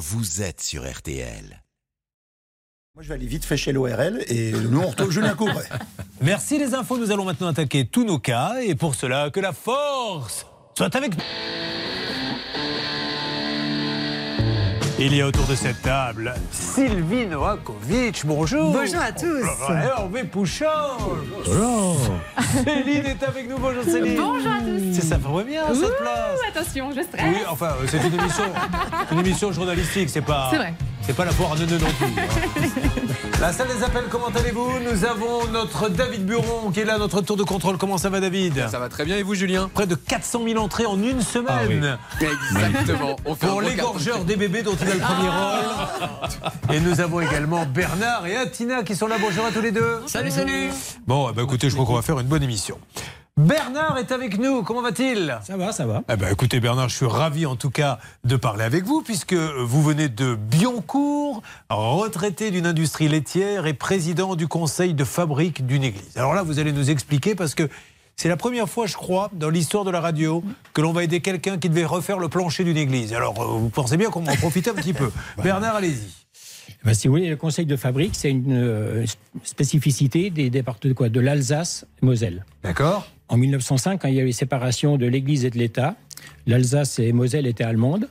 [0.00, 1.62] vous êtes sur RTL.
[2.94, 5.68] Moi, je vais aller vite fait chez l'ORL et nous, on retrouve Julien Courbet.
[6.22, 6.96] Merci les infos.
[6.96, 8.54] Nous allons maintenant attaquer tous nos cas.
[8.62, 11.22] Et pour cela, que la force soit avec nous.
[15.02, 18.70] Il y a autour de cette table Sylvie Noakovic, bonjour.
[18.70, 19.46] Bonjour à tous.
[19.70, 20.66] Hervé Pouchon.
[21.46, 21.96] Bonjour.
[22.64, 24.20] Céline est avec nous, bonjour Céline.
[24.20, 24.92] Bonjour à tous.
[24.92, 26.38] C'est ça va bien cette place.
[26.50, 27.24] Attention, je stresse.
[27.24, 28.44] Oui, enfin, euh, c'est une émission,
[29.12, 30.48] une émission journalistique, c'est pas.
[30.50, 30.74] C'est vrai.
[31.10, 32.06] C'est pas la foire à non plus.
[32.06, 32.68] hein.
[33.40, 37.20] La salle des appels, comment allez-vous Nous avons notre David Buron qui est là, notre
[37.20, 37.78] tour de contrôle.
[37.78, 40.62] Comment ça va, David Ça va très bien et vous, Julien Près de 400 000
[40.62, 41.98] entrées en une semaine.
[42.20, 43.16] Exactement.
[43.24, 46.76] On fait un Pour l'égorgeur des bébés dont il a le premier rôle.
[46.76, 49.16] Et nous avons également Bernard et Atina qui sont là.
[49.20, 50.02] Bonjour à tous les deux.
[50.06, 50.70] Salut, salut.
[51.08, 52.78] Bon, eh ben, écoutez, je crois qu'on va faire une bonne émission.
[53.40, 54.62] Bernard est avec nous.
[54.62, 55.38] Comment va-t-il?
[55.42, 56.02] Ça va, ça va.
[56.12, 59.32] eh ben, écoutez Bernard, je suis ravi en tout cas de parler avec vous puisque
[59.32, 65.84] vous venez de Bioncourt, retraité d'une industrie laitière et président du conseil de fabrique d'une
[65.84, 66.18] église.
[66.18, 67.66] Alors là, vous allez nous expliquer parce que
[68.14, 71.20] c'est la première fois, je crois, dans l'histoire de la radio que l'on va aider
[71.20, 73.14] quelqu'un qui devait refaire le plancher d'une église.
[73.14, 75.10] Alors, euh, vous pensez bien qu'on va en profiter un petit peu.
[75.42, 76.10] Bernard, allez-y.
[76.84, 79.06] Ben, si vous voulez, le conseil de fabrique, c'est une euh,
[79.44, 82.44] spécificité des départements de quoi De l'Alsace-Moselle.
[82.62, 85.94] D'accord En 1905, quand il y avait séparation de l'Église et de l'État,
[86.48, 88.08] l'Alsace et Moselle étaient allemandes.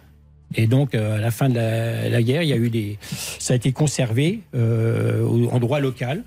[0.56, 3.54] Et donc, euh, à la fin de la, guerre, il y a eu des, ça
[3.54, 6.24] a été conservé euh, en droit local.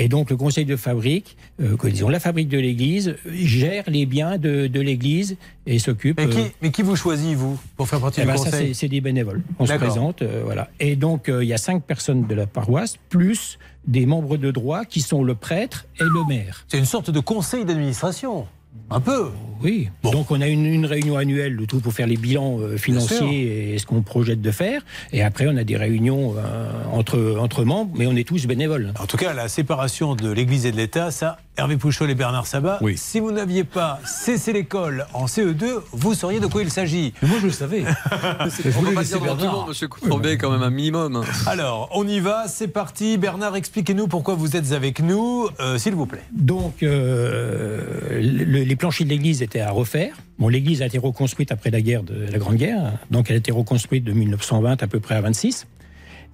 [0.00, 4.06] Et donc, le conseil de fabrique, euh, que disons, la fabrique de l'Église, gère les
[4.06, 6.18] biens de, de l'Église et s'occupe.
[6.18, 8.76] mais qui, euh, mais qui vous choisit, vous, pour faire partie Eh du ben, conseil
[8.76, 9.42] c'est des bénévoles.
[9.58, 10.70] On se présente, euh, voilà.
[10.78, 14.84] Et donc, il y a cinq personnes de la paroisse, plus des membres de droit
[14.84, 16.64] qui sont le prêtre et le maire.
[16.68, 18.46] C'est une sorte de conseil d'administration.
[18.90, 19.30] Un peu.
[19.62, 19.90] Oui.
[20.02, 20.12] Bon.
[20.12, 23.74] Donc, on a une, une réunion annuelle, le tout pour faire les bilans euh, financiers
[23.74, 24.82] et ce qu'on projette de faire.
[25.12, 28.92] Et après, on a des réunions euh, entre, entre membres, mais on est tous bénévoles.
[28.98, 32.46] En tout cas, la séparation de l'Église et de l'État, ça, Hervé Pouchol et Bernard
[32.46, 32.94] Sabat, Oui.
[32.96, 37.12] si vous n'aviez pas cessé l'école en CE2, vous sauriez de quoi il s'agit.
[37.20, 37.82] Mais moi, je le savais.
[38.78, 41.24] On va pas dire devant tout le monde, monsieur Courbet, quand même un minimum.
[41.46, 43.18] Alors, on y va, c'est parti.
[43.18, 46.22] Bernard, expliquez-nous pourquoi vous êtes avec nous, euh, s'il vous plaît.
[46.32, 50.14] Donc, euh, le- les planchers de l'église étaient à refaire.
[50.38, 53.38] Bon, l'église a été reconstruite après la guerre de la Grande Guerre, donc elle a
[53.40, 55.66] été reconstruite de 1920 à peu près à 26.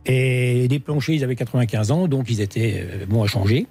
[0.06, 3.66] Et les planchers, ils avaient 95 ans, donc ils étaient euh, bons à changer.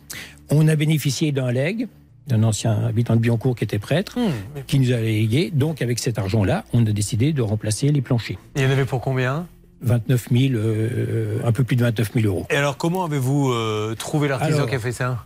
[0.50, 1.88] On a bénéficié d'un legs
[2.26, 4.18] d'un ancien habitant de Biancourt qui était prêtre,
[4.66, 5.52] qui nous a légué.
[5.54, 8.38] Donc, avec cet argent-là, on a décidé de remplacer les planchers.
[8.56, 9.46] Il y en avait pour combien?
[9.82, 12.46] 29 000, euh, un peu plus de 29 000 euros.
[12.50, 15.26] Et alors, comment avez-vous euh, trouvé l'artisan qui a fait ça?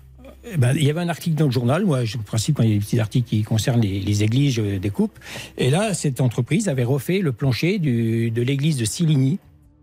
[0.58, 1.86] ben, il y avait un article dans le journal.
[1.86, 4.24] Moi, je- en principe, quand il y a des petits articles qui concernent les, les
[4.24, 5.20] églises, je découpe.
[5.60, 9.38] Et là, cette entreprise avait refait le plancher du- de l'église de Siligny.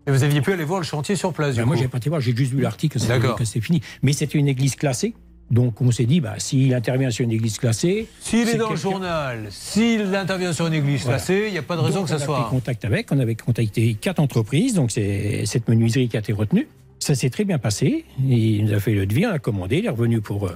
[0.07, 1.97] Et vous aviez pu aller voir le chantier sur place, du Ben, moi, j'ai pas
[1.97, 2.99] été voir, j'ai juste vu l'article,
[3.37, 3.81] que c'est fini.
[4.03, 5.13] Mais c'était une église classée.
[5.51, 8.07] Donc, on s'est dit, bah, s'il intervient sur une église classée.
[8.19, 11.17] S'il est dans le journal, s'il intervient sur une église Voilà.
[11.17, 12.41] classée, il n'y a pas de raison Donc, que ça on a soit.
[12.41, 16.33] pris contact avec, on avait contacté quatre entreprises, donc c'est cette menuiserie qui a été
[16.33, 16.67] retenue.
[16.99, 18.05] Ça s'est très bien passé.
[18.27, 20.51] Il nous a fait le devis, on a commandé, il est revenu pour euh,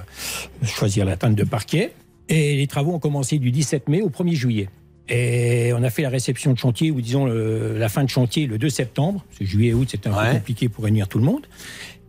[0.64, 1.92] choisir la teinte de parquet.
[2.28, 4.68] Et les travaux ont commencé du 17 mai au 1er juillet.
[5.10, 8.46] Et on a fait la réception de chantier, ou disons le- la fin de chantier,
[8.46, 9.24] le 2 septembre.
[9.28, 10.28] Parce que juillet et août, c'était un Ouais.
[10.30, 11.46] peu compliqué pour réunir tout le monde.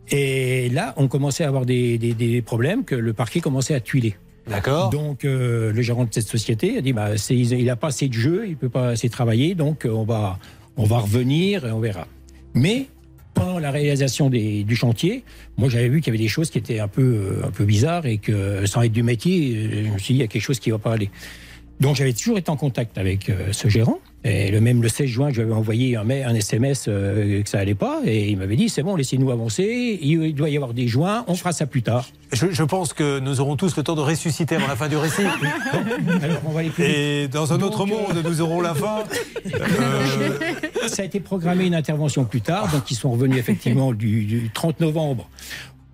[0.10, 3.80] Et là, on commençait à avoir des, des- des problèmes, que le parquet commençait à
[3.80, 4.16] tuiler.
[4.48, 8.08] D'accord Donc, euh, le gérant de cette société a dit bah, il n'a pas assez
[8.08, 10.38] de jeu, il ne peut pas assez travailler, donc euh, on va,
[10.78, 12.08] on va revenir et on verra.
[12.54, 12.88] Mais
[13.34, 15.24] pendant la réalisation des- du chantier,
[15.58, 17.66] moi j'avais vu qu'il y avait des choses qui étaient un peu, euh, un peu
[17.66, 20.28] bizarres et que sans être du métier, euh, je me suis dit il y a
[20.28, 21.10] quelque chose qui ne va pas aller.
[21.82, 24.00] Donc j'avais toujours été en contact avec euh, ce gérant.
[24.24, 27.42] Et le même le 16 juin, je lui avais envoyé un, mail- un SMS euh,
[27.42, 28.02] que ça allait pas.
[28.06, 29.98] Et il m'avait dit c'est bon, laissez-nous avancer.
[30.00, 32.08] Il, doit y avoir des joints, on fera ça plus tard.
[32.32, 34.96] je, je pense que nous aurons tous le temps de ressusciter avant la fin du
[34.98, 35.24] récit.
[36.22, 36.96] Alors on va aller plus vite.
[36.96, 39.00] Et dans un autre monde, nous aurons la fin.
[39.48, 40.06] Euh,
[40.88, 44.52] Ça a été programmé une intervention plus tard, donc ils sont revenus effectivement du, du
[44.54, 45.28] 30 novembre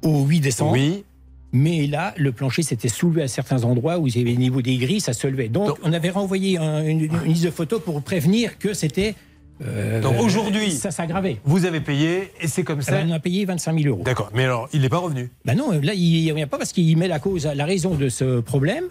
[0.03, 0.73] au 8 décembre.
[0.73, 1.05] oui.
[1.53, 4.61] Mais là, le plancher s'était soulevé à certains endroits où il y avait au niveau
[4.61, 5.47] des grilles, ça se levait.
[5.49, 9.15] Donc, Donc- on avait renvoyé un- une, une liste de photos pour prévenir que c'était.
[9.63, 11.37] euh, Donc, aujourd'hui- ça s'aggravait.
[11.45, 12.99] Vous avez payé et c'est comme ça.
[13.07, 14.03] On a payé 25 000 euros.
[14.03, 14.29] D'accord.
[14.33, 15.29] Mais alors, il n'est pas revenu.
[15.45, 18.09] Ben non, là, il ne revient pas parce qu'il met la cause, la raison de
[18.09, 18.83] ce problème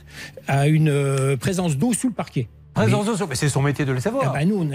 [0.49, 2.49] à une euh, présence d'eau sous le parquet.
[2.75, 4.32] Présence de mais c'est son métier de le Ah savoir.
[4.35, 4.69] ben nous,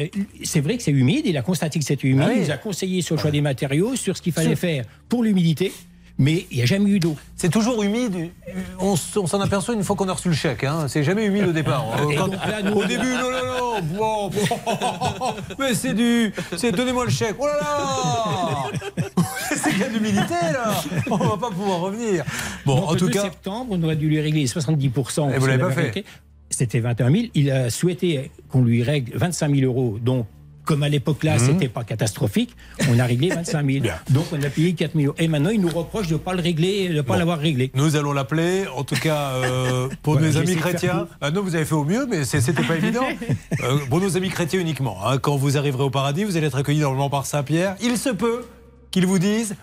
[0.43, 2.37] c'est vrai que c'est humide, il a constaté que c'était humide, Ah oui.
[2.37, 4.85] il nous a conseillé sur le choix des matériaux, sur ce qu'il fallait Sur- faire
[5.07, 5.71] pour l'humidité,
[6.21, 7.15] mais il n'y a jamais eu d'eau.
[7.35, 8.29] C'est toujours humide.
[8.79, 10.63] On, s'en aperçoit une fois qu'on a reçu le chèque.
[10.63, 10.87] Hein.
[10.87, 11.83] C'est jamais humide au départ.
[12.11, 13.81] Et Quand- donc là, nous, au début, non, non, non.
[13.97, 15.33] Bon, bon.
[15.59, 16.31] mais c'est du.
[16.57, 17.35] C'est donnez-moi le chèque.
[17.39, 19.03] Oh là là
[19.55, 20.75] C'est qu'il y a de l'humidité là.
[21.09, 22.23] On va pas pouvoir revenir.
[22.67, 23.21] Bon, Donc, en le tout 2 cas.
[23.23, 25.33] septembre, on aurait dû lui régler 70%.
[25.33, 26.05] Et vous l'avez pas fait.
[26.51, 27.23] C'était 21 000.
[27.33, 29.97] Il a souhaité qu'on lui règle 25 000 euros.
[29.99, 30.27] Donc,
[30.65, 32.55] comme à l'époque là, c'était pas catastrophique,
[32.89, 33.77] on a réglé 25 000.
[33.77, 33.81] Mhm.
[33.83, 33.95] Bien.
[34.09, 35.15] Donc, on a payé 4 000 euros.
[35.19, 37.19] Et maintenant, il nous reproche de ne pas le régler, de ne pas Bon.
[37.19, 37.71] l'avoir réglé.
[37.75, 38.65] Nous allons l'appeler.
[38.75, 41.07] En tout cas, euh, pour Voilà, j'ai amis chrétiens.
[41.21, 43.05] Ah non, vous avez fait au mieux, mais c'était pas évident.
[43.63, 44.97] Euh, pour nos amis chrétiens uniquement.
[45.05, 45.17] hein.
[45.19, 47.75] Quand vous arriverez au paradis, vous allez être accueillis normalement par Saint-Pierre.
[47.81, 48.45] Il se peut
[48.89, 49.55] qu'ils vous disent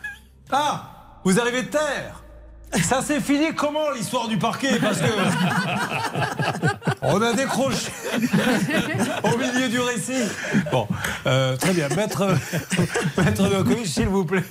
[0.50, 2.23] Ah, vous arrivez de terre
[2.82, 5.06] ça s'est fini comment l'histoire du parquet Parce que
[7.03, 7.88] on a décroché
[9.25, 10.25] au milieu du récit.
[10.73, 10.87] Bon,
[11.26, 12.25] euh, très bien, maître,
[13.19, 14.44] maître Novakovic, s'il vous plaît.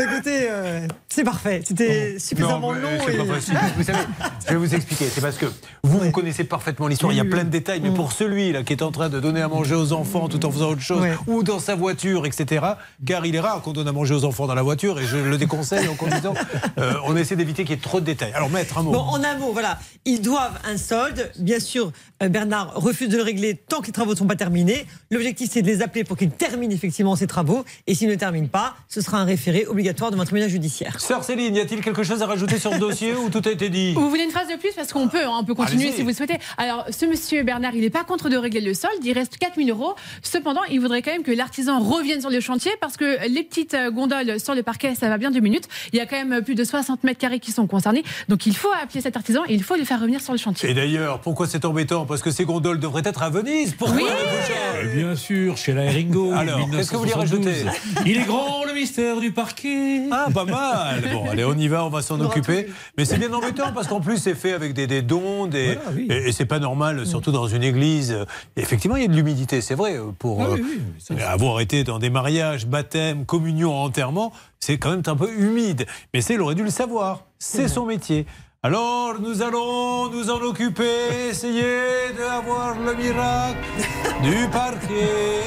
[0.00, 1.60] Écoutez, euh, c'est parfait.
[1.66, 2.88] C'était suffisamment Non, long.
[3.04, 3.58] c'est et- pas facile.
[3.76, 3.98] Vous savez,
[4.46, 5.06] je vais vous expliquer.
[5.12, 5.44] C'est parce que
[5.84, 7.12] vous, vous connaissez parfaitement l'histoire.
[7.12, 7.80] Il y a plein de détails.
[7.82, 10.44] Mais pour celui là qui est en train de donner à manger aux enfants tout
[10.46, 11.12] en faisant autre chose, Ouais.
[11.26, 12.64] ou dans sa voiture, etc.
[13.04, 15.16] Car il est rare qu'on donne à manger aux enfants dans la voiture, et je
[15.18, 16.34] le déconseille en conduisant.
[16.78, 18.32] Euh, on essaie d'éviter qu'il y ait trop de détails.
[18.34, 18.92] Alors, maître, un mot.
[18.92, 19.78] Bon, en un mot, voilà.
[20.04, 21.30] Ils doivent un solde.
[21.38, 21.92] Bien sûr,
[22.22, 24.86] euh, Bernard refuse de le régler tant que les travaux ne sont pas terminés.
[25.10, 27.64] L'objectif, c'est de les appeler pour qu'ils terminent effectivement ces travaux.
[27.86, 31.00] Et s'ils ne terminent pas, ce sera un référé obligatoire devant un tribunal judiciaire.
[31.00, 33.68] Sœur Céline, y a-t-il quelque chose à rajouter sur ce dossier ou tout a été
[33.68, 33.92] dit?
[33.94, 34.72] Vous voulez une phrase de plus?
[34.74, 35.96] Parce qu'on peut, hein, on peut continuer Allez-y.
[35.96, 36.38] si vous le souhaitez.
[36.58, 39.70] Alors, ce monsieur Bernard, il n'est pas contre de régler le solde, il reste 4000
[39.70, 39.94] euros.
[40.22, 43.74] Cependant, il voudrait quand même que l'artisan revienne sur le chantier parce que les petites
[43.74, 45.68] euh, gondoles sur le parquet, ça va bien deux minutes.
[45.92, 48.02] Il y a quand même plus de 60 mètres carrés qui sont concernés.
[48.28, 50.68] Donc, il faut appeler cet artisan et il faut le faire revenir sur le chantier.
[50.70, 52.04] Et d'ailleurs, pourquoi c'est embêtant?
[52.04, 53.74] Parce que ces gondoles devraient être à Venise.
[53.78, 54.02] Pourquoi Oui.
[54.04, 56.32] prochaine Bien sûr, chez la Ringo.
[56.36, 57.64] Alors, qu'est-ce que vous voulez 1972.
[57.64, 58.10] rajouter?
[58.10, 60.02] Il est grand le mystère du parquet.
[60.10, 61.02] Ah, pas mal.
[61.12, 62.66] Bon, allez, on y va, on va s'en occuper.
[62.98, 65.74] Mais c'est bien embêtant parce qu'en plus, c'est fait avec des, des dons, des...
[65.76, 66.06] Voilà, oui.
[66.10, 68.16] et, et c'est pas normal, surtout dans une église.
[68.56, 69.96] Effectivement, il y a de l'humidité, c'est vrai.
[70.18, 74.78] Pour euh, oui, oui, ça, c'est- avoir été dans des mariages, baptêmes, communions, enterrements, c'est
[74.78, 75.86] quand même un peu humide.
[76.14, 77.24] Mais c'est, il aurait dû le savoir.
[77.36, 78.26] C'est son métier.
[78.62, 83.58] Alors, nous allons nous en occuper, essayer d'avoir le miracle
[84.22, 85.40] du parquet.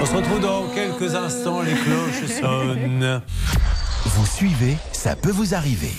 [0.00, 3.20] On se retrouve dans quelques instants, les cloches sonnent.
[4.06, 5.92] Vous suivez, ça peut vous arriver.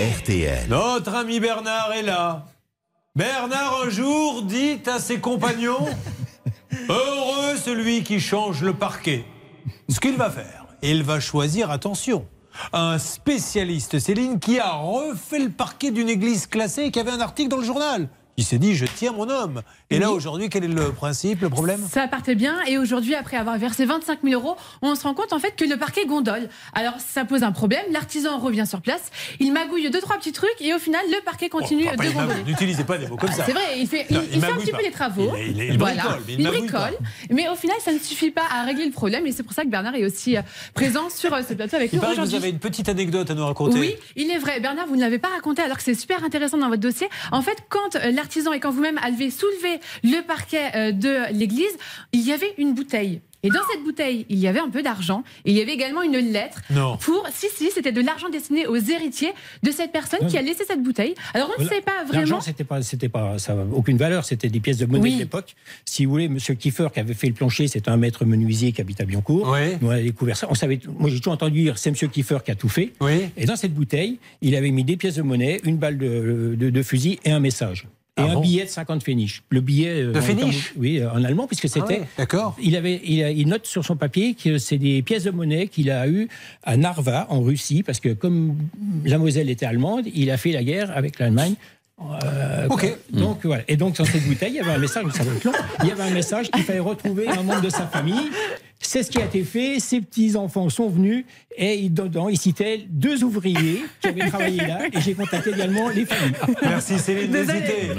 [0.00, 0.66] RTL.
[0.70, 2.46] Notre ami Bernard est là.
[3.16, 5.84] Bernard un jour dit à ses compagnons
[6.88, 9.24] Heureux celui qui change le parquet.
[9.88, 12.28] Ce qu'il va faire, il va choisir, attention,
[12.72, 17.20] un spécialiste, Céline, qui a refait le parquet d'une église classée et qui avait un
[17.20, 18.08] article dans le journal.
[18.40, 19.60] Il s'est dit Je tiens mon homme.
[19.90, 21.86] Et là, aujourd'hui, quel est le principe, le problème?
[21.92, 25.34] Ça partait bien et aujourd'hui, après avoir versé 25 000 euros, on se rend compte
[25.34, 26.48] en fait que le parquet gondole.
[26.72, 29.10] Alors ça pose un problème, l'artisan revient sur place,
[29.40, 32.14] il magouille deux trois petits trucs et au final le parquet continue Oh, papa, de
[32.14, 32.42] gondoler.
[32.46, 33.44] N'utilisez pas des mots comme ça.
[33.44, 34.78] C'est vrai, il fait, il, Non, il il fait un petit pas.
[34.78, 35.32] peu les travaux.
[35.36, 37.52] Il- il- il voilà, bricole, mais il bricole.
[37.52, 39.68] Au final, ça ne suffit pas à régler le problème et c'est pour ça que
[39.68, 40.42] Bernard est aussi euh,
[40.72, 42.36] présent sur euh, ce plateau avec nous que vous aujourd'hui.
[42.36, 43.78] avez une petite anecdote à nous raconter.
[43.78, 44.60] Oui, il est vrai.
[44.60, 47.08] Bernard, vous ne l'avez pas raconté alors que c'est super intéressant dans votre dossier.
[47.32, 51.76] En fait, quand euh, et quand vous-même avez soulevé le parquet euh, de l'église,
[52.12, 53.20] il y avait une bouteille.
[53.42, 55.24] Et dans cette bouteille, il y avait un peu d'argent.
[55.46, 56.98] Et il y avait également une lettre Non.
[56.98, 57.26] pour.
[57.32, 59.32] Si, si, c'était de l'argent destiné aux héritiers
[59.62, 61.14] de cette personne qui a laissé cette bouteille.
[61.32, 62.18] Alors on ne sait pas vraiment.
[62.18, 64.26] L'argent, c'était pas, c'était pas, ça aucune valeur.
[64.26, 65.14] C'était des pièces de monnaie Oui.
[65.14, 65.56] de l'époque.
[65.86, 68.82] Si vous voulez, Monsieur Kiefer, qui avait fait le plancher, c'est un maître menuisier qui
[68.82, 69.48] habite à Biancourt.
[69.50, 69.74] Oui.
[69.80, 70.46] Nous, on a découvert ça.
[70.50, 72.92] On savait, moi, j'ai toujours entendu dire, c'est Monsieur Kiefer qui a tout fait.
[73.00, 73.30] Oui.
[73.38, 76.68] Et dans cette bouteille, il avait mis des pièces de monnaie, une balle de, de-
[76.68, 77.86] de fusil et un message.
[78.18, 79.40] Et Ah un bon billet de 50 Pfennig.
[79.50, 80.02] Le billet.
[80.02, 82.00] euh, De en étant- Oui, euh, en allemand, puisque Ah c'était.
[82.00, 82.56] ouais, D'accord.
[82.60, 85.68] Il, avait, il, a- il note sur son papier que c'est des pièces de monnaie
[85.68, 86.28] qu'il a eues
[86.64, 88.56] à Narva, en Russie, parce que comme
[89.04, 91.54] la Moselle était allemande, il a fait la guerre avec l'Allemagne.
[92.24, 92.86] Euh, Ok.
[93.12, 93.62] Donc voilà.
[93.68, 95.52] Et donc dans cette bouteille, il y avait un message, ça va être long,
[95.82, 98.30] il y avait un message qu'il fallait retrouver un membre de sa famille.
[98.82, 99.78] C'est ce qui a été fait.
[99.78, 101.24] Ses petits enfants sont venus
[101.56, 104.78] et il- dedans, il citait deux ouvriers qui avaient travaillé là.
[104.92, 106.32] Et j'ai contacté également les familles.
[106.62, 107.90] Merci Céline, n'hésitez.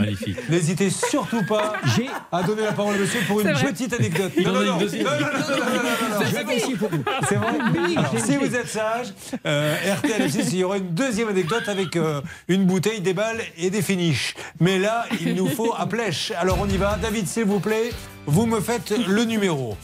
[0.50, 4.32] N'hésitez surtout pas J'ai à donner la parole à monsieur pour une petite anecdote.
[4.44, 6.26] Non, non, non, non, non, non, non, non, non, non.
[6.34, 7.04] j'avais aussi pour vous.
[7.30, 9.08] C'est vrai Oui, Alors, Si vous êtes sage,
[9.46, 13.42] euh, RTL M6, il y aura une deuxième anecdote avec euh, une bouteille, des balles
[13.58, 14.34] et des finishes.
[14.60, 16.32] Mais là, il nous faut à plèche.
[16.40, 16.98] Alors on y va.
[17.02, 17.92] David, s'il vous plaît,
[18.26, 19.78] vous me faites le numéro.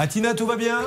[0.00, 0.78] Atina, tout va bien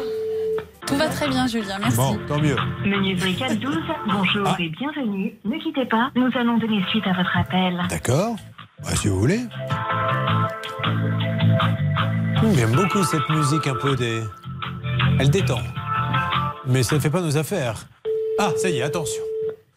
[0.87, 1.97] Tout va très bien, Julien, merci.
[1.97, 2.55] Bon, tant mieux.
[2.83, 3.77] Menuiserie 412,
[4.07, 4.55] bonjour Ah.
[4.59, 5.35] et bienvenue.
[5.45, 7.79] Ne quittez pas, nous allons donner suite à votre appel.
[7.91, 8.35] D'accord.
[8.81, 9.41] Bah, si vous voulez.
[12.55, 14.23] J'aime beaucoup cette musique un peu des.
[15.19, 15.61] Elle détend.
[16.65, 17.85] Mais ça ne fait pas nos affaires.
[18.39, 19.21] Ah, ça y est, attention.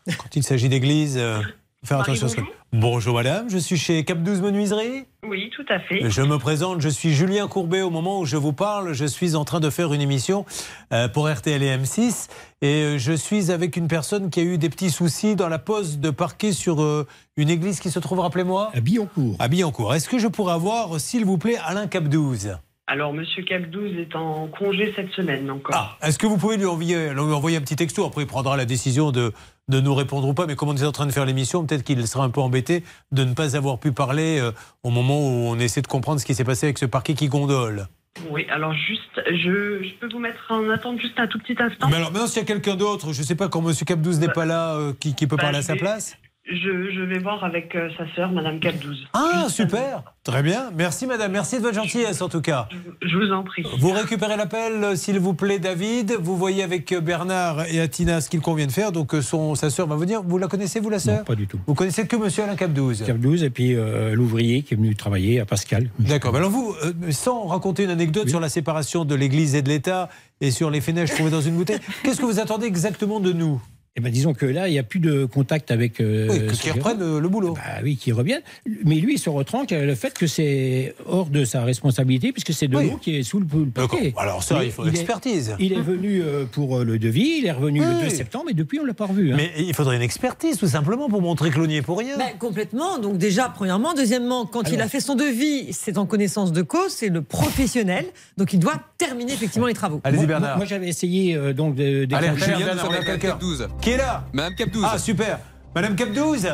[0.07, 1.43] Quand il s'agit d'église, euh,
[1.83, 2.27] faut faire attention.
[2.27, 2.41] à ce que-
[2.79, 5.07] Bonjour madame, je suis chez Cap 12 Menuiserie.
[5.27, 6.11] Oui, tout à fait.
[6.11, 7.81] Je me présente, je suis Julien Courbet.
[7.81, 10.45] Au moment où je vous parle, je suis en train de faire une émission
[10.93, 12.29] euh, pour RTL et M6.
[12.61, 15.59] Et euh, je suis avec une personne qui a eu des petits soucis dans la
[15.59, 17.07] pose de parquet sur euh,
[17.39, 19.37] une église qui se trouve, rappelez-moi À Billancourt.
[19.39, 19.95] À Billancour.
[19.95, 24.15] Est-ce que je pourrais avoir, s'il vous plaît, Alain Cap 12 Alors, Monsieur Cap12 est
[24.15, 25.99] en congé cette semaine encore.
[26.03, 28.05] Est-ce que vous pouvez lui envoyer, lui envoyer un petit texto?
[28.07, 29.33] Après, il prendra la décision de,
[29.69, 30.47] de nous répondre ou pas.
[30.47, 32.85] Mais comme on est en train de faire l'émission, peut-être qu'il sera un peu embêté
[33.11, 34.53] de ne pas avoir pu parler euh,
[34.85, 37.27] au moment où on essaie de comprendre ce qui s'est passé avec ce parquet qui
[37.27, 37.89] gondole.
[38.31, 41.89] Oui, alors juste, je, je peux vous mettre en attente juste un tout petit instant?
[41.91, 43.75] Mais alors maintenant, s'il y a quelqu'un d'autre, je ne sais pas quand M.
[43.85, 46.17] Cap 12 n'est pas là, euh, qui, qui peut Bah, parler à sa vais- place
[46.49, 49.07] je, je vais voir avec euh, sa sœur, Madame Cap12.
[49.13, 50.71] Ah, super Très bien.
[50.77, 51.31] Merci, madame.
[51.31, 52.69] Merci de votre gentillesse, en tout cas.
[53.01, 53.65] Je vous en prie.
[53.79, 56.17] Vous récupérez l'appel, euh, s'il vous plaît, David.
[56.21, 58.91] Vous voyez avec euh, Bernard et Atina ce qu'il convient de faire.
[58.91, 60.23] Donc, son, sa sœur va vous dire.
[60.23, 61.61] Vous la connaissez, vous, la sœur Non, pas du tout.
[61.67, 64.77] Vous connaissez que monsieur Alain Cap 12 Cap 12 et puis euh, l'ouvrier qui est
[64.77, 65.91] venu travailler à Pascal.
[66.01, 66.35] D'accord.
[66.35, 70.09] Alors vous, euh, sans raconter une anecdote sur la séparation de l'Église et de l'État
[70.41, 73.61] et sur les fenêtres trouvées dans une bouteille, qu'est-ce que vous attendez exactement de nous?
[73.99, 76.01] Eh ben, disons que là, il n'y a plus de contact avec.
[76.01, 76.77] euh, Oui, gérant.
[76.77, 77.55] reprennent euh, le boulot.
[77.55, 78.43] Bah oui, qu'ils reviennent.
[78.85, 82.69] Mais lui, il se retranque le fait que c'est hors de sa responsabilité, puisque c'est
[82.69, 82.91] de Oui.
[82.91, 84.13] l'eau qui est sous le, le parquet.
[84.19, 85.57] Alors ça, il faut l'expertise.
[85.59, 88.03] Il est venu euh, pour le devis, il est revenu le Oui.
[88.05, 89.33] 2 septembre, et depuis, on ne l'a pas revu.
[89.33, 89.37] hein.
[89.39, 92.19] Mais il faudrait une expertise, tout simplement, pour montrer que l'on n'y est pour rien.
[92.19, 92.99] Ben, complètement.
[92.99, 93.95] Donc déjà, premièrement.
[93.95, 98.05] Deuxièmement, quand il a fait son devis, c'est en connaissance de cause, c'est le professionnel.
[98.37, 100.03] Donc il doit terminer effectivement les travaux.
[100.05, 100.59] Allez-y, Bernard.
[100.59, 102.05] Moi, j'avais essayé euh, donc de.
[102.05, 103.29] de- Allez, Julien, on a avec Madame quelqu'un.
[103.31, 103.69] Cap 12.
[103.87, 104.85] Qui est là Madame Cap 12.
[104.85, 105.39] Ah, super.
[105.73, 106.49] Madame Cap 12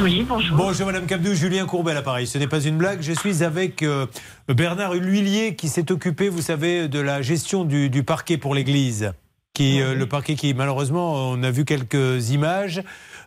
[0.00, 0.56] Oui, bonjour.
[0.56, 2.28] Bonjour Madame Capdou, Julien Courbet à l'appareil.
[2.28, 3.02] Ce n'est pas une blague.
[3.02, 4.06] Je suis avec euh,
[4.46, 9.10] Bernard L'Huillier qui s'est occupé, vous savez, de la gestion du, du parquet pour l'Église.
[9.54, 12.80] Qui, euh, le parquet qui, malheureusement, on a vu quelques images,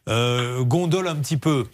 [0.08, 1.66] euh, gondole un petit peu.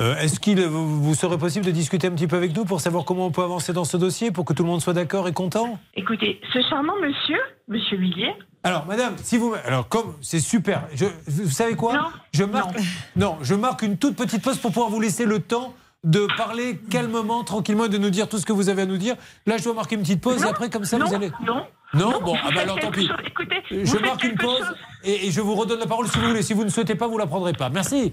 [0.00, 2.80] Euh, Est-ce qu'il vous vous serait possible de discuter un petit peu avec nous pour
[2.80, 5.28] savoir comment on peut avancer dans ce dossier, pour que tout le monde soit d'accord
[5.28, 5.78] et content?
[5.92, 7.36] Écoutez, ce charmant monsieur,
[7.68, 8.32] Monsieur Villiers,
[8.62, 9.54] Alors, madame, si vous.
[9.64, 10.82] Alors, comme c'est super.
[10.94, 12.04] Je, vous savez quoi Non.
[12.32, 12.78] Je marque.
[13.16, 13.38] Non.
[13.42, 15.74] je marque une toute petite pause pour pouvoir vous laisser le temps
[16.04, 18.96] de parler calmement, tranquillement et de nous dire tout ce que vous avez à nous
[18.96, 19.16] dire.
[19.46, 21.30] Là, je dois marquer une petite pause et Non, après, comme ça, non, vous allez.
[21.46, 23.06] non, Non, non, bon, ah bah alors tant pis.
[23.06, 23.16] chose.
[23.26, 24.64] Écoutez, vous je marque une pause
[25.04, 26.42] et, et je vous redonne la parole si vous voulez.
[26.42, 27.68] Si vous ne souhaitez pas, vous la prendrez pas.
[27.70, 28.12] Merci.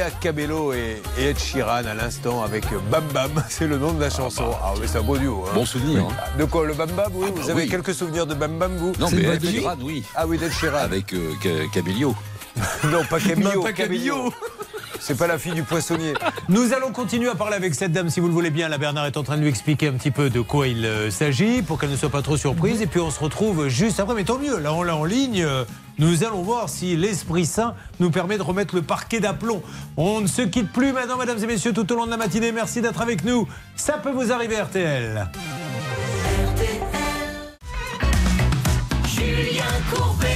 [0.00, 4.08] Camilla Cabello et, Ed Sheeran à l'instant avec Bam Bam, c'est le nom de la
[4.08, 4.50] chanson.
[4.62, 5.44] Ah, mais c'est un beau duo.
[5.46, 5.50] hein.
[5.54, 6.06] Bon souvenir.
[6.06, 6.12] Oui.
[6.18, 6.38] hein.
[6.38, 7.68] De quoi le Bam Bam Oui, Ah, bah vous avez oui.
[7.68, 10.02] quelques souvenirs de Bam Bam vous Non, mais Ed Sheeran, oui.
[10.14, 10.78] Ah oui, d'Ed Sheeran.
[10.78, 12.14] Avec euh, Ca- Cabellio.
[12.90, 13.52] Non, pas Camillo.
[13.56, 14.32] Non, pas Camillo.
[15.00, 16.14] C'est pas la fille du poissonnier.
[16.48, 18.68] Nous allons continuer à parler avec cette dame, si vous le voulez bien.
[18.68, 21.10] La Bernard est en train de lui expliquer un petit peu de quoi il euh,
[21.10, 22.80] s'agit pour qu'elle ne soit pas trop surprise.
[22.80, 24.14] Et puis on se retrouve juste après.
[24.14, 25.46] Mais tant mieux, là on l'a en ligne.
[26.00, 29.62] Nous allons voir si l'Esprit Saint nous permet de remettre le parquet d'aplomb.
[29.98, 32.52] On ne se quitte plus maintenant, mesdames et messieurs, tout au long de la matinée.
[32.52, 33.46] Merci d'être avec nous.
[33.76, 35.28] Ça peut vous arriver, RTL.
[39.06, 40.26] Julien Courbet.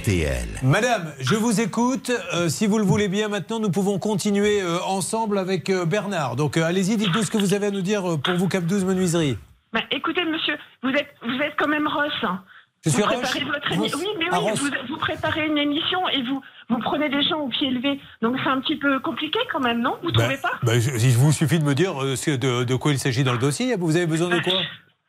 [0.00, 0.48] RTL.
[0.64, 2.10] Madame, je vous écoute.
[2.34, 6.34] Euh, si vous le voulez bien, maintenant, nous pouvons continuer euh, ensemble avec euh, Bernard.
[6.34, 8.64] Donc, euh, allez-y, dites-nous ce que vous avez à nous dire euh, pour vous, Cap
[8.64, 9.38] 12 Menuiserie.
[9.72, 12.10] Bah, écoutez, monsieur, vous êtes, vous êtes quand même Ross.
[12.24, 12.40] hein.
[12.86, 14.60] Je suis vous préparez votre émi- Ross Oui, mais oui, Ross.
[14.60, 18.00] vous, vous préparez une émission et vous, vous prenez des gens au pied levé.
[18.22, 19.96] Donc c'est un petit peu compliqué quand même, non?
[20.02, 20.52] Vous trouvez pas?
[20.62, 23.38] bah, Il vous suffit de me dire euh, de, de quoi il s'agit dans le
[23.38, 23.74] dossier.
[23.76, 24.52] Vous avez besoin de quoi?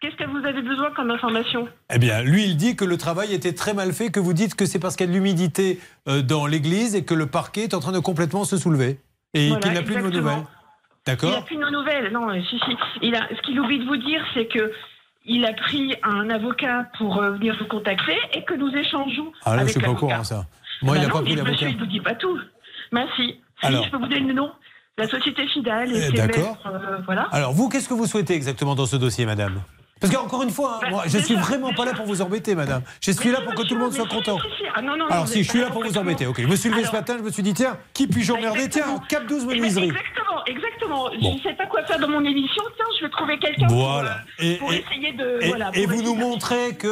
[0.01, 1.67] Qu'est-ce que vous avez besoin comme information?
[1.91, 4.53] Eh bien, lui, il dit que le travail était très mal fait, que vous dites
[4.55, 7.63] que c'est parce qu'il y a de l'humidité euh, dans l'église et que le parquet
[7.63, 8.99] est en train de complètement se soulever.
[9.33, 10.21] Et Voilà, qu'il n'a plus de nouvelles.
[10.23, 12.11] Il n'a D'accord plus nos nouvelles.
[12.11, 12.77] Non, si, si.
[13.01, 14.71] Il a, ce qu'il oublie de vous dire, c'est que
[15.27, 19.51] il a pris un avocat pour euh, venir vous contacter et que nous échangeons Ah
[19.51, 20.45] là, je avec suis pas au courant, ça.
[20.81, 21.51] Moi, il Bah n'a pas non, pris mais l'avocat.
[21.53, 22.39] Monsieur, il vous dit pas tout.
[22.91, 23.39] Bah si.
[23.59, 23.83] Si, Alors.
[23.83, 24.51] je peux vous donner le nom.
[24.97, 25.89] La société Fidal.
[25.93, 26.57] Eh, d'accord.
[26.65, 27.27] euh, voilà.
[27.31, 29.61] Alors, vous, qu'est-ce que vous souhaitez exactement dans ce dossier, madame?
[29.99, 32.81] Parce qu'encore une fois, hein, moi, je suis vraiment pas là pour vous embêter, madame.
[33.01, 34.37] Je suis là pour que tout le monde soit content.
[34.75, 36.25] Ah, non, non, Alors, vous si, je suis pas là pour vous complètement- embêter.
[36.27, 38.69] Ok, je me suis levé ce matin, je me suis dit, tiens, qui puis-je emmerder
[38.69, 39.87] Tiens, Cap 12 Eh ben, menuiserie.
[39.89, 41.03] Exactement, exactement.
[41.21, 41.31] Bon.
[41.31, 42.63] Je ne sais pas quoi faire dans mon émission.
[42.75, 44.21] Tiens, je vais trouver quelqu'un Voilà.
[44.37, 45.39] pour, euh, Et- pour et- essayer de.
[45.41, 46.87] Et, voilà, et pour vous nous montrez que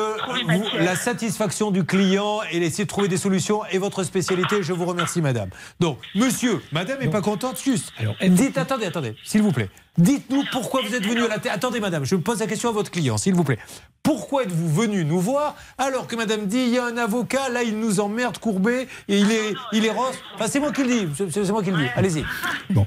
[0.46, 4.64] vous- la satisfaction du client et essayer de trouver des solutions est votre spécialité.
[4.64, 5.50] Je vous remercie, madame.
[5.80, 7.94] Donc, monsieur, madame est pas contente, juste.
[8.22, 9.70] Dites, attendez, attendez, s'il vous plaît.
[9.98, 11.54] Dites-nous pourquoi vous êtes venu à la télé.
[11.54, 13.60] Attendez, madame, je pose la question à votre client, s'il vous plaît.
[14.06, 17.64] Pourquoi êtes-vous venu nous voir alors que madame dit il y a un avocat, là
[17.64, 20.88] il nous emmerde, courbé, et il est, il est rose Enfin, c'est moi qui le
[20.88, 21.90] dis, c'est moi qui le dis.
[21.96, 22.24] Allez-y.
[22.70, 22.86] Bon,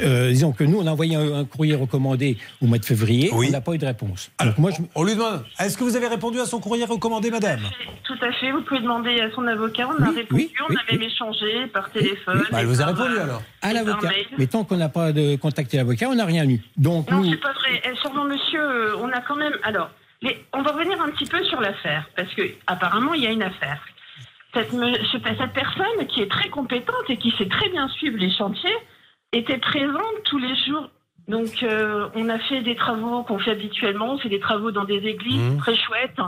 [0.00, 3.30] euh, disons que nous, on a envoyé un, un courrier recommandé au mois de février,
[3.32, 4.30] on n'a pas eu de réponse.
[4.42, 4.76] Donc moi, je...
[4.94, 7.60] On lui demande est-ce que vous avez répondu à son courrier recommandé, madame?
[8.04, 8.52] Tout à fait.
[8.52, 9.88] Vous pouvez demander à son avocat.
[9.88, 10.26] On a répondu.
[10.30, 12.44] oui, on oui, a même échangé par téléphone.
[12.52, 14.10] Bah, elle vous a répondu euh, alors à l'avocat.
[14.38, 16.60] Mais tant qu'on n'a pas de contacté l'avocat, on n'a rien eu.
[16.76, 17.82] Donc Non, nous, c'est pas vrai.
[17.84, 19.54] Eh, Sûrement, monsieur, euh, on a quand même.
[19.64, 19.90] Alors,
[20.22, 23.30] les- on va revenir un petit peu sur l'affaire, parce que apparemment, il y a
[23.30, 23.80] une affaire.
[24.54, 24.70] Cette,
[25.54, 28.76] personne qui est très compétente et qui sait très bien suivre les chantiers
[29.32, 30.90] était présente tous les jours.
[31.28, 34.12] Donc, euh, on a fait des travaux qu'on fait habituellement.
[34.14, 35.58] On fait des travaux dans des églises Mhm.
[35.58, 36.20] très chouettes.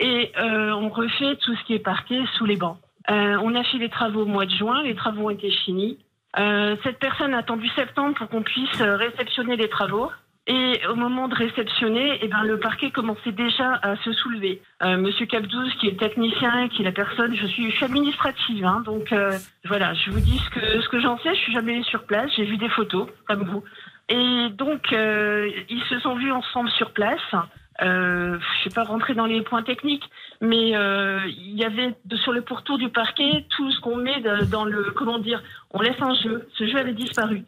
[0.00, 2.78] Et euh, on refait tout ce qui est parquet sous les bancs.
[3.10, 4.82] Euh, on a fait les travaux au mois de juin.
[4.82, 5.98] Les travaux ont été finis.
[6.36, 10.10] Euh, cette personne a attendu septembre pour qu'on puisse réceptionner les travaux.
[10.46, 14.60] Et au moment de réceptionner, eh ben, le parquet commençait déjà à se soulever.
[14.82, 18.64] Euh, Monsieur Capdouze, qui est technicien, qui est la personne, je suis, je suis administrative,
[18.66, 19.32] hein, donc euh,
[19.64, 21.34] voilà, je vous dis ce que, ce que j'en sais.
[21.34, 23.64] Je suis jamais sur place, j'ai vu des photos, comme vous.
[24.10, 27.34] Et donc, euh, ils se sont vus ensemble sur place.
[27.82, 30.04] Euh, je ne vais pas rentrer dans les points techniques,
[30.40, 34.64] mais euh, il y avait sur le pourtour du parquet tout ce qu'on met dans
[34.64, 35.42] le comment dire.
[35.72, 36.48] On laisse un jeu.
[36.56, 37.42] Ce jeu avait disparu.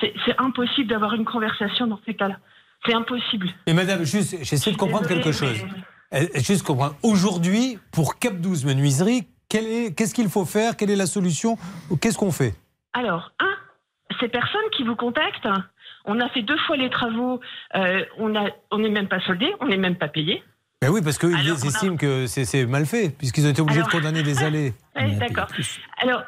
[0.00, 2.36] C'est impossible d'avoir une conversation dans ces cas-là.
[2.84, 3.48] C'est impossible.
[3.66, 5.64] Et madame, juste, j'essaie de comprendre quelque chose.
[6.12, 6.94] Euh, Juste comprendre.
[7.02, 10.76] Aujourd'hui, pour Cap 12 Menuiserie, qu'est-ce qu'il faut faire?
[10.76, 11.56] Quelle est la solution?
[12.00, 12.54] Qu'est-ce qu'on fait?
[12.92, 13.54] Alors, un,
[14.20, 15.48] ces personnes qui vous contactent,
[16.04, 17.40] on a fait deux fois les travaux,
[17.76, 20.42] euh, on a, on n'est même pas soldé, on n'est même pas payé.
[20.82, 23.90] Ben oui, parce qu'ils a- estiment que c'est mal fait, puisqu'ils ont été obligés Alors-
[23.90, 24.72] de condamner des allées.
[24.96, 25.48] Ouais, D'accord.
[25.98, 26.22] Alors,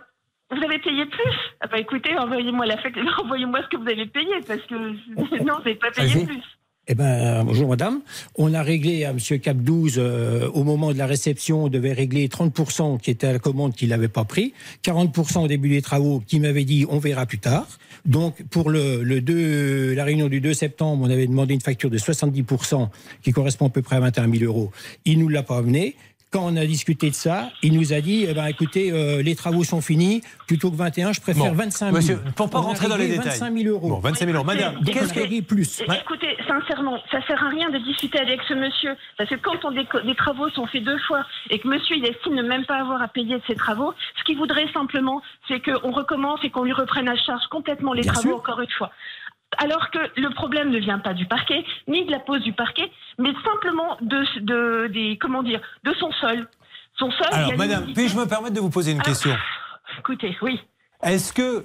[0.50, 4.06] vous avez payé plus ah bah écoutez, envoyez-moi la fête, envoyez-moi ce que vous avez
[4.06, 4.74] payé parce que
[5.16, 6.42] non, vous n'avez pas payé plus.
[6.88, 8.00] Eh ben, bonjour madame.
[8.36, 11.92] On a réglé à monsieur Cap 12, euh, au moment de la réception, on devait
[11.92, 15.82] régler 30% qui était à la commande qu'il n'avait pas pris, 40% au début des
[15.82, 17.66] travaux qui m'avait dit on verra plus tard.
[18.04, 21.90] Donc, pour le, le 2, la réunion du 2 septembre, on avait demandé une facture
[21.90, 22.88] de 70%
[23.20, 24.70] qui correspond à peu près à 21 000 euros.
[25.04, 25.96] Il nous l'a pas amené.
[26.36, 29.34] Quand on a discuté de ça, il nous a dit, eh ben, écoutez, euh, les
[29.34, 31.96] travaux sont finis, plutôt que 21, je préfère Bon, 25 000.
[31.96, 33.38] monsieur, pour pas On a rentrer dans les détails.
[33.38, 33.88] 25 000 euros.
[33.88, 34.44] Bon, 25 000 euros.
[34.44, 35.80] Madame, qu'est-ce que- plus.
[35.80, 38.94] Écoutez, sincèrement, ça sert à rien de discuter avec ce monsieur.
[39.16, 42.04] Parce que quand on des, des travaux sont faits deux fois et que monsieur il
[42.04, 45.60] estime ne même pas avoir à payer de ses travaux, ce qu'il voudrait simplement, c'est
[45.60, 48.36] qu'on recommence et qu'on lui reprenne à charge complètement les Bien travaux sûr.
[48.36, 48.90] encore une fois.
[49.58, 52.90] Alors que le problème ne vient pas du parquet, ni de la pose du parquet,
[53.18, 56.48] mais simplement de, de, des, comment dire, de son sol.
[56.98, 57.26] Son sol.
[57.30, 59.34] Alors, madame, puis-je me permettre de vous poser une Alors, question
[59.98, 60.60] Écoutez, oui.
[61.02, 61.64] Est-ce que.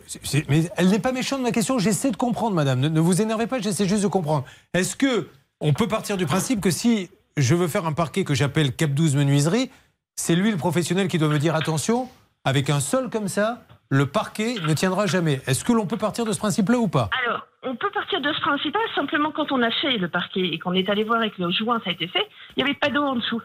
[0.49, 1.79] Mais elle n'est pas méchante, ma question.
[1.79, 2.79] J'essaie de comprendre, madame.
[2.79, 4.45] Ne, ne vous énervez pas, j'essaie juste de comprendre.
[4.73, 5.27] Est-ce que
[5.59, 8.91] on peut partir du principe que si je veux faire un parquet que j'appelle Cap
[8.91, 9.69] 12 Menuiserie,
[10.15, 12.09] c'est lui le professionnel qui doit me dire attention,
[12.43, 15.41] avec un sol comme ça, le parquet ne tiendra jamais.
[15.47, 17.09] Est-ce que l'on peut partir de ce principe-là ou pas?
[17.25, 20.59] Alors, on peut partir de ce principe simplement quand on a fait le parquet et
[20.59, 22.79] qu'on est allé voir et que le joint ça a été fait, il n'y avait
[22.79, 23.41] pas d'eau en dessous.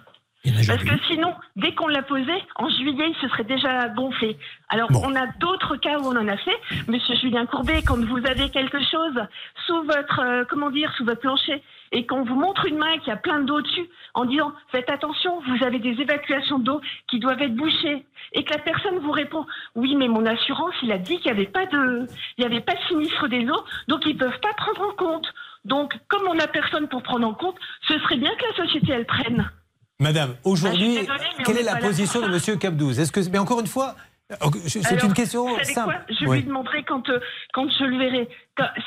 [0.66, 4.37] Parce que sinon, dès qu'on l'a posé, en juillet, il se serait déjà gonflé.
[4.68, 6.57] Alors, on a d'autres cas où on en a fait.
[6.87, 9.20] Monsieur Julien Courbet, quand vous avez quelque chose
[9.66, 13.11] sous votre, euh, comment dire, sous votre plancher, et qu'on vous montre une main qui
[13.11, 17.40] a plein d'eau dessus, en disant, faites attention, vous avez des évacuations d'eau qui doivent
[17.42, 21.18] être bouchées, et que la personne vous répond, oui, mais mon assurance, il a dit
[21.18, 22.07] qu'il n'y avait pas de,
[22.38, 25.27] il n'y avait pas de sinistre des eaux, donc ils peuvent pas prendre en compte.
[25.64, 27.57] Donc, comme on n'a personne pour prendre en compte,
[27.88, 29.51] ce serait bien que la société, elle prenne.
[29.99, 32.27] Madame, aujourd'hui, Ah, désolée, mais quelle est la position de.
[32.29, 33.94] Monsieur Cap 12 Est-ce que, mais encore une fois,
[34.31, 35.94] euh, c'est une question vous savez simple.
[36.07, 36.38] quoi je Oui.
[36.38, 37.18] lui demanderai quand, euh,
[37.55, 38.29] quand je le verrai.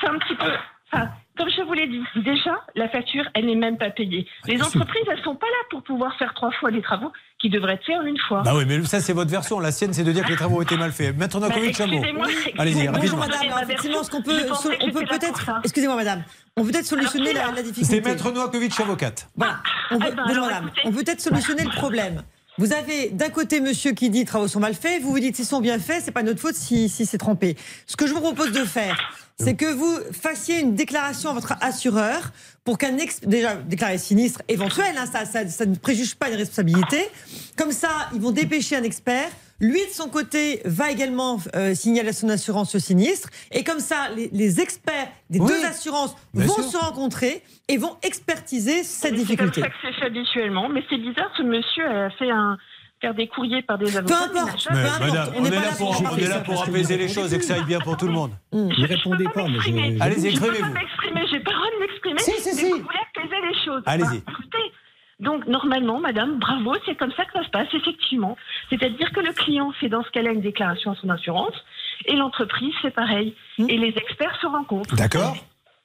[0.00, 0.52] C'est un petit peu.
[0.92, 1.08] Enfin,
[1.40, 4.26] comme je vous l'ai dit, déjà, la facture, elle n'est même pas payée.
[4.46, 7.72] Les entreprises, elles sont pas là pour pouvoir faire trois fois les travaux qui devraient
[7.74, 8.42] être faits en une fois.
[8.42, 9.58] Bah oui, mais ça c'est votre version.
[9.58, 11.16] La sienne, c'est de dire que les travaux ont été mal faits.
[11.16, 12.26] Maître Novakovic, Bah,
[12.58, 12.88] Allez-y.
[12.88, 14.38] Bonjour madame, Ma Alors, effectivement, ce qu'on peut,
[14.82, 16.22] on peut peut-être, excusez-moi madame,
[16.58, 17.84] on peut peut-être solutionner la, la difficulté.
[17.84, 19.30] C'est Maître Novakovic, avocate.
[19.36, 19.54] Voilà.
[19.90, 20.70] On peut, Ah ben, bonjour madame.
[20.84, 22.22] On peut peut-être solutionner le problème.
[22.60, 25.46] Vous avez d'un côté monsieur qui dit travaux sont mal faits, vous vous dites s'ils
[25.46, 27.56] sont bien faits, c'est pas notre faute si, si c'est trempé.
[27.86, 28.98] Ce que je vous propose de faire,
[29.38, 32.32] c'est que vous fassiez une déclaration à votre assureur
[32.70, 36.36] pour qu'un ex, déjà déclarer sinistre éventuel, hein, ça, ça, ça ne préjuge pas une
[36.36, 36.98] responsabilité.
[37.58, 39.28] Comme ça, ils vont dépêcher un expert.
[39.58, 43.28] Lui, de son côté, va également euh, signaler à son assurance ce sinistre.
[43.50, 46.62] Et comme ça, les, les experts des Oui, deux assurances vont sûr.
[46.62, 49.60] se rencontrer et vont expertiser cette C'est comme difficulté.
[49.62, 50.68] ça que c'est fait habituellement.
[50.68, 52.56] Mais c'est bizarre, ce monsieur a fait un
[53.02, 54.24] faire des courriers par des Peu avocats.
[54.24, 57.00] importe, Mais, peu importe, madame, on pas là pour on est là pour apaiser vous
[57.00, 58.30] les choses et que ça aille bien pour tout le monde.
[58.52, 59.70] Ne répondez pas, mais je.
[59.70, 59.96] m'exprimer.
[59.96, 61.52] je- Allez-y, Je peux pas m'exprimer, j'ai pas
[62.08, 62.18] m'exprimer.
[62.18, 62.70] Si, si, mais si.
[62.70, 63.82] Vous voulez apaiser les choses.
[63.86, 64.18] Allez-y.
[64.20, 64.72] Bah, écoutez,
[65.20, 68.36] donc normalement, madame, bravo, c'est comme ça que ça se passe, effectivement.
[68.70, 71.54] C'est-à-dire que le client fait dans ce cas-là une déclaration à son assurance
[72.06, 73.34] et l'entreprise fait pareil.
[73.58, 73.66] Hmm.
[73.68, 74.96] Et les experts se rencontrent.
[74.96, 75.36] D'accord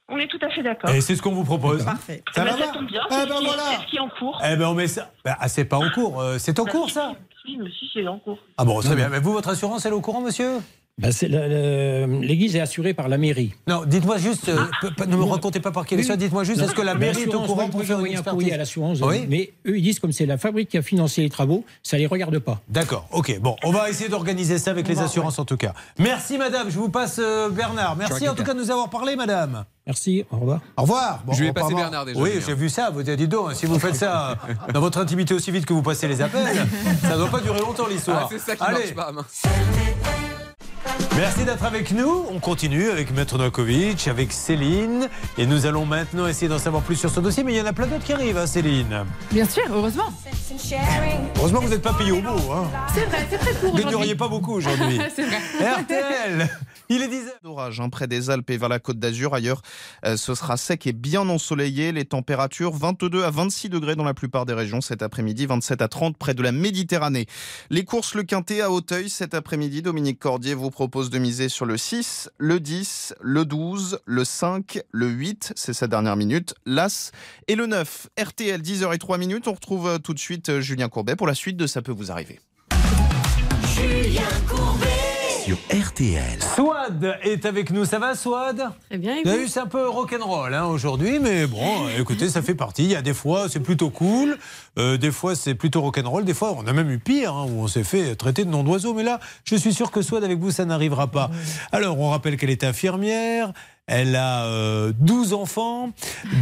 [0.07, 0.89] On est tout à fait d'accord.
[0.91, 1.83] Et c'est ce qu'on vous propose.
[1.83, 2.23] Parfait.
[2.33, 3.61] Ça Eh va ben, ça tombe bien, Ah c'est ben ce qui- voilà.
[3.63, 4.41] c'est ce qui est en cours.
[4.49, 5.11] Eh ben on met ça.
[5.25, 6.21] Bah, ah, c'est pas en cours.
[6.21, 7.13] euh, c'est en cours ça
[7.47, 8.39] Oui, mais si, c'est en cours.
[8.57, 9.09] Ah bon, très bien.
[9.09, 10.59] Mais vous, votre assurance, elle est au courant, monsieur?
[11.01, 13.53] Le- L'église est assurée par la mairie.
[13.67, 16.73] Non, dites-moi juste, euh, pe- ne me racontez pas par quelle histoire, dites-moi juste, est-ce
[16.73, 19.25] que la Mais mairie est au courant pour faire une courrier à expertise l'assurance, Oui
[19.29, 22.05] mais eux, ils disent comme c'est la fabrique qui a financé les travaux, ça les
[22.07, 22.61] regarde pas.
[22.69, 23.39] D'accord, ok.
[23.41, 25.73] Bon, on va essayer d'organiser ça avec les assurances en tout cas.
[25.99, 27.95] Merci madame, je vous passe euh, Bernard.
[27.97, 29.65] Merci en tout cas de nous avoir parlé madame.
[29.85, 30.61] Merci, au revoir.
[30.77, 31.23] Au revoir.
[31.31, 32.89] Je lui ai on passé part- Bernard déjà, Oui, j'ai vu ça.
[32.89, 34.35] Vous dites donc, si vous faites ça
[34.73, 36.65] dans votre intimité aussi vite que vous passez les appels,
[37.01, 38.21] ça ne doit pas durer longtemps l'histoire.
[38.23, 39.11] Ah, c'est ça qui Allez, marche pas.
[41.17, 42.25] Merci d'être avec nous.
[42.29, 45.09] On continue avec Maître Novakovic, avec Céline.
[45.37, 47.43] Et nous allons maintenant essayer d'en savoir plus sur ce dossier.
[47.43, 49.05] Mais il y en a plein d'autres qui arrivent, hein, Céline.
[49.31, 50.11] Bien sûr, heureusement.
[51.37, 52.51] Heureusement que vous n'êtes pas payé au mot.
[52.51, 52.69] Hein.
[52.93, 54.99] C'est vrai, c'est très court Vous ne gagneriez pas beaucoup aujourd'hui.
[55.15, 55.37] c'est vrai.
[55.81, 56.49] RTL,
[56.89, 57.29] il est 10h.
[57.43, 59.33] D'orage hein, près des Alpes et vers la côte d'Azur.
[59.33, 59.61] Ailleurs,
[60.05, 61.91] euh, ce sera sec et bien ensoleillé.
[61.91, 65.87] Les températures 22 à 26 degrés dans la plupart des régions cet après-midi, 27 à
[65.87, 67.25] 30 près de la Méditerranée.
[67.69, 69.81] Les courses le quintet à Hauteuil cet après-midi.
[69.81, 74.79] Dominique Cordier vous propose de miser sur le 6, le 10, le 12, le 5,
[74.91, 77.11] le 8, c'est sa dernière minute, l'As
[77.47, 78.07] et le 9.
[78.17, 79.47] RTL 10h03 minutes.
[79.47, 81.91] On retrouve euh, tout de suite euh, Julien Courbet pour la suite de Ça peut
[81.91, 82.39] vous arriver.
[85.45, 86.41] Sur RTL.
[86.55, 87.85] Swad est avec nous.
[87.85, 88.67] Ça va, Swad?
[88.89, 92.55] Très bien, Vous avez c'est un peu rock'n'roll hein, aujourd'hui, mais bon, écoutez, ça fait
[92.55, 92.85] partie.
[92.85, 94.39] Il y a des fois, c'est plutôt cool,
[94.79, 97.61] euh, des fois, c'est plutôt rock'n'roll, des fois, on a même eu pire, hein, où
[97.61, 98.95] on s'est fait traiter de nom d'oiseau.
[98.95, 101.29] Mais là, je suis sûr que Swad, avec vous, ça n'arrivera pas.
[101.71, 103.53] Alors, on rappelle qu'elle est infirmière,
[103.85, 105.91] elle a euh, 12 enfants,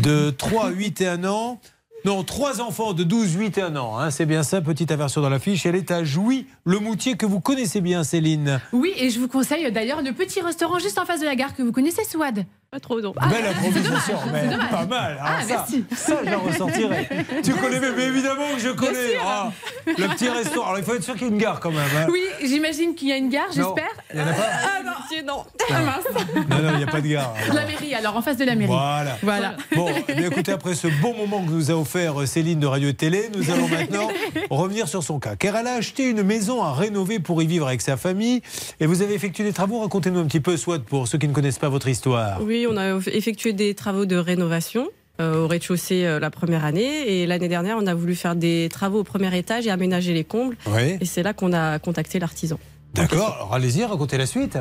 [0.02, 1.60] de 3, 8 et 1 an.
[2.06, 3.98] Non, trois enfants de 12, 8 et 1 an.
[3.98, 5.66] hein, c'est bien ça, petite aversion dans la fiche.
[5.66, 8.60] Elle est à Jouy, le Moutier, que vous connaissez bien, Céline.
[8.74, 11.56] Oui, et je vous conseille d'ailleurs le petit restaurant juste en face de la gare
[11.56, 12.46] que vous connaissez, Swad.
[12.74, 13.14] Pas trop, non.
[13.30, 15.12] Belle improvisation, mais pas mal.
[15.12, 15.86] Alors Ah, ça, merci.
[15.96, 17.08] ça, je la ressortirai.
[17.44, 19.12] tu connais, mais, mais évidemment que je connais.
[19.12, 19.22] sûr.
[19.24, 19.52] Ah,
[19.86, 20.70] le petit restaurant.
[20.70, 21.82] Alors, il faut être sûr qu'il y ait une gare quand même.
[21.96, 22.08] hein.
[22.12, 23.92] Oui, j'imagine qu'il y a une gare, j'espère.
[24.12, 24.92] Il n'y en a pas Ah non,
[25.28, 25.44] non.
[25.70, 26.26] Ah mince.
[26.50, 27.32] Non, non, il n'y a pas de gare.
[27.44, 27.56] alors.
[27.56, 28.72] La mairie, alors en face de la mairie.
[28.72, 29.18] Voilà.
[29.22, 29.56] Voilà.
[29.76, 32.90] Bon, eh bien, écoutez, après ce bon moment que nous a offert Céline de Radio
[32.90, 34.08] et Télé, nous allons maintenant
[34.50, 35.36] revenir sur son cas.
[35.36, 38.42] Car elle a acheté une maison à rénover pour y vivre avec sa famille.
[38.80, 39.80] Et vous avez effectué des travaux.
[39.82, 42.40] Racontez-nous un petit peu, soit pour ceux qui ne connaissent pas votre histoire.
[42.42, 44.90] Oui, on a effectué des travaux de rénovation
[45.22, 47.22] euh, au rez-de-chaussée euh, la première année.
[47.22, 50.24] Et l'année dernière, on a voulu faire des travaux au premier étage et aménager les
[50.24, 50.58] combles.
[50.68, 50.98] Oui.
[51.00, 52.60] Et c'est là qu'on a contacté l'artisan.
[52.94, 54.58] D'accord, alors allez-y, racontez la suite.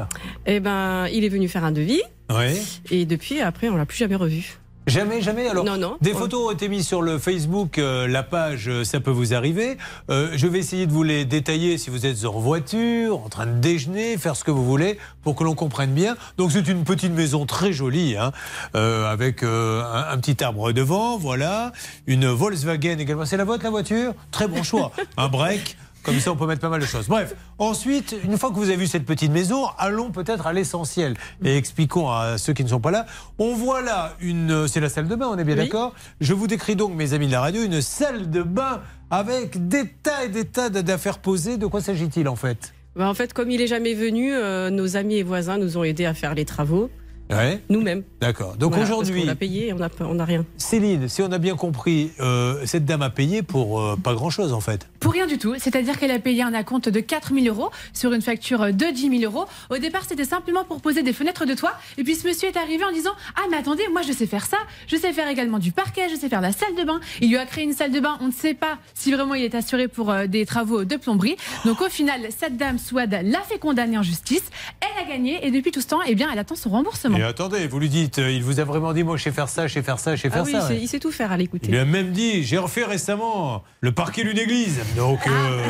[0.47, 2.03] Eh ben, il est venu faire un devis.
[2.31, 2.59] Oui.
[2.91, 4.59] Et depuis, après, on l'a plus jamais revu.
[4.89, 5.47] Jamais, jamais.
[5.49, 5.97] Alors, Non, non.
[6.01, 9.33] des photos ont été mises sur le Facebook, euh, la page, euh, ça peut vous
[9.33, 9.77] arriver.
[10.11, 13.47] Euh, je vais essayer de vous les détailler si vous êtes en voiture, en train
[13.47, 16.17] de déjeuner, faire ce que vous voulez, pour que l'on comprenne bien.
[16.37, 18.33] Donc, c'est une petite maison très jolie, hein,
[18.75, 21.71] euh, avec euh, un, un petit arbre devant, voilà,
[22.09, 23.25] une Volkswagen également.
[23.25, 24.15] C'est la vôtre, la voiture?
[24.33, 24.91] Très bon choix.
[25.17, 25.77] un break.
[26.05, 27.07] Comme ça, on peut mettre pas mal de choses.
[27.09, 31.15] Bref, ensuite, une fois que vous avez vu cette petite maison, allons peut-être à l'essentiel
[31.45, 33.07] et expliquons à ceux qui ne sont pas là.
[33.39, 35.63] On voit là une, c'est la salle de bain, on est bien Oui.
[35.65, 35.95] d'accord?
[36.21, 39.87] Je vous décris donc, mes amis de la radio, une salle de bain avec des
[39.89, 41.57] tas et des tas d'affaires posées.
[41.57, 42.75] De quoi s'agit-il en fait?
[42.97, 45.85] Ben, en fait, comme il est jamais venu, euh, nos amis et voisins nous ont
[45.85, 46.91] aidés à faire les travaux,
[47.37, 48.03] Ouais, nous-mêmes.
[48.21, 48.57] d'accord.
[48.57, 50.45] Donc Voilà, aujourd'hui, qu'on a payé et on n'a on n'a rien.
[50.57, 54.53] Céline, si on a bien compris, euh, cette dame a payé pour euh, pas grand-chose
[54.53, 54.89] en fait.
[55.01, 58.13] Pour rien du tout, c'est-à-dire qu'elle a payé un acompte de 4 000 euros sur
[58.13, 59.47] une facture de 10 000 euros.
[59.71, 61.73] Au départ, c'était simplement pour poser des fenêtres de toit.
[61.99, 64.47] Et puis ce monsieur est arrivé en disant Ah, mais attendez, moi je sais faire
[64.47, 67.01] ça, je sais faire également du parquet, je sais faire la salle de bain.
[67.21, 69.43] Il lui a créé une salle de bain, on ne sait pas si vraiment il
[69.45, 71.37] est assuré pour euh, des travaux de plomberie.
[71.65, 74.45] Donc au final, cette dame, Swad, l'a fait condamner en justice.
[74.81, 77.19] Elle a gagné et depuis tout ce temps, eh bien, elle attend son remboursement.
[77.23, 79.49] Et attendez, vous lui dites, euh, il vous a vraiment dit, moi je sais faire
[79.49, 80.69] ça, je sais faire ça, je sais Ah faire oui, ça.
[80.73, 81.69] il sait- il tout faire à Il l'écouter.
[81.71, 84.81] lui a même dit, j'ai refait récemment le parquet d'une église.
[84.97, 85.63] Donc, euh,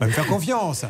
[0.00, 0.84] va me faire confiance.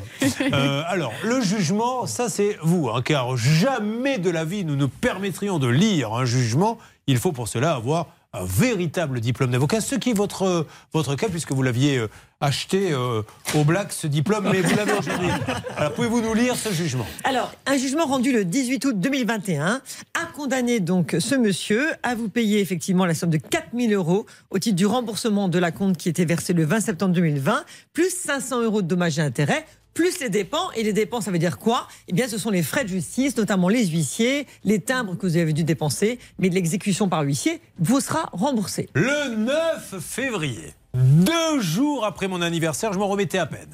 [0.55, 4.88] Euh, alors, le jugement, ça c'est vous, hein, car jamais de la vie nous nous
[4.88, 6.79] permettrions de lire un jugement.
[7.07, 11.29] Il faut pour cela avoir un véritable diplôme d'avocat, ce qui est votre, votre cas,
[11.29, 12.09] puisque vous l'aviez euh,
[12.41, 13.23] acheté euh,
[13.55, 15.31] au Black, ce diplôme, mais vous l'avez aujourd'hui.
[15.77, 17.07] Alors, pouvez-vous nous lire ce jugement?
[17.25, 19.81] Alors, un jugement rendu le 18 août 2021
[20.14, 24.59] a condamné donc ce monsieur à vous payer effectivement la somme de 4000 euros au
[24.59, 27.64] titre du remboursement de la compte qui était versé le 20 septembre 2020,
[27.95, 29.64] plus 500 euros de dommages et intérêts.
[29.98, 31.88] Plus les dépenses, et les dépenses, ça veut dire quoi?
[32.06, 35.37] Eh bien, ce sont les frais de justice, notamment les huissiers, les timbres que vous
[35.37, 38.88] avez dû dépenser, mais de l'exécution par huissier vous sera remboursé.
[38.94, 43.68] Le 9 février, deux jours après mon anniversaire, je m'en remettais à peine.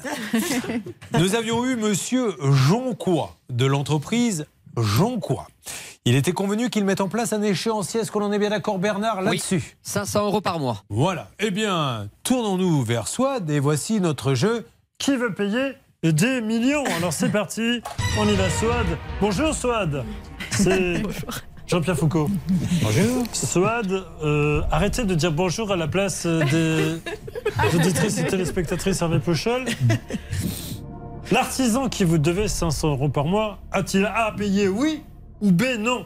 [1.19, 5.45] Nous avions eu monsieur Jonquois de l'entreprise Jonquois.
[6.05, 7.99] Il était convenu qu'il mette en place un échéancier.
[7.99, 9.77] Est-ce que l'on est bien d'accord, Bernard, là-dessus?
[9.83, 10.83] 500 euros par mois.
[10.89, 11.29] Voilà.
[11.37, 14.65] Eh bien, tournons-nous vers Swad et voici notre jeu.
[14.97, 15.75] Qui veut payer
[16.11, 17.81] des millions Alors c'est parti,
[18.19, 18.85] on y va Swad.
[19.21, 20.03] Bonjour Swad.
[20.51, 21.01] C'est
[21.67, 22.29] Jean-Pierre Foucault.
[22.83, 23.25] Bonjour.
[23.33, 27.01] Swad, euh, arrêtez de dire bonjour à la place des
[27.75, 29.65] auditrices et téléspectatrices Hervé Pochol.
[31.31, 35.01] L'artisan qui vous devait 500 euros par mois a-t-il A payé oui
[35.41, 36.05] ou B non?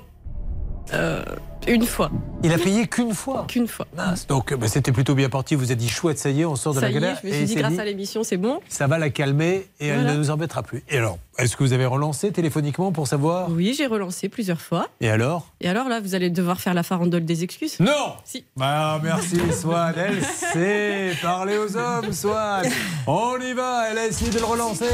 [0.93, 1.23] Euh,
[1.69, 2.11] une fois.
[2.43, 3.45] Il a payé qu'une fois.
[3.47, 3.85] Qu'une fois.
[3.95, 4.27] Mince.
[4.27, 5.55] Donc, bah, c'était plutôt bien parti.
[5.55, 7.19] Vous avez dit chouette, ça y est, on sort de Ça la est, galère.
[7.21, 8.59] je me Et suis dit, il s'est grâce à l'émission, c'est bon.
[8.69, 10.83] ça va la calmer et elle ne nous embêtera plus.
[10.89, 14.87] Et alors, est-ce que vous avez relancé téléphoniquement pour savoir Oui, j'ai relancé plusieurs fois.
[15.01, 15.47] Et alors?
[15.61, 18.43] Et alors là, vous allez devoir faire la farandole des excuses Non Si.
[18.57, 22.65] Bah merci Swan, elle sait parler aux hommes Swan.
[23.07, 24.85] On y va, elle a essayé de le relancer.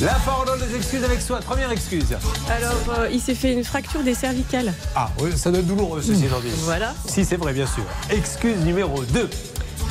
[0.00, 2.14] La parole des excuses avec Swan, première excuse.
[2.50, 4.74] Alors, euh, il s'est fait une fracture des cervicales.
[4.94, 6.50] Ah oui, ça doit être douloureux ceci étant dit.
[6.64, 6.94] Voilà.
[7.08, 7.84] Si c'est vrai bien sûr.
[8.10, 9.30] Excuse numéro 2.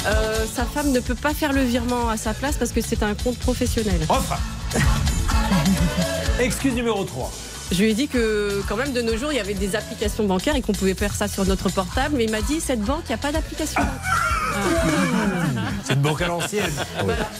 [0.06, 3.02] Euh, sa femme ne peut pas faire le virement à sa place parce que c'est
[3.02, 4.00] un compte professionnel.
[4.08, 4.38] Refrain.
[6.40, 7.32] Excuse numéro 3.
[7.72, 10.26] Je lui ai dit que quand même de nos jours, il y avait des applications
[10.26, 12.16] bancaires et qu'on pouvait faire ça sur notre portable.
[12.18, 13.82] Mais il m'a dit, cette banque, il n'y a pas d'application.
[15.84, 16.72] C'est une banque à l'ancienne.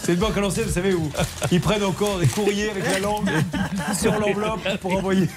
[0.02, 1.10] C'est une banque à l'ancienne, vous savez où
[1.50, 3.28] Ils prennent encore des courriers avec la langue
[3.98, 5.28] sur l'enveloppe pour envoyer.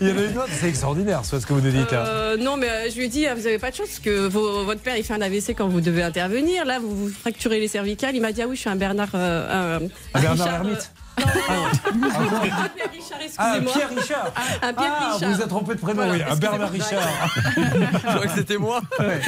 [0.00, 2.06] Il y en a une autre, c'est extraordinaire, soit ce que vous nous dites là.
[2.06, 4.00] Euh, non, mais euh, je lui ai dit, ah, vous n'avez pas de chance parce
[4.00, 6.64] que vos- votre père, il fait un AVC quand vous devez intervenir.
[6.64, 8.14] Là, vous vous fracturez les cervicales.
[8.14, 9.08] Il m'a dit, ah oui, je suis un Bernard.
[9.14, 13.72] euh, un, Un Bernard Hermite non, un Pierre Richard, Ah, excusez-moi.
[13.72, 15.30] Pierre Richard Un Pierre Ah, Richard.
[15.30, 16.22] vous êtes trompé de prénom, Voilà, oui.
[16.30, 16.70] Un Bernard.
[16.70, 17.08] Richard.
[17.56, 18.80] Je crois que c'était moi.
[18.98, 19.20] Ouais.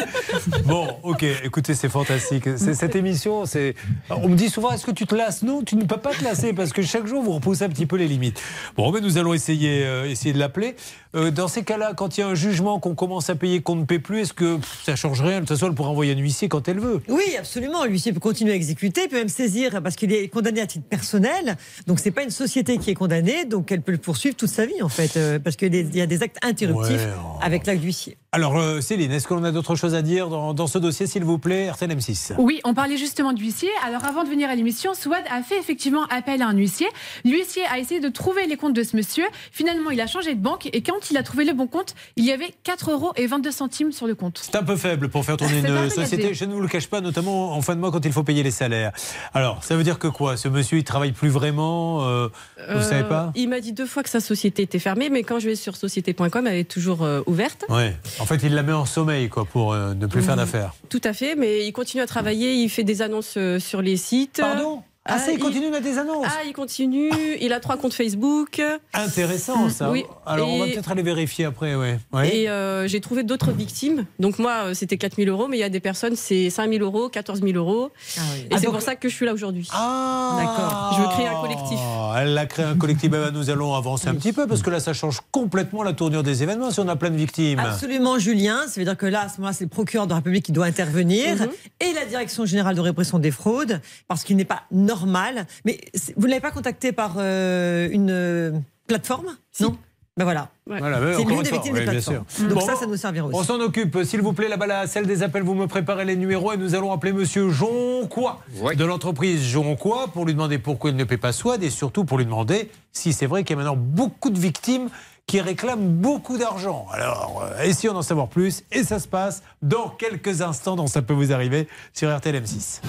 [0.64, 2.44] Bon, ok, écoutez, c'est fantastique.
[2.56, 3.74] C'est- Cette émission, c'est.
[4.10, 5.42] On me dit souvent, est-ce que tu te lasses?
[5.42, 7.86] Non, tu ne peux pas te lasser parce que chaque jour, vous repoussez un petit
[7.86, 8.40] peu les limites.
[8.76, 10.76] Bon, mais nous allons essayer, euh, essayer de l'appeler.
[11.14, 13.76] Euh, dans ces cas-là, quand il y a un jugement qu'on commence à payer, qu'on
[13.76, 15.36] ne paie plus, est-ce que pff, ça change rien?
[15.36, 17.02] De toute façon, elle pourra envoyer un huissier quand elle veut.
[17.08, 17.84] Oui, absolument.
[17.84, 21.56] L'huissier peut continuer à exécuter, peut même saisir parce qu'il est condamné à titre personnel.
[21.86, 24.64] Donc c'est pas une société qui est condamnée, donc elle peut le poursuivre toute sa
[24.64, 27.38] vie en fait, euh, parce qu'il y a des- actes interruptifs Ouais, oh.
[27.42, 28.16] avec l'acte d'huissier.
[28.34, 31.22] Alors, euh, Céline, est-ce qu'on a d'autres choses à dire dans, dans ce dossier, s'il
[31.24, 33.68] vous plaît, RTL M6 Oui, on parlait justement d'huissier.
[33.84, 36.86] Alors avant de venir à l'émission, Swad a fait effectivement appel à un huissier.
[37.26, 39.24] L'huissier a essayé de trouver les comptes de ce monsieur.
[39.50, 42.24] Finalement, il a changé de banque et quand il a trouvé le bon compte, il
[42.24, 44.40] y avait 4 euros et 22 centimes sur le compte.
[44.42, 46.34] C'est un peu faible pour faire tourner une société.
[46.34, 48.42] Je ne vous le cache pas, notamment en fin de mois quand il faut payer
[48.42, 48.92] les salaires.
[49.34, 50.36] Alors, ça veut dire que quoi?
[50.36, 53.32] Ce monsieur, il travaille plus vraiment euh, Vous Euh, savez pas?
[53.34, 55.76] Il m'a dit deux fois que sa société était fermée, mais quand je vais sur
[55.76, 57.64] société.com, elle est toujours euh, ouverte.
[57.68, 57.96] Ouais.
[58.18, 60.74] En fait, il la met en sommeil, quoi, pour euh, ne plus faire d'affaires.
[60.88, 63.96] Tout à fait, mais il continue à travailler, il fait des annonces euh, sur les
[63.96, 64.38] sites.
[64.40, 64.82] Pardon?
[65.04, 67.10] Ah, ça, il continue à mettre des annonces Ah, il continue,
[67.40, 68.62] il a trois comptes Facebook.
[68.94, 69.90] Intéressant, ça.
[69.90, 70.04] Oui.
[70.24, 71.98] Alors, on va peut-être aller vérifier après, ouais.
[72.12, 72.36] Ouais.
[72.36, 74.06] Et euh, j'ai trouvé d'autres victimes.
[74.20, 76.70] Donc moi, euh, c'était 4 000 euros, mais il y a des personnes, c'est 5
[76.72, 77.90] 000 euros, 14 000 euros.
[77.96, 79.68] Et Ah, c'est donc- pour ça que je suis là aujourd'hui.
[79.72, 80.94] Ah D'accord.
[80.96, 81.78] Je veux créer un collectif.
[82.18, 83.06] Elle a créé un collectif.
[83.06, 85.94] Eh ben, nous allons avancer un petit peu parce que là, ça change complètement la
[85.94, 87.58] tournure des événements si on a plein de victimes.
[87.58, 88.60] Absolument, Julien.
[88.68, 90.52] Ça veut dire que là, à ce moment-là, c'est le procureur de la République qui
[90.52, 91.48] doit intervenir Mhm.
[91.80, 95.46] et la Direction générale de répression des fraudes, parce qu'il n'est pas normal normal.
[95.64, 95.80] Mais
[96.16, 98.52] vous ne l'avez pas contacté par euh, une euh,
[98.86, 99.36] plateforme?
[99.60, 99.76] Non?
[100.18, 100.50] Ben voilà.
[100.68, 100.78] Ouais.
[100.78, 102.24] voilà c'est mieux d'éviter les oui, plateformes.
[102.50, 103.34] Donc ça, ça nous servira aussi.
[103.34, 104.04] On s'en occupe.
[104.04, 106.58] S'il vous plaît, la balle à celle des appels, vous me préparez les numéros et
[106.58, 108.76] nous allons appeler monsieur Jonquois ouais.
[108.76, 112.18] de l'entreprise Jonquois pour lui demander pourquoi il ne paie pas Swad et surtout pour
[112.18, 114.90] lui demander si c'est vrai qu'il y a maintenant beaucoup de victimes
[115.26, 116.86] qui réclament beaucoup d'argent.
[116.92, 121.00] Alors, euh, essayons d'en savoir plus et ça se passe dans quelques instants dans Ça
[121.00, 122.82] peut vous arriver sur RTLM6.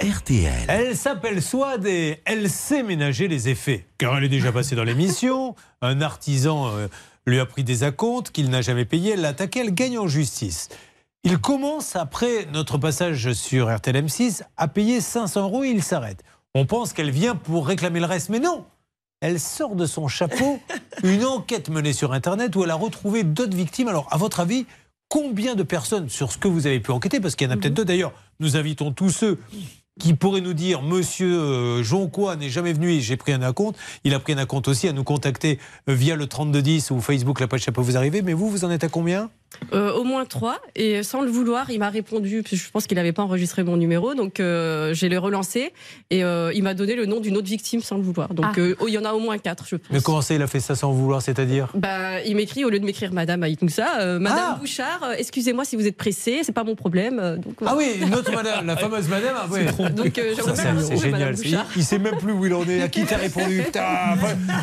[0.00, 0.66] RTL.
[0.68, 3.86] Elle s'appelle Swad et elle sait ménager les effets.
[3.98, 5.54] Car elle est déjà passée dans l'émission.
[5.80, 6.88] Un artisan euh,
[7.26, 9.12] lui a pris des acomptes qu'il n'a jamais payés.
[9.12, 10.68] Elle l'a attaqué, elle gagne en justice.
[11.24, 16.22] Il commence, après notre passage sur RTL M6, à payer 500 euros et il s'arrête.
[16.54, 18.64] On pense qu'elle vient pour réclamer le reste, mais non
[19.20, 20.60] Elle sort de son chapeau
[21.02, 23.88] une enquête menée sur Internet où elle a retrouvé d'autres victimes.
[23.88, 24.66] Alors, à votre avis,
[25.08, 27.18] combien de personnes sur ce que vous avez pu enquêter?
[27.18, 27.84] Parce qu'il y en a peut-être deux.
[27.84, 29.38] D'ailleurs, nous invitons tous ceux
[29.98, 33.78] qui pourraient nous dire Monsieur euh, Jonquois n'est jamais venu et j'ai pris un acompte.
[34.04, 37.40] Il a pris un acompte aussi à nous contacter euh, via le 3210 ou Facebook,
[37.40, 38.22] la page Ça peut vous arriver.
[38.22, 39.30] Mais vous, vous en êtes à combien?
[39.72, 40.58] Euh, au moins trois.
[40.76, 44.14] Et sans le vouloir, il m'a répondu, je pense qu'il n'avait pas enregistré mon numéro,
[44.14, 45.72] donc euh, j'ai le relancé.
[46.10, 48.32] Et euh, il m'a donné le nom d'une autre victime sans le vouloir.
[48.34, 48.60] Donc Ah.
[48.60, 49.86] euh, oh, il y en a au moins quatre, je pense.
[49.90, 51.68] Mais comment ça, il a fait ça sans vouloir C'est-à-dire?
[51.74, 55.64] Bah, il m'écrit, au lieu de m'écrire Madame Aïtmoussa, euh, Madame Ah Bouchard, euh, excusez-moi
[55.64, 57.40] si vous êtes pressée, c'est pas mon problème.
[57.44, 57.54] donc.
[57.66, 59.34] Ah oui, une autre madame, la fameuse madame.
[59.36, 59.64] ah oui.
[59.92, 61.34] Donc, euh, j'aimerais Ça, bien c'est- génial.
[61.44, 62.82] Il, il sait même plus où il en est.
[62.82, 63.82] À qui t'as répondu Putain,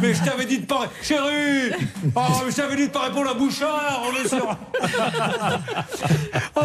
[0.01, 0.87] Mais je t'avais dit de pas.
[1.01, 1.71] Chérie
[2.15, 5.59] Oh, mais je t'avais dit de pas répondre à Bouchard On est sûr Ah,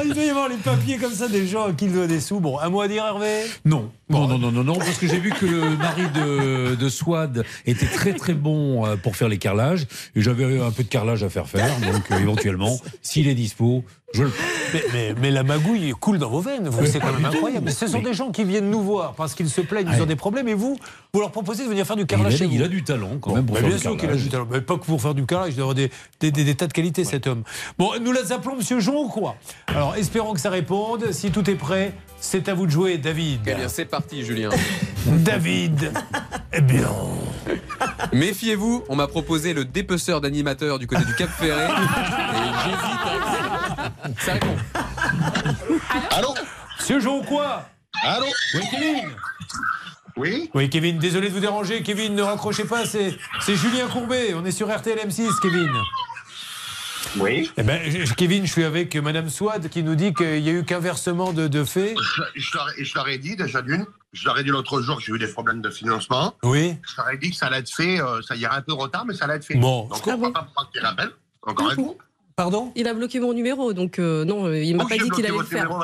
[0.05, 2.41] Il doit y avoir les papiers comme ça des gens qui il doit des sous.
[2.41, 3.45] Bon, un mot à dire, Hervé?
[3.65, 3.91] Non.
[4.11, 7.45] Non, non, non, non, non, parce que j'ai vu que le mari de, de Swad
[7.67, 9.87] était très très bon euh, pour faire les carrelages.
[10.15, 13.85] Et j'avais un peu de carrelage à faire faire, donc euh, éventuellement, s'il est dispo,
[14.14, 14.44] je le prends.
[14.73, 17.64] mais, mais- mais la magouille coule dans vos veines, vous, c'est quand même incroyable.
[17.66, 20.07] Mais ce sont des gens qui viennent nous voir parce qu'ils se plaignent, ils ont
[20.07, 20.79] des problèmes, et vous,
[21.12, 22.55] vous leur proposez de venir faire du Il carrelage a, chez vous.
[22.55, 24.14] il a du talent quand Bon, même pour bah, faire bien du sûr qu'il a
[24.16, 25.90] du talent, mais pas que pour faire du carrelage, il doit avoir des,
[26.21, 27.42] des- des- des tas de qualités, cet homme.
[27.79, 29.37] Bon, nous les appelons Monsieur Jonquois.
[29.66, 31.12] Alors, espérons que ça réponde.
[31.12, 33.40] Si tout est prêt, c'est à vous de jouer, David.
[33.47, 34.49] Eh bien, c'est parti, Julien.
[35.07, 35.92] David,
[36.53, 36.88] eh bien.
[38.12, 41.64] Méfiez-vous, on m'a proposé le dépeceur d'animateurs du côté du Cap Ferré.
[41.64, 42.83] et j'hésite
[43.25, 43.28] à...
[44.20, 44.57] Ça répond.
[46.11, 46.35] Allô
[46.79, 47.64] Monsieur Jonquois
[48.03, 49.11] Allô Oui, Kevin
[50.16, 51.83] Oui Oui, Kevin, désolé de vous déranger.
[51.83, 54.35] Kevin, ne raccrochez pas, c'est c'est Julien Courbet.
[54.35, 55.70] On est sur RTL M6, Kevin.
[57.16, 60.48] Oui Eh ben, je- Kevin, je suis avec Madame Swad qui nous dit qu'il n'y
[60.51, 61.94] a eu qu'un versement de, de fait.
[62.01, 64.81] Je, je leur ai- je leur ai dit déjà d'une, je leur ai dit l'autre
[64.83, 66.35] jour que j'ai eu des problèmes de financement.
[66.42, 66.77] Oui.
[66.87, 69.05] Je leur ai dit que ça allait être fait, euh, ça irait un peu retard,
[69.07, 69.55] mais ça allait être fait.
[69.55, 69.87] Bon.
[69.88, 71.11] Donc on va pas prendre tes rappels,
[71.42, 71.96] encore un coup.
[72.38, 72.70] Pardon?
[72.77, 75.37] Il a bloqué mon numéro, donc euh, non, euh, il m'a pas dit qu'il allait
[75.37, 75.64] le faire.
[75.64, 75.83] numéro.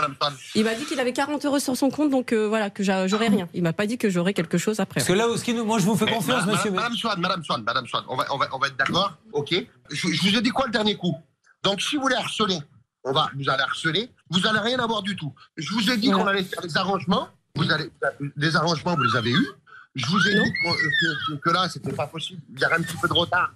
[0.54, 3.08] Il m'a dit qu'il avait 40 euros sur son compte, donc euh, voilà, que j'a-
[3.08, 3.48] j'aurais rien.
[3.54, 5.00] Il m'a pas dit que j'aurais quelque chose après.
[5.00, 6.70] Parce que là, où ce qui nous- moi, je vous fais confiance, Madame- monsieur.
[6.70, 9.52] Madame Swan, Madame Swan, Madame Swan, on va, on va, on va être d'accord, ok
[9.90, 11.16] je, je vous ai dit quoi le dernier coup?
[11.64, 12.58] Donc si vous voulez harceler,
[13.02, 15.32] on va, vous allez harceler, vous allez rien avoir du tout.
[15.56, 17.90] Je vous ai dit qu'on allait faire des arrangements, vous allez,
[18.36, 19.48] des arrangements, vous les avez eus.
[19.96, 22.82] Je vous ai dit que, que- que là, c'était pas possible, il y aurait un
[22.82, 23.52] petit peu de retard.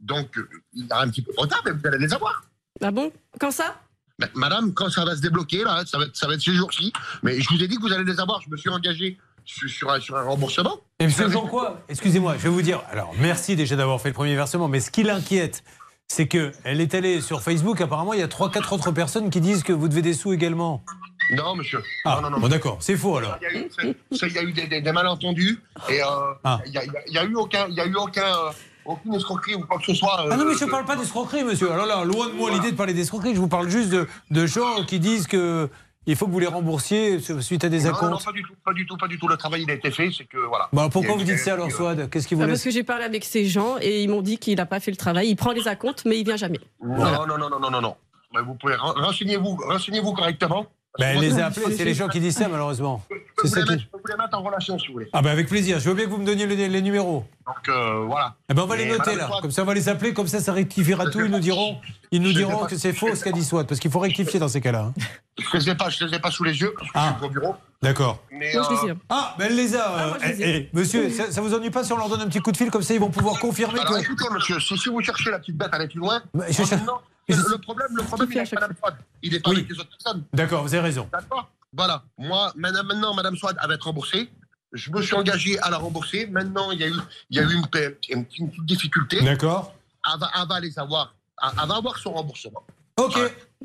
[0.00, 2.42] Donc euh, il y aura un petit peu de retard, mais vous allez les avoir.
[2.82, 3.12] Ah bon?
[3.38, 3.76] Quand ça?
[4.18, 6.52] Ben, Madame, quand ça va se débloquer, là, ça va, être- ça va être ces
[6.54, 6.92] jours-ci.
[7.22, 8.40] Mais je vous ai dit que vous allez les avoir.
[8.42, 10.80] Je me suis engagé sur, sur un, sur un remboursement.
[10.98, 11.82] Et monsieur Jean quoi?
[11.88, 12.82] Excusez-moi, je vais vous dire.
[12.90, 15.64] Alors, merci déjà d'avoir fait le premier versement, mais ce qui l'inquiète,
[16.08, 17.80] c'est que elle est allée sur Facebook.
[17.80, 20.32] Apparemment, il y a trois, quatre autres personnes qui disent que vous devez des sous
[20.32, 20.84] également.
[21.32, 21.82] Non, monsieur.
[22.04, 22.40] Ah, non, non, non.
[22.40, 23.38] bon, d'accord, c'est faux alors.
[23.40, 26.02] Il y a eu, c'est- c'est- il y a eu des, des- des malentendus et
[26.02, 26.06] euh,
[26.44, 26.58] Ah.
[26.66, 27.94] il y, a- il y a- il y a eu aucun, il y a eu
[27.94, 28.50] aucun, euh,
[28.84, 30.26] aucune escroquerie ou quoi que ce soit.
[30.30, 31.70] Ah non, mais euh, je ne parle pas d'escroquerie, monsieur.
[31.72, 33.34] Alors là, loin de moi l'idée de parler d'escroquerie.
[33.34, 35.68] Je vous parle juste de, de gens qui disent que
[36.06, 38.24] il faut que vous les remboursiez suite à des non, non, acomptes.
[38.24, 39.28] pas du tout, pas du tout, pas du tout.
[39.28, 40.68] Le travail il a été fait, c'est que voilà.
[40.72, 42.08] Il pourquoi vous dites ça alors, euh, Swad?
[42.10, 44.38] Qu'est-ce qui vous Ah, Parce que j'ai parlé avec ces gens et ils m'ont dit
[44.38, 45.28] qu'il n'a pas fait le travail.
[45.28, 46.58] Il prend les acomptes, mais il vient jamais.
[46.82, 47.96] Non, non, non, non, non, non, non.
[48.34, 50.66] Mais vous pouvez ren- renseignez-vous, renseignez-vous correctement.
[50.98, 53.02] Ben, elle les a appelés, c'est les gens qui disent ça malheureusement.
[53.10, 54.88] Je peux vous ça les qui- mettre- je peux vous les mettre en relation si
[54.88, 55.08] vous voulez.
[55.12, 57.24] Ah ben avec plaisir, je veux bien que vous me donniez les, les numéros.
[57.46, 58.34] Donc euh, voilà.
[58.50, 60.40] Eh ben on va les noter là, comme ça on va les appeler, comme ça
[60.40, 61.78] ça rectifiera tout, ils nous diront,
[62.10, 64.48] ils nous diront que c'est faux ce qu'a dit Swat, parce qu'il faut rectifier dans
[64.48, 64.90] ces cas-là.
[64.90, 64.94] hein.
[65.38, 66.74] Je les ai pas, je les ai pas sous les yeux.
[66.76, 67.12] parce que Ah.
[67.14, 67.54] Je suis au bureau.
[67.82, 68.18] D'accord.
[68.32, 68.94] Les euh.
[69.08, 69.84] Ah, ben elle les a.
[69.86, 70.50] Ah, moi, je euh, les ai.
[70.50, 72.52] eh, eh, monsieur, ça, ça vous ennuie pas si on leur donne un petit coup
[72.52, 74.00] de fil comme ça ils vont pouvoir confirmer Alors que.
[74.02, 76.46] écoutez, monsieur, si, si vous cherchez la petite bête à aller plus loin, je moi,
[76.50, 78.94] cher- maintenant, mais le, je- le problème, le problème, il est avec Madame Swad.
[79.22, 79.56] Il est pas Oui.
[79.56, 80.24] avec les autres personnes.
[80.32, 81.08] D'accord, vous avez raison.
[81.12, 82.02] D'accord Voilà.
[82.18, 84.30] Moi, maintenant, Madame Swad, elle va être remboursée.
[84.72, 86.26] Je me suis engagé à la rembourser.
[86.26, 86.94] Maintenant, il y a eu,
[87.30, 89.20] il y a eu une, pe- une petite- une petite difficulté.
[89.22, 89.74] D'accord.
[90.12, 91.14] Elle va, elle va les avoir.
[91.42, 92.62] Elle elle va avoir son remboursement.
[92.96, 93.16] Ok.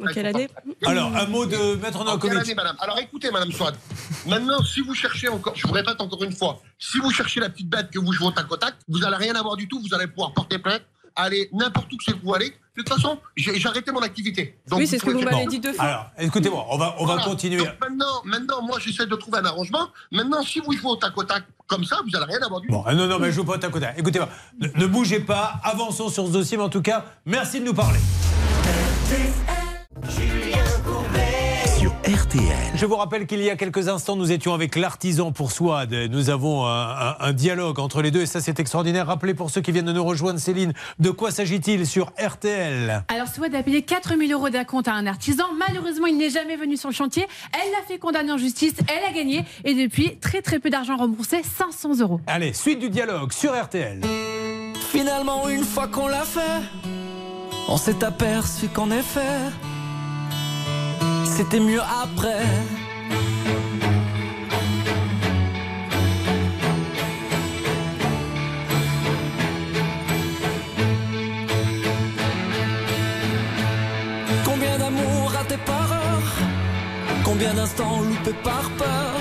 [0.01, 0.49] En quelle année
[0.85, 3.75] Alors, un mot de Maître En quelle année, madame Alors écoutez, madame Swad.
[4.25, 7.49] Maintenant, si vous cherchez encore, je vous répète encore une fois, si vous cherchez la
[7.49, 9.79] petite bête que vous jouez au tac au tac, vous n'allez rien avoir du tout,
[9.81, 10.81] vous allez pouvoir porter plainte,
[11.15, 12.49] aller n'importe où que c'est que vous allez.
[12.75, 14.57] De toute façon, j'ai arrêté mon activité.
[14.67, 15.85] Donc, Oui, c'est ce que vous m'avez dit deux fois.
[15.85, 17.57] Alors, écoutez-moi, on va, on va continuer.
[17.63, 19.87] Donc maintenant, maintenant, moi, j'essaie de trouver un arrangement.
[20.11, 22.67] Maintenant, si vous jouez au tac au tac comme ça, vous n'allez rien avoir du
[22.67, 22.73] tout.
[22.73, 23.97] Bon, ah, non, non, mais je joue pas au tac au tac.
[23.97, 24.27] Écoutez-moi,
[24.59, 27.73] ne, ne bougez pas, avançons sur ce dossier, mais en tout cas, merci de nous
[27.73, 27.99] parler.
[32.35, 32.71] RTL.
[32.75, 35.93] Je vous rappelle qu'il y a quelques instants, nous étions avec l'artisan pour Swad.
[36.11, 39.07] Nous avons un, un- un dialogue entre les deux et ça, c'est extraordinaire.
[39.07, 43.27] Rappelez pour ceux qui viennent de nous rejoindre, Céline, de quoi s'agit-il sur RTL Alors,
[43.27, 45.45] Swad a payé 4000 euros d'acompte à un artisan.
[45.57, 47.25] Malheureusement, il n'est jamais venu sur le chantier.
[47.53, 48.73] Elle l'a fait condamner en justice.
[48.87, 49.45] Elle a gagné.
[49.63, 52.19] Et depuis, très très peu d'argent remboursé 500 euros.
[52.27, 54.01] Allez, suite du dialogue sur RTL.
[54.91, 56.61] Finalement, une fois qu'on l'a fait,
[57.69, 59.21] on s'est aperçu qu'en effet,
[61.25, 62.45] c'était mieux après.
[74.43, 76.31] Combien d'amour raté par heure
[77.23, 79.19] Combien d'instants loupés par peur?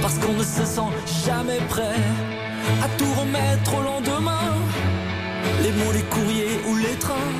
[0.00, 0.92] Parce qu'on ne se sent
[1.26, 2.00] jamais prêt
[2.82, 4.56] à tout remettre au lendemain.
[5.62, 7.34] Les mots, les courriers ou les trains,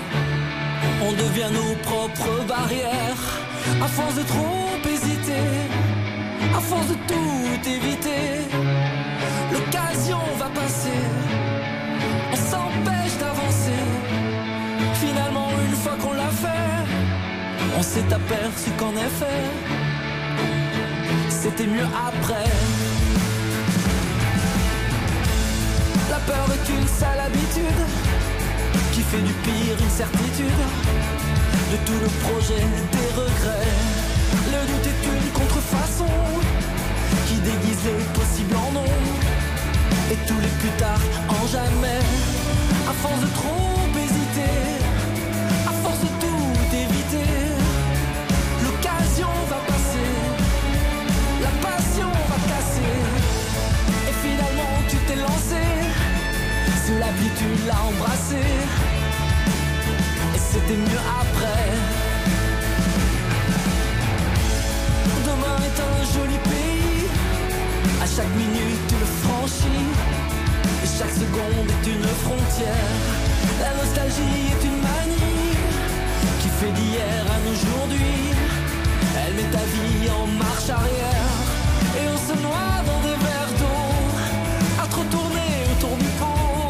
[1.02, 3.41] on devient nos propres barrières.
[3.82, 5.48] À force de trop hésiter,
[6.56, 8.46] à force de tout éviter,
[9.52, 11.00] l'occasion va passer.
[12.32, 13.82] On s'empêche d'avancer.
[14.94, 16.72] Finalement, une fois qu'on l'a fait,
[17.76, 19.42] on s'est aperçu qu'en effet,
[21.28, 22.50] c'était mieux après.
[26.08, 27.82] La peur est une sale habitude
[28.92, 30.62] qui fait du pire une certitude.
[31.72, 33.72] De tout le projet, des regrets.
[34.52, 36.12] Le doute est une contrefaçon
[37.26, 38.92] qui déguise les possibles en non.
[40.10, 41.00] Et tous les plus tard
[41.30, 42.04] en jamais.
[42.90, 44.54] À force de trop hésiter,
[45.66, 47.32] à force de tout éviter,
[48.64, 50.12] l'occasion va passer,
[51.40, 52.96] la passion va casser.
[54.10, 55.62] Et finalement tu t'es lancé,
[57.00, 58.44] la pluie tu l'as embrassé.
[60.34, 61.31] Et c'était mieux après.
[71.32, 72.92] Seconde une frontière.
[73.60, 75.56] La nostalgie est une manie
[76.40, 78.20] qui fait d'hier à aujourd'hui.
[79.20, 81.36] Elle met ta vie en marche arrière.
[81.98, 83.84] Et on se noie dans des verres d'eau.
[84.82, 86.68] À trop tourner autour du pot.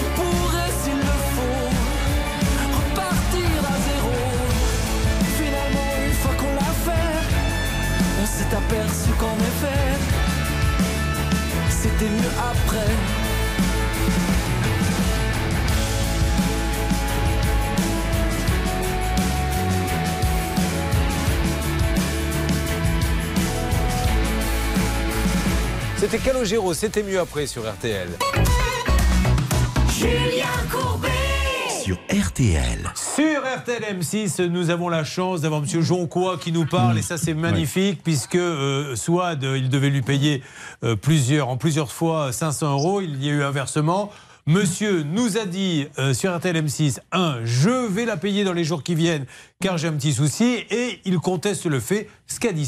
[0.00, 1.70] On pourrait, s'il le faut,
[2.78, 4.16] repartir à zéro.
[5.40, 7.18] Finalement, une fois qu'on l'a fait,
[8.22, 9.86] on s'est aperçu qu'en effet,
[11.70, 13.13] c'était mieux après.
[26.04, 28.08] C'était Calogero, c'était mieux après sur RTL.
[29.90, 31.08] Julien Courbet.
[31.82, 32.92] Sur RTL.
[32.94, 35.80] Sur RTL M6, nous avons la chance d'avoir M.
[35.80, 40.02] Jonquois qui nous parle, et ça c'est magnifique, puisque euh, Swad, euh, il devait lui
[40.02, 40.42] payer
[40.82, 44.10] euh, plusieurs, en plusieurs fois 500 euros, il y a eu un versement.
[44.46, 48.64] Monsieur nous a dit euh, sur RTL M6, un, je vais la payer dans les
[48.64, 49.24] jours qui viennent,
[49.62, 52.66] car j'ai un petit souci, et il conteste le fait, ce qu'a dit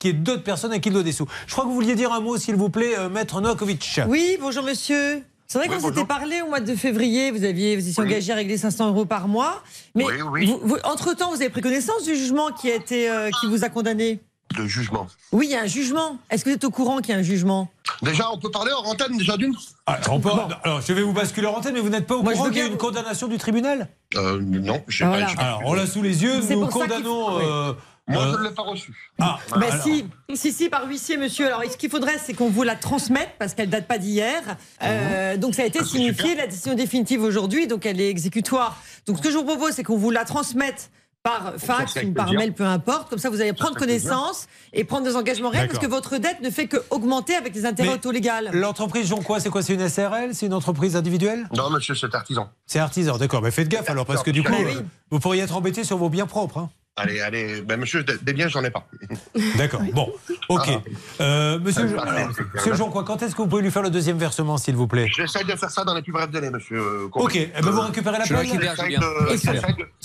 [0.00, 1.26] Swad, qui est d'autres personnes à qui il doit des sous.
[1.46, 4.00] Je crois que vous vouliez dire un mot, s'il vous plaît, euh, Maître Novakovic.
[4.08, 5.22] Oui, bonjour monsieur.
[5.46, 8.32] C'est vrai Oui, qu'on s'était parlé au mois de février, vous aviez vous étiez engagé
[8.32, 9.62] à régler 500 euros par mois.
[9.96, 10.46] Mais Oui, oui.
[10.46, 13.64] vous- vous- entre-temps, vous avez pris connaissance du jugement qui, a été, euh, qui vous
[13.64, 14.20] a condamné?
[14.56, 15.06] De jugement.
[15.32, 16.18] Oui, il y a un jugement.
[16.30, 17.68] Est-ce que vous êtes au courant qu'il y a un jugement?
[18.02, 19.54] Déjà, on peut parler en antenne déjà d'une
[19.86, 20.28] Ah, on peut-
[20.64, 22.50] alors, je vais vous basculer en antenne, mais vous n'êtes pas au Moi, je courant
[22.50, 23.88] qu'il y a une condamnation du tribunal?
[24.16, 25.18] Euh, Non, j'ai Ah, pas.
[25.18, 25.34] voilà.
[25.34, 27.76] pas- Alors, on l'a sous les yeux, C'est nous pour ça qu'il condamnons
[28.10, 28.92] Moi, Euh, je ne l'ai pas reçu.
[29.20, 30.04] Ah, Bah alors- si,
[30.34, 31.46] si, si, par huissier, monsieur.
[31.46, 34.42] Alors, ce qu'il faudrait, c'est qu'on vous la transmette parce qu'elle date pas d'hier.
[34.82, 38.10] Euh, donc, ça a été Ah, c'est signifié, la décision définitive aujourd'hui, donc elle est
[38.10, 38.76] exécutoire.
[39.06, 40.90] Donc, ce que je vous propose, c'est qu'on vous la transmette
[41.22, 43.10] par fax ou par mail, peu importe.
[43.10, 46.40] Comme ça, vous allez prendre connaissance et prendre des engagements réels parce que votre dette
[46.40, 48.48] ne fait que augmenter avec les intérêts Mais auto légales.
[48.54, 51.46] L'entreprise Jonquois, c'est quoi C'est une SRL C'est une entreprise individuelle?
[51.54, 52.48] Non, monsieur, c'est artisan.
[52.64, 53.42] C'est artisan, d'accord.
[53.42, 54.72] Mais faites gaffe alors, parce que du coup, oui.
[54.76, 56.56] euh, vous pourriez être embêté sur vos biens propres.
[56.56, 56.70] hein.
[56.96, 57.62] Allez, allez.
[57.62, 58.86] Ben, monsieur, des biens, j'en ai pas.
[59.56, 59.80] D'accord.
[59.94, 60.12] Bon,
[60.50, 60.68] ok.
[60.68, 61.22] Ah.
[61.22, 64.18] Euh, monsieur, Ah, alors, monsieur Jonquois, quand est-ce que vous pouvez lui faire le deuxième
[64.18, 65.08] versement, s'il vous plaît?
[65.16, 66.78] J'essaie de faire ça dans les plus brefs délais, monsieur.
[66.78, 67.36] euh, Ok.
[67.36, 68.32] Eh ben, vous récupérez la de-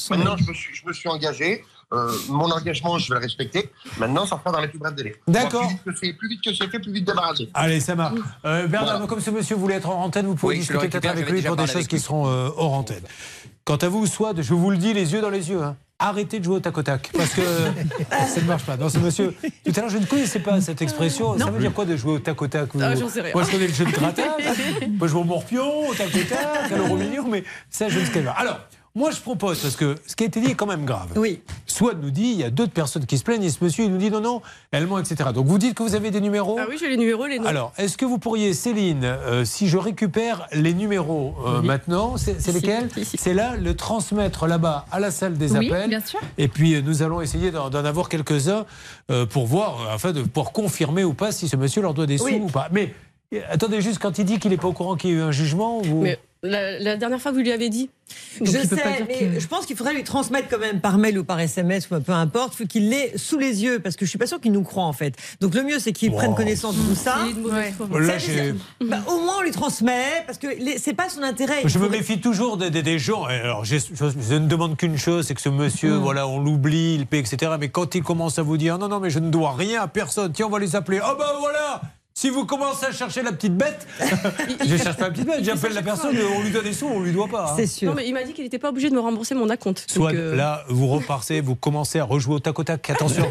[0.10, 1.64] Maintenant, je me suis, je me suis engagé.
[1.94, 3.70] Euh, mon engagement, je vais le respecter.
[3.98, 5.16] Maintenant, ça fera dans les plus brefs délais.
[5.28, 5.68] D'accord.
[5.68, 7.50] Plus vite que c'est, plus vite que c'est fait, plus vite débarrassé.
[7.54, 8.16] Allez, ça marche.
[8.46, 9.08] Euh, Bernard, Voilà.
[9.08, 11.56] comme ce monsieur voulait être en antenne, vous pouvez Oui, discuter peut-être avec lui pour
[11.58, 13.04] des choses qui seront euh, hors antenne.
[13.66, 15.62] Quant à vous, Swad, je vous le dis les yeux dans les yeux.
[15.62, 15.76] hein.
[15.98, 17.10] Arrêtez de jouer au tac au tac.
[17.16, 17.42] Parce que
[18.12, 18.76] ça ne marche pas.
[18.76, 19.34] Non, ce monsieur.
[19.66, 21.38] Tout à l'heure, je ne connaissais pas cette expression.
[21.40, 23.32] Ça veut dire quoi de jouer au tac au tac Ah, j'en sais rien.
[23.34, 24.26] Moi, je connais le jeu de grattage.
[24.90, 28.00] Moi, je joue au morpion, au tac au tac, à l'euro million, mais ça, je
[28.00, 28.32] ne sais pas.
[28.32, 28.60] Alors,
[28.96, 31.10] moi, je propose, parce que ce qui a été dit est quand même grave.
[31.18, 31.42] Oui.
[31.68, 33.92] Swad nous dit il y a d'autres personnes qui se plaignent et ce monsieur, il
[33.92, 34.42] nous dit non, non,
[34.72, 35.32] elle ment, etc.
[35.34, 37.46] Donc, vous dites que vous avez des numéros Ah oui, j'ai les numéros, les noms.
[37.46, 42.52] alors, est-ce que vous pourriez, Céline, euh, si je récupère les numéros euh, maintenant, c'est
[42.54, 42.90] lesquels.
[43.04, 45.90] C'est là, le transmettre là-bas à la salle des Oui, appels.
[45.90, 46.20] bien sûr.
[46.38, 48.66] Et puis, euh, nous allons essayer d'en avoir quelques-uns
[49.12, 52.18] euh, pour voir, afin de pouvoir confirmer ou pas si ce monsieur leur doit des
[52.18, 52.40] sous Oui.
[52.42, 52.70] ou pas.
[52.72, 52.94] Mais
[53.50, 55.32] attendez, juste quand il dit qu'il n'est pas au courant qu'il y a eu un
[55.32, 56.02] jugement, vous...
[56.04, 57.90] Mais la, la dernière fois, vous lui avez dit.
[58.40, 58.76] Donc, je sais,
[59.08, 62.00] mais je pense qu'il faudrait lui transmettre quand même par mail ou par SMS ou
[62.00, 64.40] peu importe, il faut qu'il l'ait sous les yeux parce que je suis pas sûr
[64.40, 65.16] qu'il nous croit en fait.
[65.42, 66.18] Donc le mieux c'est qu'il Wow.
[66.18, 67.18] prenne connaissance de tout ça.
[67.44, 67.74] Ouais.
[68.00, 68.32] Là, Ça,
[68.82, 71.62] Bah, au moins on lui transmet parce que les- c'est pas son intérêt.
[71.66, 73.28] Je me méfie toujours des, des- des gens.
[73.28, 76.94] Et Alors, je, je ne demande qu'une chose, c'est que ce monsieur, voilà, on l'oublie,
[76.96, 77.54] il paie, etc.
[77.60, 79.88] Mais quand il commence à vous dire, non, non, mais je ne dois rien à
[79.88, 81.00] personne, tiens, on va les appeler.
[81.04, 81.82] Oh ben voilà
[82.18, 83.86] si vous commencez à chercher la petite bête,
[84.66, 87.02] je cherche pas la petite bête, j'appelle la personne, on lui donne des sous, on
[87.02, 87.50] lui doit pas.
[87.52, 87.54] hein.
[87.58, 87.90] C'est sûr.
[87.90, 89.84] Non, mais il m'a dit qu'il n'était pas obligé de me rembourser mon acompte.
[89.92, 92.90] Soit Donc, euh, là, vous repartez, vous commencez à rejouer au tac au tac.
[92.90, 93.28] Attention,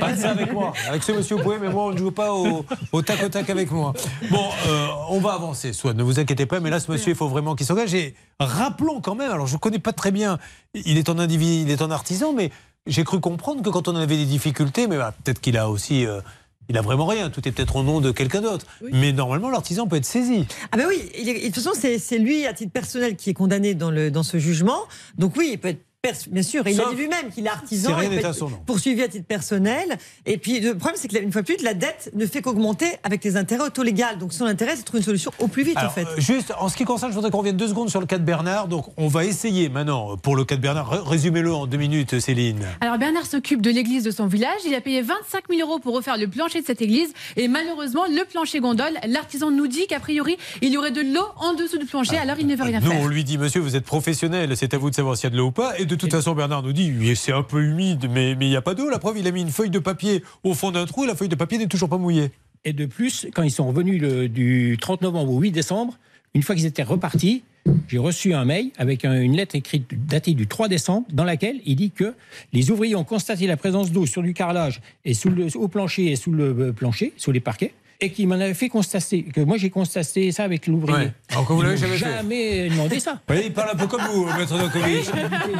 [0.00, 0.72] pas de ça avec moi.
[0.88, 3.28] Avec ce monsieur, vous pouvez, mais moi, on ne joue pas au, au tac au
[3.28, 3.92] tac avec moi.
[4.30, 7.16] Bon, euh, on va avancer, soit ne vous inquiétez pas, mais là, ce monsieur, il
[7.16, 7.92] faut vraiment qu'il s'engage.
[7.92, 10.38] Et rappelons quand même, alors je ne connais pas très bien,
[10.72, 12.50] il est en individu, il est en artisan, mais
[12.86, 16.06] j'ai cru comprendre que quand on avait des difficultés, mais bah, peut-être qu'il a aussi.
[16.06, 16.22] euh,
[16.70, 18.64] il a vraiment rien, tout est peut-être au nom de quelqu'un d'autre.
[18.92, 20.46] Mais normalement, l'artisan peut être saisi.
[20.72, 23.34] Ah ben oui, il est- de toute façon c'est lui à titre personnel qui est
[23.34, 24.78] condamné dans, le, dans ce jugement.
[25.18, 25.82] Donc oui, il peut être
[26.30, 28.56] bien sûr, et il a dit lui-même qu'il est artisan, si rien à son nom.
[28.64, 29.98] poursuivi à titre personnel.
[30.24, 32.86] Et puis le problème c'est que une fois de plus, la dette ne fait qu'augmenter
[33.02, 33.90] avec les intérêts auto-légaux.
[34.18, 36.06] Donc son intérêt c'est de trouver une solution au plus vite Alors, en fait.
[36.06, 38.16] euh, juste, en ce qui concerne, je voudrais qu'on revienne deux secondes sur le cas
[38.16, 38.66] de Bernard.
[38.68, 42.18] Donc, on va essayer maintenant, pour le cas de Bernard, ré- résumez-le en deux minutes,
[42.18, 42.64] Céline.
[42.80, 44.60] Alors Bernard s'occupe de l'église de son village.
[44.66, 47.12] Il a payé 25 000 euros pour refaire le plancher de cette église.
[47.36, 51.26] Et malheureusement, le plancher gondole, l'artisan nous dit qu'a priori, il y aurait de l'eau
[51.36, 53.00] en dessous du plancher, alors il ne veut rien Nous, faire.
[53.00, 55.30] on lui dit, monsieur, vous êtes professionnel, c'est à vous de savoir s'il y a
[55.30, 55.78] de l'eau ou pas.
[55.78, 58.50] Et de toute façon, Bernard nous dit, oui, c'est un peu humide, mais mais il
[58.50, 58.88] n'y a pas d'eau.
[58.88, 61.14] La preuve, il a mis une feuille de papier au fond d'un trou et la
[61.14, 62.30] feuille de papier n'est toujours pas mouillée.
[62.64, 65.98] Et de plus, quand ils sont revenus le- du 30 novembre au 8 décembre,
[66.34, 67.42] une fois qu'ils étaient repartis,
[67.88, 71.60] j'ai reçu un mail avec un- une lettre écrite datée du 3 décembre dans laquelle
[71.66, 72.14] il dit que
[72.52, 76.12] les ouvriers ont constaté la présence d'eau sur du carrelage et sous le, au plancher
[76.12, 79.40] et sous le euh, plancher, sous les parquets, et qu'il m'en avait fait constater, que
[79.42, 80.96] moi j'ai constaté ça avec l'ouvrier.
[80.96, 81.12] Ouais.
[81.30, 82.06] Alors que vous l'avez jamais fait.
[82.06, 83.12] jamais demandé ça.
[83.12, 85.10] Vous voyez, il parle un peu comme vous, maître Dokovic.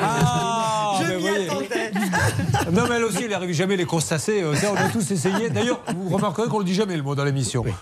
[0.00, 1.90] Ah, Je m'y attendais.
[2.72, 4.42] Non, mais elle aussi, elle n'arrive jamais à les constater.
[4.42, 5.50] Euh, Ça, on a tous essayé.
[5.50, 7.62] D'ailleurs, vous remarquerez qu'on ne le dit jamais, le mot dans l'émission.
[7.64, 7.72] Bon,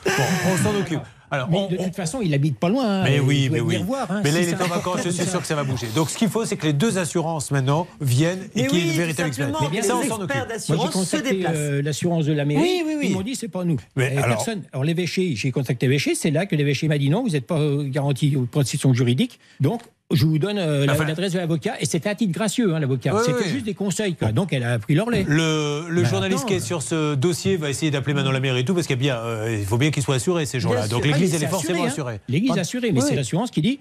[0.53, 1.01] on s'en occupe.
[1.31, 3.05] Alors, Mais on- de on- toute façon, il habite pas loin.
[3.05, 3.77] Mais Il oui, mais oui.
[3.85, 5.31] voir, hein, mais là, si il est ça en va vacances, je suis ça.
[5.31, 5.87] sûr que ça va bouger.
[5.95, 8.85] Donc, ce qu'il faut, c'est que les deux assurances, maintenant, viennent et qu'il y ait
[8.85, 9.59] oui, une véritable expérience.
[9.73, 10.37] Mais Ça, les on s'en experts occupe.
[10.37, 11.53] Moi, j'ai d'assurance se contacté déplacent.
[11.57, 12.63] euh, l'assurance de la mairie.
[12.63, 13.07] Oui, oui, oui.
[13.11, 13.79] Ils m'ont dit, c'est pas nous.
[13.97, 14.63] Mais Et alors- personne.
[14.73, 16.15] Alors, l'évêché, j'ai contacté l'évêché.
[16.15, 19.39] C'est là que l'évêché m'a dit non, vous n'êtes pas euh, garanti aux protection juridique.
[19.61, 19.83] Donc,
[20.13, 21.75] je vous donne euh, Enfin- l'adresse de l'avocat.
[21.81, 23.15] Et c'était à titre gracieux, hein, l'avocat.
[23.15, 23.51] Oui, C'était oui.
[23.51, 24.15] juste des conseils.
[24.15, 24.33] quoi.
[24.33, 25.25] Donc, elle a pris leur lait.
[25.29, 28.41] Le, le Bah, journaliste attends, qui est sur ce dossier va essayer d'appeler maintenant la
[28.41, 30.47] mairie et tout, parce qu'il y a bien, euh, il faut bien qu'ils soient assurés,
[30.47, 30.89] ces gens-là.
[30.89, 31.13] Donc, sûr.
[31.13, 31.89] l'église, Ah, elle est forcément hein.
[31.89, 32.21] assurée.
[32.29, 33.07] L'église Pas- assurée, mais Oui.
[33.09, 33.81] c'est l'assurance qui dit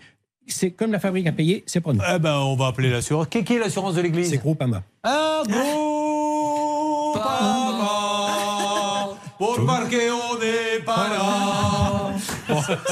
[0.50, 2.00] c'est comme la fabrique a payé, c'est pas nous.
[2.14, 3.28] Eh ben, on va appeler l'assurance.
[3.30, 4.30] Qui qui est l'assurance de l'église?
[4.30, 4.82] C'est Groupama.
[5.04, 5.44] Ah,
[7.38, 11.77] Groupama Pour marquer, on n'est pas là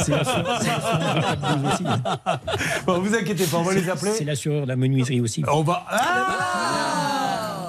[0.03, 0.69] C'est l'assureur c'est
[1.37, 1.83] de l'église aussi.
[2.85, 4.25] Bon, vous inquiétez pas, on va les C'est appeler.
[4.25, 5.43] l'assureur de la menuiserie aussi.
[5.51, 5.85] On va.
[5.89, 6.94] Ah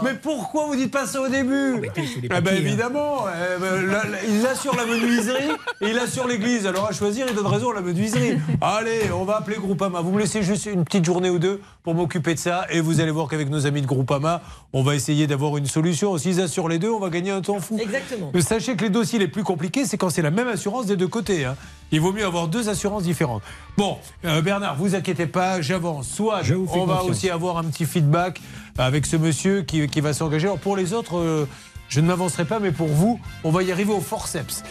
[0.03, 2.55] mais pourquoi vous dites pas ça au début Ah ben papiers, hein.
[2.61, 6.67] évidemment, eh ben, la- la- il assure la menuiserie et il assure l'église.
[6.67, 8.39] Alors à choisir, il donne raison à la menuiserie.
[8.61, 10.01] Allez, on va appeler Groupama.
[10.01, 12.67] Vous me laissez juste une petite journée ou deux pour m'occuper de ça.
[12.71, 14.43] Et vous allez voir qu'avec nos amis de Groupama,
[14.73, 16.17] on va essayer d'avoir une solution.
[16.19, 17.79] S'ils assurent les deux, on va gagner un temps fou.
[17.81, 18.31] Exactement.
[18.35, 20.97] Mais sachez que les dossiers les plus compliqués, c'est quand c'est la même assurance des
[20.97, 21.45] deux côtés.
[21.45, 21.57] hein.
[21.93, 23.43] Il vaut mieux avoir deux assurances différentes.
[23.77, 26.09] Bon, euh, Bernard, vous inquiétez pas, j'avance.
[26.09, 27.11] Soit Je vous fais on va confiance.
[27.11, 28.41] aussi avoir un petit feedback
[28.79, 30.47] avec ce monsieur qui, qui va s'engager.
[30.47, 31.49] Alors pour les autres, euh,
[31.89, 34.63] je ne m'avancerai pas, mais pour vous, on va y arriver au forceps.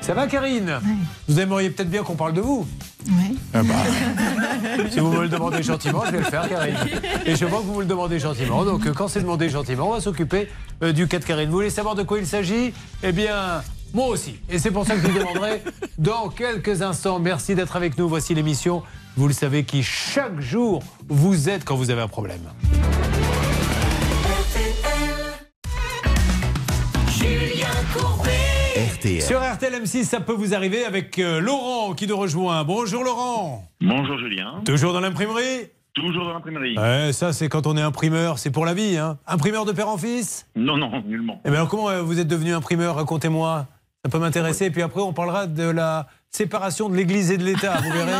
[0.00, 0.80] Ça va, Karine
[1.28, 2.66] Vous aimeriez peut-être bien qu'on parle de vous
[3.08, 3.38] Oui.
[3.54, 3.74] Ah bah,
[4.90, 6.76] Si vous me le demandez gentiment, je vais le faire, Karine.
[7.24, 8.64] Et je vois que vous me le demandez gentiment.
[8.64, 10.48] Donc, euh, quand c'est demandé gentiment, on va s'occuper
[10.82, 11.46] euh, du cas de Karine.
[11.48, 12.74] Vous voulez savoir de quoi il s'agit?
[13.02, 13.62] Eh bien,
[13.94, 14.36] moi aussi.
[14.50, 15.62] Et c'est pour ça que je vous demanderai
[15.96, 17.18] dans quelques instants.
[17.18, 18.06] Merci d'être avec nous.
[18.06, 18.82] Voici l'émission.
[19.16, 22.40] Vous le savez, qui chaque jour vous aide quand vous avez un problème.
[27.16, 28.30] Julien Courbet.
[28.96, 29.22] RTL.
[29.22, 32.64] Sur RTL M6, ça peut vous arriver avec euh, Laurent qui nous rejoint.
[32.64, 33.64] Bonjour Laurent.
[33.80, 34.60] Bonjour Julien.
[34.64, 35.68] Toujours dans l'imprimerie?
[35.94, 36.76] Toujours dans l'imprimerie.
[36.76, 38.96] Ouais, ça c'est quand on est imprimeur, c'est pour la vie.
[38.98, 39.18] Hein.
[39.28, 40.48] Imprimeur de père en fils?
[40.56, 41.40] Non, non, nullement.
[41.44, 42.96] Eh bien alors comment euh, vous êtes devenu imprimeur?
[42.96, 43.68] Racontez-moi.
[44.04, 44.70] Ça peut m'intéresser.
[44.72, 48.12] Puis après on parlera de la séparation de l'Église et de l'État, vous verrez,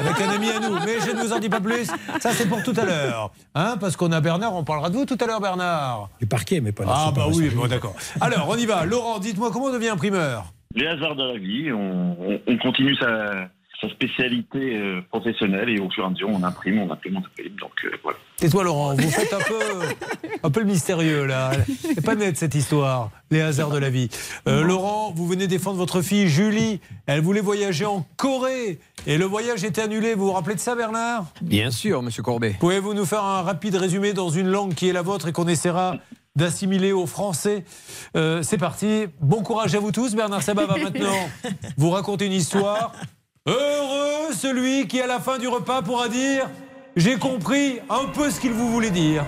[0.00, 0.74] avec un ami à nous.
[0.84, 1.86] Mais je ne vous en dis pas plus.
[2.20, 3.30] Ça c'est pour tout à l'heure.
[3.54, 6.10] Hein, parce qu'on a Bernard, on parlera de vous tout à l'heure Bernard.
[6.20, 7.94] Du parquet, mais pas de Ah bah oui, bon, d'accord.
[8.20, 8.84] Alors on y va.
[8.84, 10.44] Laurent, dites-moi comment on devient imprimeur?
[10.74, 13.48] Les hasards de la vie, on, on- on continue sa,
[13.80, 17.20] sa spécialité euh, professionnelle et au fur et à mesure on imprime, on imprime, on
[17.20, 17.54] imprime.
[17.60, 18.18] Donc euh, voilà.
[18.36, 21.52] Tais-toi Laurent, vous faites un peu, un peu le mystérieux là.
[21.94, 24.08] C'est pas net cette histoire, les hasards de la vie.
[24.48, 26.80] Euh, Laurent, vous venez défendre votre fille Julie.
[27.06, 30.14] Elle voulait voyager en Corée et le voyage était annulé.
[30.14, 31.26] Vous vous rappelez de ça Bernard?
[31.40, 32.56] Bien sûr, monsieur Courbet.
[32.58, 35.46] Pouvez-vous nous faire un rapide résumé dans une langue qui est la vôtre et qu'on
[35.48, 35.96] essaiera
[36.34, 37.64] d'assimiler au français?
[38.16, 39.06] Euh, C'est parti.
[39.20, 40.14] Bon courage à vous tous.
[40.16, 41.14] Bernard Sabat va maintenant
[41.76, 42.92] vous raconter une histoire.
[43.48, 46.50] Heureux celui qui, à la fin du repas, pourra dire
[46.96, 49.24] J'ai compris un peu ce qu'il vous voulait dire.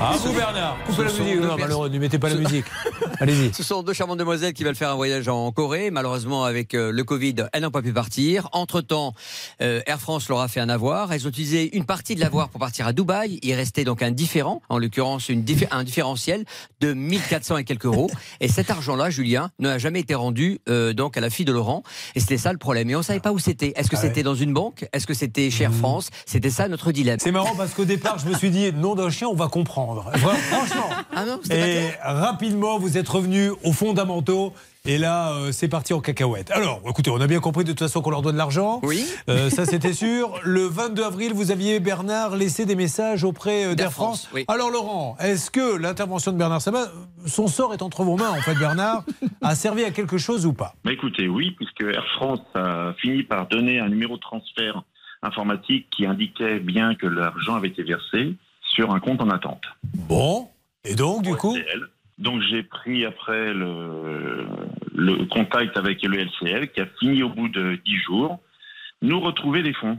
[0.00, 0.76] À vous, Bernard.
[0.86, 1.40] Coupez la musique.
[1.40, 2.64] Non, malheureux, ne mettez pas la musique.
[3.20, 3.54] Allez-y.
[3.54, 5.90] Ce sont deux charmantes demoiselles qui veulent faire un voyage en Corée.
[5.90, 8.48] Malheureusement, avec euh, le Covid, elles n'ont pas pu partir.
[8.52, 9.14] Entre-temps,
[9.62, 11.12] euh, Air France leur a fait un avoir.
[11.12, 13.38] Elles ont utilisé une partie de l'avoir pour partir à Dubaï.
[13.42, 16.44] Il restait donc un différent, en l'occurrence diffé- un différentiel
[16.80, 18.10] de 1400 et quelques euros.
[18.40, 21.82] Et cet argent-là, Julien, n'a jamais été rendu euh, donc à la fille de Laurent.
[22.14, 22.90] Et c'était ça le problème.
[22.90, 23.72] Et on ne savait pas où c'était.
[23.76, 24.08] Est-ce que Ah ouais.
[24.08, 24.86] c'était dans une banque?
[24.92, 26.10] Est-ce que c'était chez Air France?
[26.26, 27.18] C'était ça notre dilemme.
[27.20, 29.75] C'est marrant parce qu'au départ, je me suis dit, nom d'un chien, on va comprendre.
[30.16, 30.88] Franchement.
[31.14, 34.54] Ah non, Et rapidement, vous êtes revenus aux fondamentaux.
[34.88, 36.52] Et là, euh, c'est parti en cacahuète.
[36.52, 38.78] Alors, écoutez, on a bien compris de toute façon qu'on leur donne de l'argent.
[38.84, 39.04] Oui.
[39.28, 40.38] Euh, ça, c'était sûr.
[40.44, 44.28] Le 22 avril, vous aviez, Bernard, laissé des messages auprès euh, d'Air France.
[44.32, 44.44] oui.
[44.46, 46.86] Alors, Laurent, est-ce que l'intervention de Bernard Sabat,
[47.26, 49.02] son sort est entre vos mains, en fait, Bernard,
[49.42, 50.74] a servi à quelque chose ou pas?
[50.84, 54.84] Bah écoutez, oui, puisque Air France a fini par donner un numéro de transfert
[55.22, 58.36] informatique qui indiquait bien que l'argent avait été versé
[58.76, 59.62] sur un compte en attente.
[60.08, 60.48] Bon.
[60.84, 61.88] Et donc, du coup LCL.
[62.18, 64.46] Donc j'ai pris après le,
[64.94, 68.38] le contact avec le LCL qui a fini au bout de 10 jours
[69.02, 69.98] nous retrouver les fonds.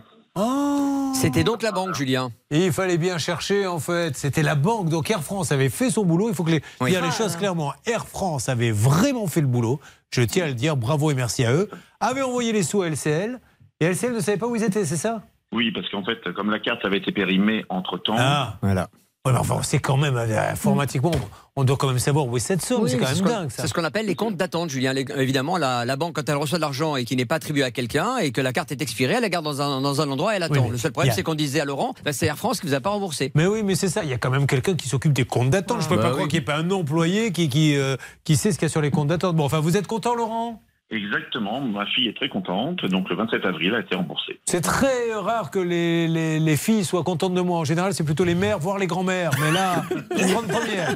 [1.14, 2.30] C'était donc la banque, Julien.
[2.52, 4.16] Et il fallait bien chercher, en fait.
[4.16, 4.90] C'était la banque.
[4.90, 6.30] Donc Air France avait fait son boulot.
[6.30, 6.92] Il faut que les, Oui.
[6.92, 7.74] dire les choses clairement.
[7.88, 9.80] Air France avait vraiment fait le boulot.
[10.12, 10.78] Je tiens à le dire.
[10.78, 11.70] Bravo et merci à eux.
[12.00, 13.40] Avait envoyé les sous à LCL.
[13.80, 15.24] Et LCL ne savait pas où ils étaient, c'est ça?
[15.54, 18.58] Oui, parce qu'en fait, comme la carte avait été périmée entre-temps, Ah.
[18.62, 18.90] Voilà.
[19.26, 21.12] Ouais, mais enfin, c'est quand même, euh, informatiquement,
[21.58, 22.84] on doit quand même savoir où est cette somme.
[22.84, 23.62] Oui, c'est quand ce même qu'on- dingue, ça.
[23.64, 24.94] C'est ce qu'on appelle les comptes d'attente, Julien.
[24.94, 27.64] Les- évidemment, la, la banque, quand elle reçoit de l'argent et qui n'est pas attribué
[27.64, 30.10] à quelqu'un et que la carte est expirée, elle la garde dans un, dans un
[30.10, 30.70] endroit et elle attend.
[30.70, 32.74] le seul problème, a- c'est qu'on disait à Laurent, bah, c'est Air France qui vous
[32.74, 33.34] a pas remboursé.
[33.36, 34.04] Mais oui, mais c'est ça.
[34.06, 35.82] Il y a quand même quelqu'un qui s'occupe des comptes d'attente.
[35.82, 36.14] Je peux Bah pas oui.
[36.14, 38.68] croire qu'il n'y ait pas un employé qui, qui, euh, qui sait ce qu'il y
[38.68, 39.36] a sur les comptes d'attente.
[39.36, 40.62] Bon, enfin, vous êtes content, Laurent?
[40.90, 44.40] Exactement, ma fille est très contente, donc le 27 avril a été remboursée.
[44.46, 47.60] C'est très rare que les, les- les filles soient contentes de moi.
[47.60, 49.32] En général, c'est plutôt les mères, voire les grands-mères.
[49.42, 49.84] Mais là,
[50.18, 50.96] une grande première.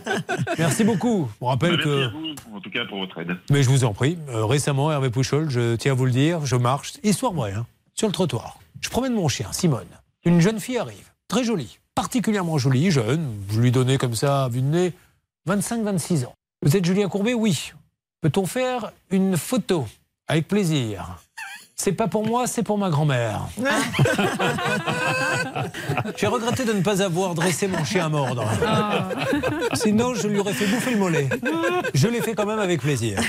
[0.57, 1.27] Merci beaucoup.
[1.33, 2.05] Je vous rappelle Merci que.
[2.05, 3.35] à vous, en tout cas, pour votre aide.
[3.49, 4.17] Mais je vous en prie.
[4.29, 7.65] euh, récemment, Hervé Pouchol, je tiens à vous le dire, je marche, histoire vraie, hein,
[7.93, 8.59] sur le trottoir.
[8.81, 9.85] Je promène mon chien, Simone.
[10.25, 13.27] Une jeune fille arrive, très jolie, particulièrement jolie, jeune.
[13.51, 14.93] Je lui donnais comme ça, à vue de nez,
[15.47, 16.33] 25-26 ans.
[16.63, 17.33] Vous êtes Julien Courbet?
[17.33, 17.71] Oui.
[18.22, 19.88] Peut-on faire une photo
[20.28, 21.17] Avec plaisir?
[21.76, 23.47] C'est pas pour moi, c'est pour ma grand-mère.
[26.15, 28.45] J'ai regretté de ne pas avoir dressé mon chien à mordre.
[29.74, 31.30] Sinon, je lui aurais fait bouffer le mollet.
[31.95, 33.19] Je l'ai fait quand même avec plaisir.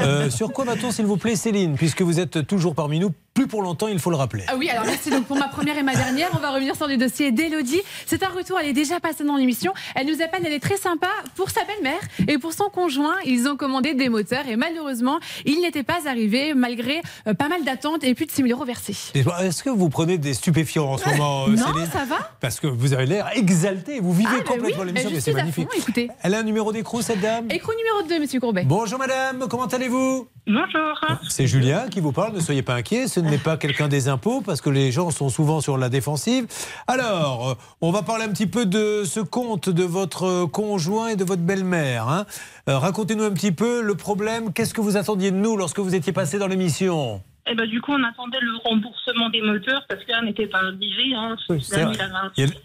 [0.00, 3.46] Euh, sur quoi va-t-on, s'il vous plaît, Céline, puisque vous êtes toujours parmi nous plus
[3.46, 4.44] pour longtemps, il faut le rappeler.
[4.48, 6.28] Ah oui, alors merci donc pour ma première et ma dernière.
[6.34, 7.80] On va revenir sur le dossier d'Elodie.
[8.04, 9.72] C'est un retour, elle est déjà passée dans l'émission.
[9.94, 13.14] Elle nous appelle, elle est très sympa pour sa belle-mère et pour son conjoint.
[13.24, 17.64] Ils ont commandé des moteurs et malheureusement, ils n'étaient pas arrivés malgré euh, pas mal
[17.64, 18.94] d'attentes et plus de 6 000 euros versés.
[19.14, 22.60] Est-ce que vous prenez des stupéfiants en ce moment, euh, Non, Céline ça va Parce
[22.60, 25.32] que vous avez l'air exalté, vous vivez Ah, bah complètement oui, l'émission, je mais c'est
[25.32, 25.64] magnifique.
[25.72, 26.10] fond, écoutez.
[26.22, 28.64] Elle a un numéro d'écrou, cette dame Écrou numéro 2, monsieur Courbet.
[28.66, 30.28] Bonjour madame, comment allez-vous?
[30.46, 31.00] Bonjour.
[31.28, 34.40] C'est Julien qui vous parle, ne soyez pas inquiet, ce n'est pas quelqu'un des impôts
[34.44, 36.46] parce que les gens sont souvent sur la défensive.
[36.86, 41.16] Alors, euh, on va parler un petit peu de ce compte de votre conjoint et
[41.16, 42.08] de votre belle-mère.
[42.08, 42.26] hein.
[42.68, 45.94] Euh, Racontez-nous un petit peu le problème, qu'est-ce que vous attendiez de nous lorsque vous
[45.94, 47.22] étiez passé dans l'émission?
[47.46, 51.14] Eh ben, du coup, on attendait le remboursement des moteurs parce qu'un n'était pas arrivé.
[51.14, 51.36] Hein.
[51.48, 51.58] Il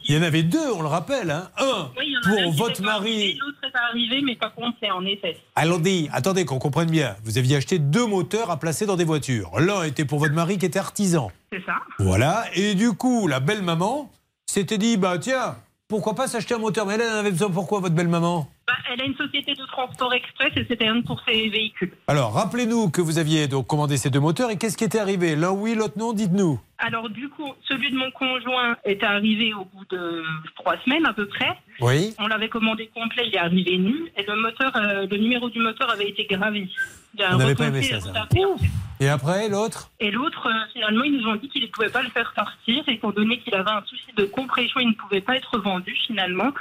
[0.10, 1.32] y, en- avait deux, on le rappelle.
[1.32, 1.50] Hein.
[1.58, 3.38] Un Oui, pour votre pas mari.
[3.40, 5.38] L'autre n'est pas arrivé, mais par contre, c'est en effet.
[5.56, 7.16] Allons-y, attendez qu'on comprenne bien.
[7.24, 9.52] Vous aviez acheté deux moteurs à placer dans des voitures.
[9.60, 11.32] L'un était pour votre mari qui était artisan.
[11.52, 11.76] C'est ça.
[12.00, 12.46] Voilà.
[12.54, 14.12] Et du coup, la belle-maman
[14.46, 15.56] s'était dit, bah tiens,
[15.88, 16.86] pourquoi pas s'acheter un moteur?
[16.86, 18.48] Mais elle en avait besoin pourquoi, votre belle-maman?
[18.68, 21.92] Bah, elle a une société de transport express et c'était un pour ses véhicules.
[22.08, 25.36] Alors, rappelez-nous que vous aviez donc commandé ces deux moteurs et qu'est-ce qui était arrivé?
[25.36, 26.60] L'un oui, l'autre non, dites-nous.
[26.80, 30.24] Alors, du coup, celui de mon conjoint est arrivé au bout de
[30.56, 31.56] trois semaines à peu près.
[31.80, 32.16] Oui.
[32.18, 34.12] On l'avait commandé complet, il est arrivé nu.
[34.18, 36.68] Et le moteur, euh, le numéro du moteur avait été gravé.
[37.20, 38.28] On n'avait pas aimé ça, et ça.
[39.00, 39.92] Et après, l'autre?
[40.00, 42.84] Et l'autre, euh, finalement, ils nous ont dit qu'ils ne pouvaient pas le faire sortir,
[42.88, 46.52] étant donné qu'il avait un souci de compression, il ne pouvait pas être vendu finalement.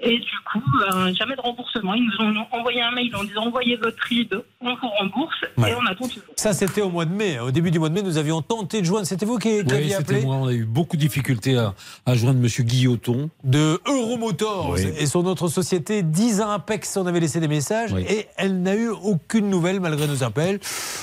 [0.00, 0.62] Et du coup,
[0.94, 1.92] euh, jamais de remboursement.
[1.94, 5.70] Ils nous ont envoyé un mail en disant envoyez votre RIB, on vous rembourse, Ouais.
[5.70, 6.22] et on attend toujours.
[6.36, 7.40] Ça, c'était au mois de mai.
[7.40, 9.06] Au début du mois de mai, nous avions tenté de joindre.
[9.06, 10.36] C'était vous qui, qui Oui, aviez c'était appelé moi.
[10.36, 11.74] On a eu beaucoup de difficultés à,
[12.06, 13.28] à joindre Monsieur Guilloton.
[13.42, 14.82] de Euromotors Oui.
[14.98, 18.74] et son autre société 10 à Apex on avait laissé des messages et elle n'a
[18.76, 20.60] eu aucune nouvelle malgré nos appels.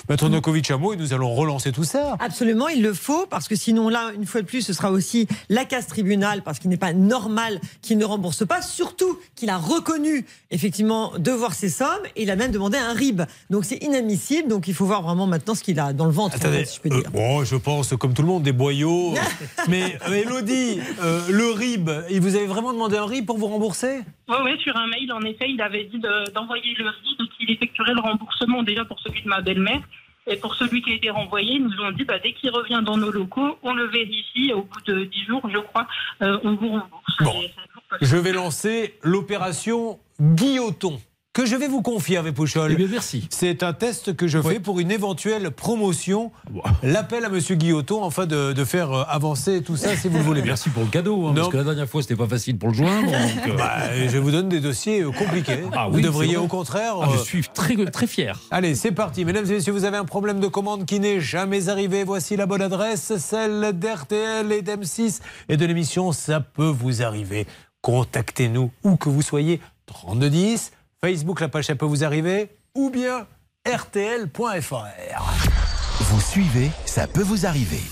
[0.09, 2.15] Maître Nokovic à mot et nous allons relancer tout ça.
[2.19, 5.27] Absolument, il le faut, parce que sinon, là, une fois de plus, ce sera aussi
[5.49, 9.57] la casse tribunal, parce qu'il n'est pas normal qu'il ne rembourse pas, surtout qu'il a
[9.57, 13.21] reconnu, effectivement, devoir ses sommes, et il a même demandé un RIB.
[13.49, 16.35] Donc c'est inadmissible, donc il faut voir vraiment maintenant ce qu'il a dans le ventre,
[16.35, 17.07] Attendez, si je peux dire.
[17.07, 19.15] euh, bon, je pense comme tout le monde des boyaux.
[19.67, 23.47] Mais euh, Elodie, euh, le RIB, il vous avez vraiment demandé un RIB pour vous
[23.47, 24.01] rembourser?
[24.29, 27.37] Oui, oui, sur un mail, en effet, il avait dit de- d'envoyer le RIB et
[27.37, 29.81] qu'il effectuerait le remboursement déjà pour celui de ma belle-mère.
[30.27, 32.81] Et pour celui qui a été renvoyé, ils nous ont dit bah, dès qu'il revient
[32.83, 34.51] dans nos locaux, on le vérifie.
[34.53, 35.87] Au bout de 10 jours, je crois,
[36.23, 37.15] euh, on vous rembourse.
[37.21, 37.33] Bon.
[38.01, 40.99] Je vais lancer l'opération Guilloton.
[41.33, 42.71] Que je vais vous confier avec Pouchol.
[42.71, 43.27] Eh bien, merci.
[43.29, 46.31] C'est un test que je fais pour une éventuelle promotion.
[46.81, 50.23] L'appel à Monsieur Guilloton afin de, de faire euh, avancer tout ça si vous le
[50.23, 50.41] voulez.
[50.41, 52.75] Merci pour le cadeau, hein, parce que la dernière fois, c'était pas facile pour le
[52.75, 53.11] joindre.
[53.11, 55.59] donc, euh, Bah, je vous donne des dossiers euh, compliqués.
[55.73, 56.93] Ah vous devriez au contraire.
[57.01, 58.39] ah, je suis très, très fier.
[58.49, 59.25] Allez, c'est parti.
[59.25, 62.05] Mesdames et messieurs, vous avez un problème de commande qui n'est jamais arrivé.
[62.05, 65.19] Voici la bonne adresse, celle d'RTL et d'M6
[65.49, 67.45] et de l'émission Ça peut vous arriver.
[67.85, 69.61] Contactez-nous où que vous soyez.
[69.85, 70.71] 3210,
[71.01, 73.27] Facebook, la page Ça peut vous arriver, ou bien
[73.63, 74.73] RTL.fr.
[75.99, 77.83] Vous suivez, ça peut vous arriver.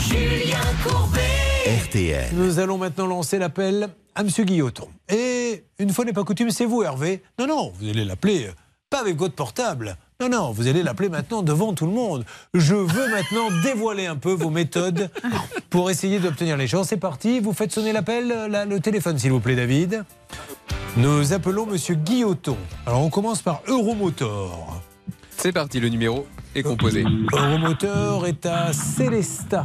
[0.00, 1.78] Julien Courbet.
[1.84, 2.30] RTL.
[2.32, 4.88] Nous allons maintenant lancer l'appel à Monsieur Guilloton.
[5.10, 7.22] Et une fois n'est pas coutume, c'est vous, Hervé.
[7.38, 8.52] Non, non, vous allez l'appeler euh,
[8.88, 9.98] pas avec votre portable.
[10.20, 12.26] Non, non, vous allez l'appeler maintenant devant tout le monde.
[12.52, 15.08] Je veux maintenant dévoiler un peu vos méthodes
[15.70, 16.84] pour essayer d'obtenir les gens.
[16.84, 20.04] C'est parti, vous faites sonner l'appel, euh, là, le téléphone, s'il vous plaît, David.
[20.98, 22.58] Nous appelons Monsieur Guilloton.
[22.84, 24.82] Alors, on commence par Euromotor.
[25.30, 27.02] C'est parti, le numéro est composé.
[27.32, 29.64] Euromoteur est à Célestat.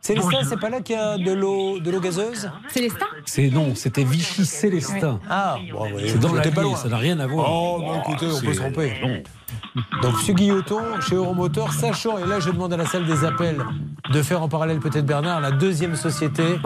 [0.00, 3.74] Célestat, c'est pas là qu'il y a de l'eau, de l'eau gazeuse Célestin C'est non,
[3.74, 5.20] c'était Vichy Célestin.
[5.28, 6.76] Ah, bon, oui, C'est dans l'Allier, pas loin.
[6.76, 7.48] ça n'a rien à voir.
[7.50, 8.92] Oh, bah, écoutez, on peut se tromper.
[9.02, 9.22] non.
[10.02, 10.34] Donc, M.
[10.34, 13.62] Guilloton, chez Euromoteur, sachant, et là je demande à la salle des appels
[14.10, 16.58] de faire en parallèle peut-être Bernard, la deuxième société,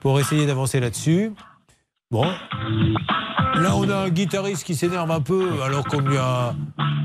[0.00, 1.32] pour essayer d'avancer là-dessus.
[2.10, 2.24] Bon.
[3.56, 6.54] Là, on a un guitariste qui s'énerve un peu alors qu'on lui a.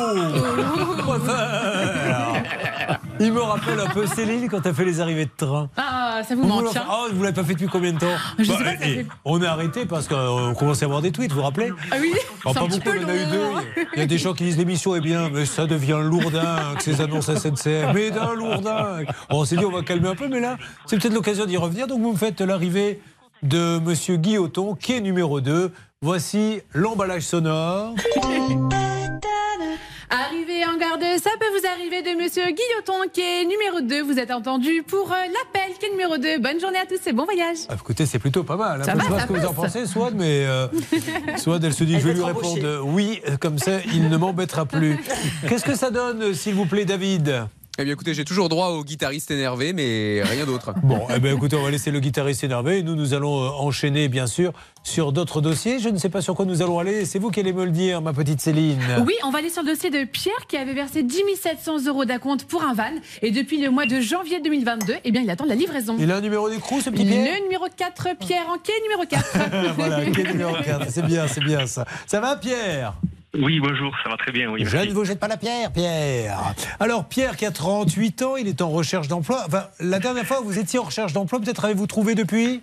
[3.21, 5.69] Il me rappelle un peu Céline quand elle fait les arrivées de train.
[5.77, 6.75] Ah, ça vous Vous manque.
[6.77, 6.83] hein.
[6.89, 8.07] Ah, vous l'avez pas fait depuis combien de temps
[8.39, 11.03] Je sais Bah, pas, ça eh, fait- On a arrêté parce qu'on commençait à avoir
[11.03, 12.13] des tweets, vous vous rappelez Ah oui
[12.45, 13.85] Oh, pas beaucoup, on en a eu deux.
[13.95, 16.83] Il y a des gens qui disent l'émission est bien, mais ça devient lourdin que
[16.83, 17.93] ces annonces SNCF.
[17.95, 19.01] Mais d'un lourdin.
[19.29, 21.87] On s'est dit on va calmer un peu, mais là, c'est peut-être l'occasion d'y revenir.
[21.87, 23.01] Donc vous me faites l'arrivée
[23.43, 25.73] de Monsieur Guilloton, qui est numéro 2.
[26.03, 27.95] voici l'emballage sonore.
[30.11, 34.03] Arrivé en garde, ça peut vous arriver de Monsieur Guilloton qui est numéro 2.
[34.03, 36.39] Vous êtes entendu pour euh, l'appel qui est numéro 2.
[36.41, 37.59] Bonne journée à tous et bon voyage.
[37.69, 38.81] Ah, écoutez, c'est plutôt pas mal.
[38.81, 38.85] hein.
[38.85, 40.67] Ça Je va, sais pas ce que vous en pensez, Swad, mais euh,
[41.37, 42.55] Swad, elle se dit, Elle je vais va lui embauchée.
[42.61, 44.99] répondre oui, comme ça, il ne m'embêtera plus.
[45.49, 47.45] Qu'est-ce que ça donne, s'il vous plaît, David?
[47.81, 50.75] Eh bien, écoutez, j'ai toujours droit au guitariste énervé, mais rien d'autre.
[50.83, 53.49] Bon, eh ben, écoutez, on va laisser le guitariste énervé et nous, nous allons euh,
[53.49, 54.53] enchaîner, bien sûr,
[54.83, 55.79] sur d'autres dossiers.
[55.79, 57.07] Je ne sais pas sur quoi nous allons aller.
[57.07, 58.81] C'est vous qui allez me le dire, ma petite Céline.
[59.07, 62.05] Oui, on va aller sur le dossier de Pierre qui avait versé 10 700 euros
[62.05, 62.91] d'acompte pour un van.
[63.23, 65.97] Et depuis le mois de janvier 2022, eh bien, il attend la livraison.
[65.99, 69.05] Il a un numéro d'écrou, ce petit Pierre Le numéro 4, Pierre en quai numéro
[69.09, 69.75] 4.
[69.77, 71.87] Voilà, quel numéro 4 C'est bien, c'est bien ça.
[72.07, 72.95] Ça va, Pierre?
[73.39, 74.51] Oui, bonjour, ça va très bien.
[74.51, 76.37] Oui, Je ne vous jette pas la pierre, Pierre.
[76.81, 79.45] Alors, Pierre, qui a 38 ans, il est en recherche d'emploi.
[79.47, 82.61] Enfin, la dernière fois, vous étiez en recherche d'emploi, peut-être avez-vous trouvé depuis?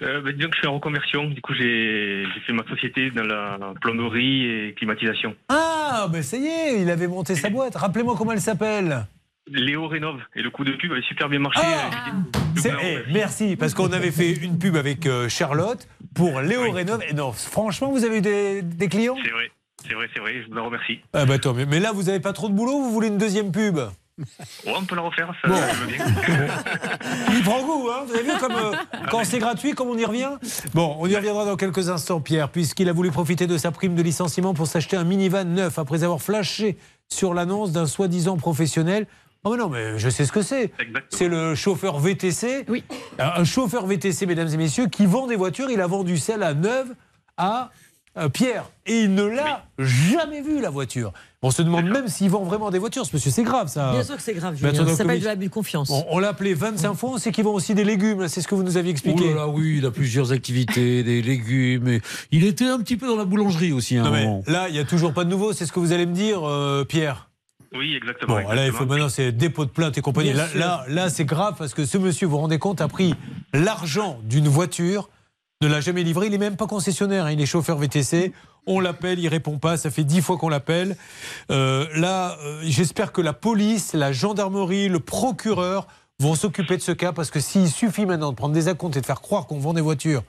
[0.00, 1.24] Euh, ben, disons que je suis en reconversion.
[1.28, 5.34] Du coup, j'ai fait ma société dans la plomberie et climatisation.
[5.50, 7.76] Ah, ben ça y est, il avait monté sa boîte.
[7.76, 9.06] Rappelez-moi comment elle s'appelle.
[9.48, 10.20] Léo Rénove.
[10.36, 11.60] Et le coup de pub avait super bien marché.
[12.56, 17.02] C'est- eh, merci, parce qu'on avait fait une pub avec euh, Charlotte pour Léo Rénov.
[17.08, 19.16] Et non, franchement, vous avez eu des, des clients?
[19.22, 19.50] C'est vrai,
[19.86, 20.42] c'est vrai, c'est vrai.
[20.42, 21.00] Je vous en remercie.
[21.12, 21.66] ah bah, mieux.
[21.66, 23.78] Mais là, vous n'avez pas trop de boulot, vous voulez une deuxième pub?
[24.66, 25.54] Ouais, on peut la refaire, ça Bon.
[25.86, 26.04] bien.
[27.34, 28.72] Il prend goût, hein Vous avez vu comme euh,
[29.10, 30.30] quand c'est gratuit, comme on y revient?
[30.74, 33.94] Bon, on y reviendra dans quelques instants, Pierre, puisqu'il a voulu profiter de sa prime
[33.94, 36.76] de licenciement pour s'acheter un minivan neuf après avoir flashé
[37.08, 39.06] sur l'annonce d'un soi-disant professionnel.
[39.44, 40.72] Oh mais non, mais je sais ce que c'est.
[41.08, 42.66] C'est le chauffeur VTC.
[42.68, 42.84] Oui.
[43.18, 45.70] Un chauffeur VTC, mesdames et messieurs, qui vend des voitures.
[45.70, 46.94] Il a vendu celle à neuve
[47.38, 47.70] à
[48.18, 48.70] euh, Pierre.
[48.86, 51.12] Et il ne l'a jamais vue, la voiture.
[51.42, 53.90] On se demande même s'il vend vraiment des voitures, parce que c'est grave, ça.
[53.92, 54.74] Bien sûr que c'est grave, Julien.
[54.86, 55.90] Ça s'appelle de l'abus de confiance.
[55.90, 58.46] On, on l'a appelé 25 fois, on sait qu'ils vend aussi des légumes, c'est ce
[58.48, 59.24] que vous nous aviez expliqué.
[59.24, 61.88] Oh là là, oui, il a plusieurs activités, des légumes.
[61.88, 63.96] et il était un petit peu dans la boulangerie aussi.
[63.96, 66.06] Non, mais là, il n'y a toujours pas de nouveau, c'est ce que vous allez
[66.06, 67.28] me dire, euh, Pierre
[67.74, 68.40] Oui, exactement.
[68.40, 70.32] Bon, là, il faut maintenant, c'est dépôt de plainte et compagnie.
[70.32, 70.58] Bien Là, sûr.
[70.60, 73.14] là, là, c'est grave parce que ce monsieur, vous vous rendez compte, a pris
[73.52, 75.08] l'argent d'une voiture,
[75.62, 76.26] ne l'a jamais livré.
[76.26, 78.32] Il n'est même pas concessionnaire, hein, il est chauffeur VTC.
[78.66, 79.76] On l'appelle, il répond pas.
[79.76, 80.96] Ça fait dix fois qu'on l'appelle.
[81.50, 85.86] Euh, là, euh, j'espère que la police, la gendarmerie, le procureur
[86.18, 89.00] vont s'occuper de ce cas parce que s'il suffit maintenant de prendre des acomptes et
[89.00, 90.22] de faire croire qu'on vend des voitures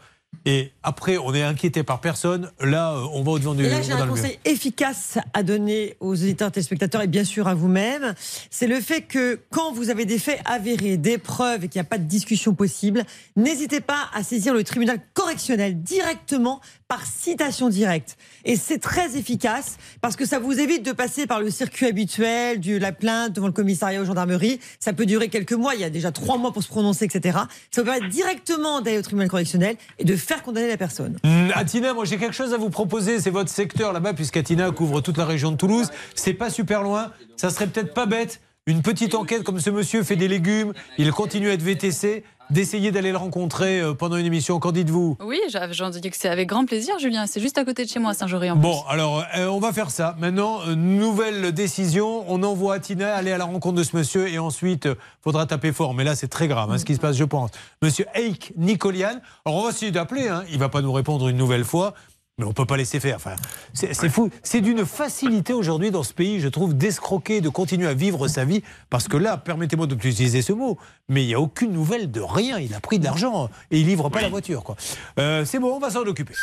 [0.45, 3.81] et après on est inquiété par personne, là, euh, on va au-devant du Et là,
[3.81, 8.13] j'ai un conseil efficace à donner aux auditeurs téléspectateurs et bien sûr à vous-même.
[8.49, 11.85] C'est le fait que quand vous avez des faits avérés, des preuves et qu'il n'y
[11.85, 13.03] a pas de discussion possible,
[13.35, 18.17] n'hésitez pas à saisir le tribunal correctionnel directement par citation directe.
[18.45, 22.59] Et c'est très efficace parce que ça vous évite de passer par le circuit habituel,
[22.59, 24.59] de la plainte devant le commissariat aux gendarmeries.
[24.79, 27.39] Ça peut durer quelques mois, il y a déjà trois mois pour se prononcer, etc.
[27.71, 31.17] Ça vous permet directement d'aller au tribunal correctionnel et de faire condamner la personne.
[31.23, 33.19] Hum, Atina, moi j'ai quelque chose à vous proposer.
[33.19, 35.89] C'est votre secteur là-bas, puisqu'Atina couvre toute la région de Toulouse.
[36.15, 37.11] C'est pas super loin.
[37.37, 38.39] Ça serait peut-être pas bête.
[38.65, 42.91] Une petite enquête comme ce monsieur fait des légumes, il continue à être VTC, d'essayer
[42.91, 44.59] d'aller le rencontrer euh, pendant une émission.
[44.59, 45.17] Qu'en dites-vous?
[45.25, 45.39] Oui,
[45.71, 47.25] j'en dis que c'est avec grand plaisir, Julien.
[47.27, 48.49] C'est juste à côté de chez moi, à Saint-Jory.
[48.55, 50.15] Bon, alors euh, on va faire ça.
[50.19, 52.25] Maintenant, euh, nouvelle décision.
[52.27, 55.71] On envoie Atina aller à la rencontre de ce monsieur et ensuite, euh, faudra taper
[55.71, 55.93] fort.
[55.93, 57.51] Mais là, c'est très grave hein, ce qui se passe, je pense.
[57.81, 59.19] Monsieur Eik Nicolian.
[59.45, 60.27] Alors, on va essayer d'appeler.
[60.27, 60.43] Hein.
[60.51, 61.93] Il va pas nous répondre une nouvelle fois.
[62.39, 63.17] Mais on peut pas laisser faire.
[63.17, 63.35] Enfin,
[63.73, 64.31] c'est fou.
[64.41, 68.43] C'est d'une facilité aujourd'hui dans ce pays, je trouve, d'escroquer, de continuer à vivre sa
[68.43, 68.63] vie.
[68.89, 70.79] Parce que là, permettez-moi de plus utiliser ce mot,
[71.09, 72.57] mais il n'y a aucune nouvelle de rien.
[72.57, 74.63] Il a pris de l'argent et il livre pas la voiture.
[74.63, 74.75] quoi.
[75.19, 76.33] Euh, c'est bon, on va s'en occuper.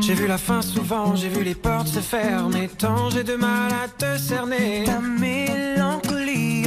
[0.00, 2.68] J'ai vu la fin souvent, j'ai vu les portes se fermer.
[2.76, 4.84] Tant j'ai de mal à te cerner.
[4.84, 6.07] Ta mélancolie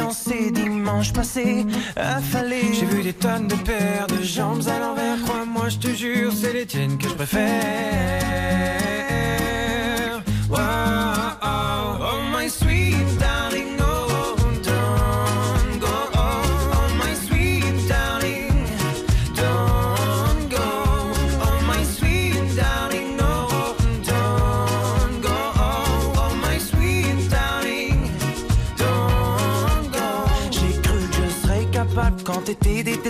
[0.01, 1.65] en ces dimanches passés,
[1.95, 2.73] affalés.
[2.73, 5.21] J'ai vu des tonnes de paires de jambes à l'envers.
[5.23, 8.21] Crois-moi, je te jure, c'est les tiennes que je préfère.
[10.49, 11.70] Oh, oh,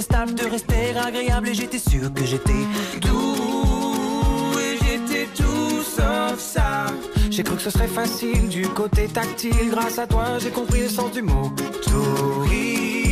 [0.09, 1.49] de rester agréable.
[1.49, 2.65] Et j'étais sûr que j'étais
[3.01, 4.57] doux.
[4.59, 6.87] Et j'étais tout sauf ça.
[7.29, 9.69] J'ai cru que ce serait facile du côté tactile.
[9.69, 11.51] Grâce à toi, j'ai compris le sens du mot.
[11.83, 13.11] Torride.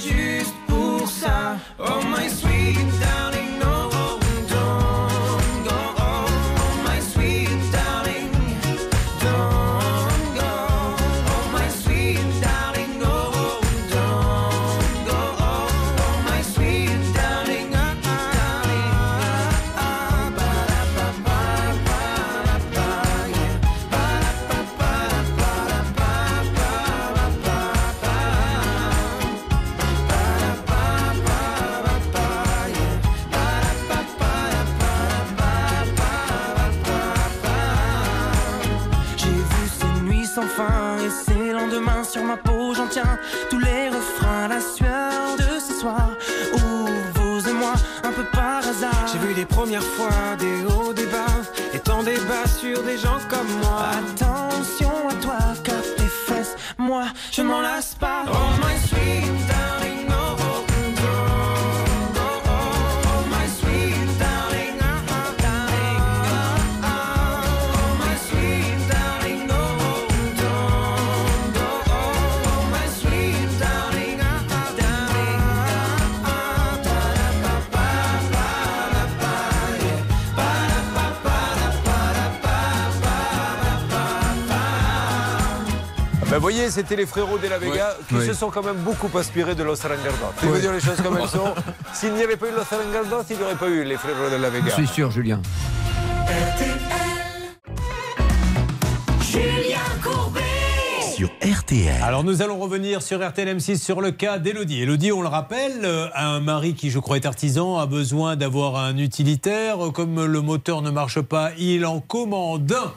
[0.00, 1.56] Juste pour ça.
[1.78, 3.19] Oh, my sweet
[49.66, 51.26] eu des premières fois, des hauts, des bas,
[51.74, 53.90] et tant débat sur des gens comme moi.
[86.70, 88.26] C'était les frérots de la Vega qui Ouais.
[88.26, 90.32] se sont quand même beaucoup inspirés de Los Arangardos.
[90.42, 91.54] Il faut dire les choses comme elles sont.
[91.92, 94.36] S'il n'y avait pas eu Los Arangardos, il n'y aurait pas eu les frérots de
[94.36, 94.66] la Vega.
[94.68, 95.40] Je suis sûr, Julien.
[99.20, 100.40] Julien Courbet
[101.14, 102.02] Sur RTL.
[102.02, 104.82] Alors nous allons revenir sur RTL M6 sur le cas d'Elodie.
[104.82, 108.76] Elodie, on le rappelle, euh, un mari qui je crois est artisan a besoin d'avoir
[108.76, 109.76] un utilitaire.
[109.94, 112.92] Comme le moteur ne marche pas, il en commande un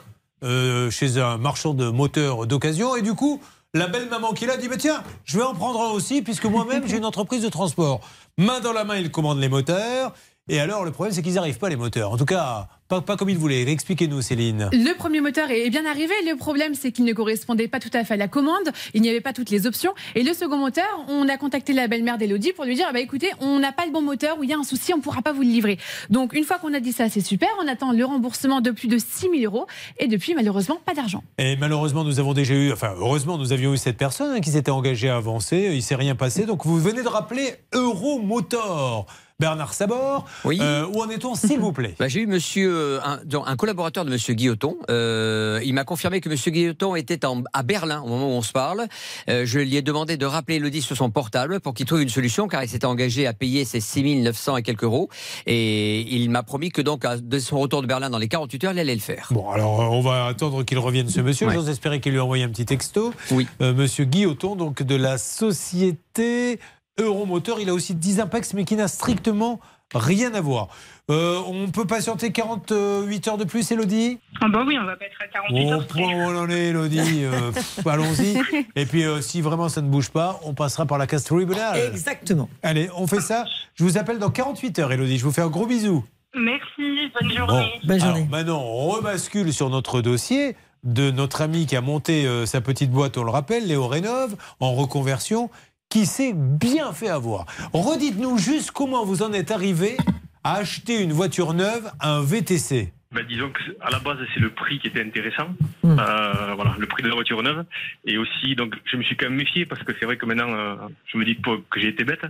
[0.47, 2.95] euh, chez un marchand de moteurs d'occasion.
[2.95, 3.39] Et du coup,
[3.73, 6.45] la belle maman qui l'a dit, bah, tiens, je vais en prendre un aussi puisque
[6.45, 8.01] moi-même j'ai une entreprise de transport.
[8.37, 10.13] Main dans la main, il commande les moteurs.
[10.49, 12.11] Et alors le problème c'est qu'ils n'arrivent pas les moteurs.
[12.11, 13.61] En tout cas, pas, pas comme il voulait.
[13.61, 14.69] Expliquez-nous Céline.
[14.73, 16.13] Le premier moteur est bien arrivé.
[16.29, 18.69] Le problème, c'est qu'il ne correspondait pas tout à fait à la commande.
[18.93, 19.93] Il n'y avait pas toutes les options.
[20.15, 23.31] Et le second moteur, on a contacté la belle-mère d'Elodie pour lui dire bah, écoutez,
[23.39, 25.21] on n'a pas le bon moteur ou il y a un souci, on ne pourra
[25.21, 25.79] pas vous le livrer.
[26.09, 27.47] Donc, une fois qu'on a dit ça, c'est super.
[27.63, 29.65] On attend le remboursement de plus de 6 000 euros.
[29.97, 31.23] Et depuis, malheureusement, pas d'argent.
[31.37, 34.51] Et malheureusement, nous avons déjà eu, enfin, heureusement, nous avions eu cette personne hein, qui
[34.51, 35.71] s'était engagée à avancer.
[35.73, 36.45] Il s'est rien passé.
[36.45, 39.07] Donc, vous venez de rappeler Euromotor.
[39.39, 40.59] Bernard Sabor, Oui.
[40.61, 44.09] euh, où en est-on, s'il vous plaît Bah, J'ai eu monsieur, euh, un, collaborateur de
[44.11, 44.77] monsieur Guilloton.
[44.89, 48.41] Euh, il m'a confirmé que monsieur Guilloton était en- à Berlin au moment où on
[48.41, 48.87] se parle.
[49.29, 52.09] Euh, je lui ai demandé de rappeler Elodie sur son portable pour qu'il trouve une
[52.09, 55.09] solution car il s'était engagé à payer ses 6 900 et quelques euros.
[55.45, 58.63] Et il m'a promis que donc, à- de son retour de Berlin dans les 48
[58.65, 59.27] heures, il allait le faire.
[59.31, 61.47] Bon, alors on va attendre qu'il revienne, ce monsieur.
[61.47, 61.53] Ouais.
[61.53, 63.13] J'ose espérer qu'il lui a envoyé un petit texto.
[63.31, 63.47] Oui.
[63.59, 66.59] Monsieur Guilloton, donc de la société
[66.99, 67.59] Euromoteur.
[67.59, 69.59] Il a aussi 10 impacts, mais qui n'a strictement
[69.93, 70.69] rien à voir.
[71.11, 74.19] Euh, on peut patienter 48 heures de plus, Elodie?
[74.41, 75.87] Ah bah oui, on va pas être à 48 Au heures.
[75.87, 77.51] point où on en est, Elodie, euh,
[77.85, 78.41] allons-y.
[78.75, 81.77] Et puis, euh, si vraiment ça ne bouge pas, on passera par la casse tribunal.
[81.91, 82.49] Exactement.
[82.63, 83.45] Allez, on fait ça.
[83.75, 85.17] Je vous appelle dans 48 heures, Elodie.
[85.17, 86.03] Je vous fais un gros bisou.
[86.35, 88.01] Merci, bonne Bon, journée.
[88.01, 92.59] alors maintenant, on rebascule sur notre dossier de notre ami qui a monté euh, sa
[92.59, 95.49] petite boîte, on le rappelle, Léo Rénov, en reconversion,
[95.89, 97.45] qui s'est bien fait avoir.
[97.73, 99.97] Redites-nous juste comment vous en êtes arrivé
[100.43, 102.93] à acheter une voiture neuve, un VTC.
[103.13, 105.99] Ben, disons que à la base c'est le prix qui était intéressant, Hmm.
[105.99, 107.65] Euh, voilà, le prix de la voiture neuve,
[108.05, 110.53] et aussi donc je me suis quand même méfié parce que c'est vrai que maintenant
[110.53, 112.21] euh, je me dis pas que j'ai été bête,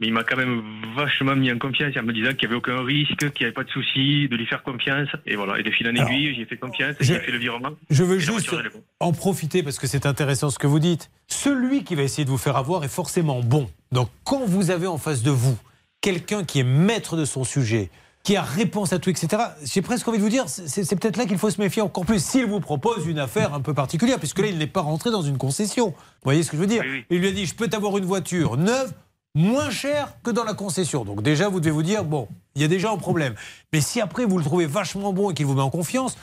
[0.00, 0.62] mais il m'a quand même
[0.96, 3.52] vachement mis en confiance en me disant qu'il n'y avait aucun risque, qu'il n'y avait
[3.52, 6.46] pas de souci, de lui faire confiance, et voilà, et de fil en aiguille j'ai
[6.46, 7.72] fait confiance, j'ai fait le virement.
[7.90, 8.54] Je veux juste
[9.00, 11.10] en profiter parce que c'est intéressant ce que vous dites.
[11.26, 13.70] Celui qui va essayer de vous faire avoir est forcément bon.
[13.92, 15.58] Donc quand vous avez en face de vous
[16.00, 17.90] quelqu'un qui est maître de son sujet,
[18.24, 19.28] qui a réponse à tout, etc.,
[19.62, 22.24] j'ai presque envie de vous dire, c'est peut-être là qu'il faut se méfier encore plus
[22.24, 25.20] s'il vous propose une affaire un peu particulière, puisque là, il n'est pas rentré dans
[25.20, 25.88] une concession.
[25.88, 28.06] Vous voyez ce que je veux dire Il lui a dit, je peux t'avoir une
[28.06, 28.92] voiture neuve,
[29.34, 31.04] moins chère que dans la concession.
[31.04, 33.34] Donc déjà, vous devez vous dire, bon, il y a déjà un problème.
[33.74, 36.16] Mais si après, vous le trouvez vachement bon et qu'il vous met en confiance,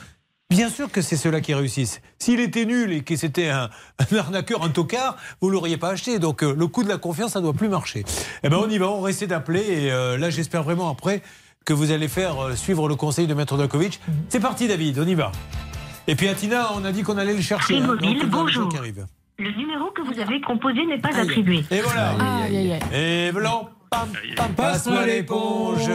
[0.50, 2.02] Bien sûr que c'est ceux-là qui réussissent.
[2.20, 5.92] S'il était nul et que c'était un, un arnaqueur, un tocard, vous ne l'auriez pas
[5.92, 6.20] acheté.
[6.20, 8.04] Donc euh, le coup de la confiance, ça ne doit plus marcher.
[8.44, 9.62] Eh ben on y va, on va essayer d'appeler.
[9.62, 11.22] Et euh, là, j'espère vraiment après
[11.66, 14.00] que vous allez faire euh, suivre le conseil de Maître Dakovic.
[14.30, 15.32] C'est parti, David, on y va.
[16.08, 17.78] Et puis Atina, on a dit qu'on allait le chercher.
[17.78, 17.88] Hein.
[17.88, 18.70] Mobile, bonjour.
[19.38, 21.64] Le numéro que vous avez composé n'est pas attribué.
[21.72, 22.12] Et voilà.
[22.44, 22.82] Aïe, aïe, aïe.
[22.94, 25.88] Et blanc, pam, pam, passe-moi l'éponge.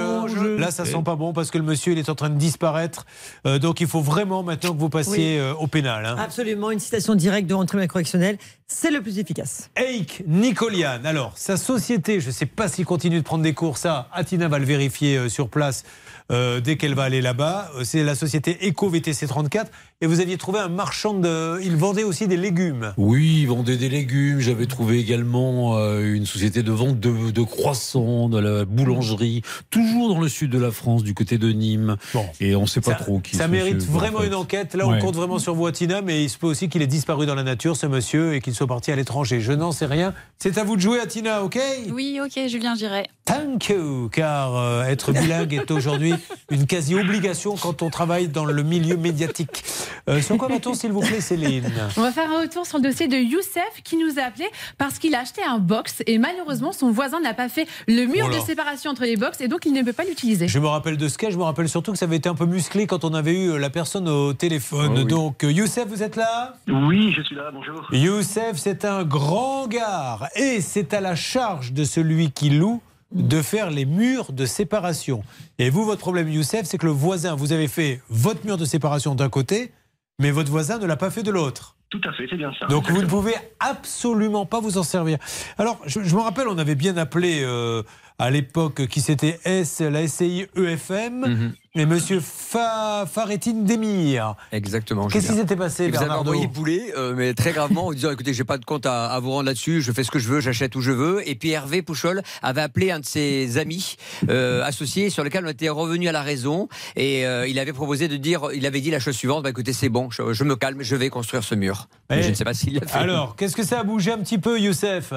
[0.58, 3.06] Là, ça sent pas bon parce que le monsieur, il est en train de disparaître.
[3.46, 5.38] Euh, donc, il faut vraiment maintenant que vous passiez Oui.
[5.38, 6.04] euh, au pénal.
[6.04, 6.16] hein.
[6.18, 8.36] Absolument, une citation directe devant le tribunal correctionnel,
[8.68, 9.70] c'est le plus efficace.
[9.76, 11.00] Eik Nicolian.
[11.04, 14.46] Alors, sa société, je ne sais pas s'il continue de prendre des cours, ça, Atina
[14.48, 15.84] va le vérifier euh, sur place
[16.30, 17.70] euh, dès qu'elle va aller là-bas.
[17.84, 19.70] C'est la société Eco VTC 34.
[20.02, 21.58] Et vous aviez trouvé un marchand de.
[21.62, 22.92] Il vendait aussi des légumes.
[22.98, 24.40] Oui, ils vendaient des légumes.
[24.40, 29.40] J'avais trouvé également euh, une société de vente de, de croissants, de la boulangerie,
[29.70, 31.96] toujours dans le sud de la France, du côté de Nîmes.
[32.40, 34.26] Et on ne sait pas Ça, trop qui ça mérite monsieur, vraiment en fait.
[34.26, 34.74] une enquête.
[34.74, 34.98] Là, on Ouais.
[34.98, 37.42] compte vraiment sur vous, Atina, mais il se peut aussi qu'il ait disparu dans la
[37.42, 39.40] nature, ce monsieur, et qu'il soit partie à l'étranger.
[39.40, 40.12] Je n'en sais rien.
[40.38, 41.58] C'est à vous de jouer, Atina, ok?
[41.90, 43.06] Oui, ok, Julien, j'irai.
[43.24, 46.12] Thank you, car euh, être bilingue est aujourd'hui
[46.50, 49.64] une quasi-obligation quand on travaille dans le milieu médiatique.
[50.08, 51.70] Euh, sur quoi va-t-on, s'il vous plaît, Céline?
[51.96, 54.46] On va faire un retour sur le dossier de Youssef qui nous a appelé
[54.78, 58.28] parce qu'il a acheté un box et malheureusement son voisin n'a pas fait le mur
[58.30, 60.48] Oh de séparation entre les box et donc il ne peut pas l'utiliser.
[60.48, 62.34] Je me rappelle de ce cas, je me rappelle surtout que ça avait été un
[62.34, 65.04] peu musclé quand on avait eu euh, la personne au téléphone.
[65.04, 66.54] Donc, euh, Youssef, vous êtes là?
[66.68, 67.86] Oui, je suis là, bonjour.
[67.92, 72.80] Youssef, c'est un grand gare et c'est à la charge de celui qui loue
[73.12, 75.22] de faire les murs de séparation.
[75.58, 78.64] Et vous, votre problème, Youssef, c'est que le voisin, vous avez fait votre mur de
[78.64, 79.72] séparation d'un côté,
[80.18, 81.76] mais votre voisin ne l'a pas fait de l'autre.
[81.88, 82.66] Tout à fait, c'est bien ça.
[82.66, 85.18] Donc vous ne pouvez absolument pas vous en servir.
[85.56, 87.84] Alors, je, je me rappelle, on avait bien appelé euh,
[88.18, 94.34] à l'époque qui c'était S, la SCI EFM, et Monsieur Fa, Faretine Demir.
[94.52, 95.08] Exactement.
[95.08, 98.10] Qu'est-ce qui s'était passé, Et Vous avez envoyé bouler, euh, mais très gravement, en disant
[98.10, 100.28] écoutez, j'ai pas de compte à, à vous rendre là-dessus, je fais ce que je
[100.28, 101.28] veux, j'achète où je veux.
[101.28, 103.96] Et puis Hervé Pouchol avait appelé un de ses amis
[104.30, 106.68] euh, associés sur lequel on était revenu à la raison.
[106.96, 109.72] Et euh, il avait proposé de dire il avait dit la chose suivante bah, écoutez,
[109.72, 111.88] c'est bon, je, je me calme, je vais construire ce mur.
[112.08, 112.98] Mais je ne sais pas s'il l'a fait.
[112.98, 115.12] Alors, qu'est-ce que ça a bougé un petit peu, Youssef?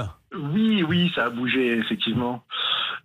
[0.54, 2.44] Oui, oui, ça a bougé, effectivement.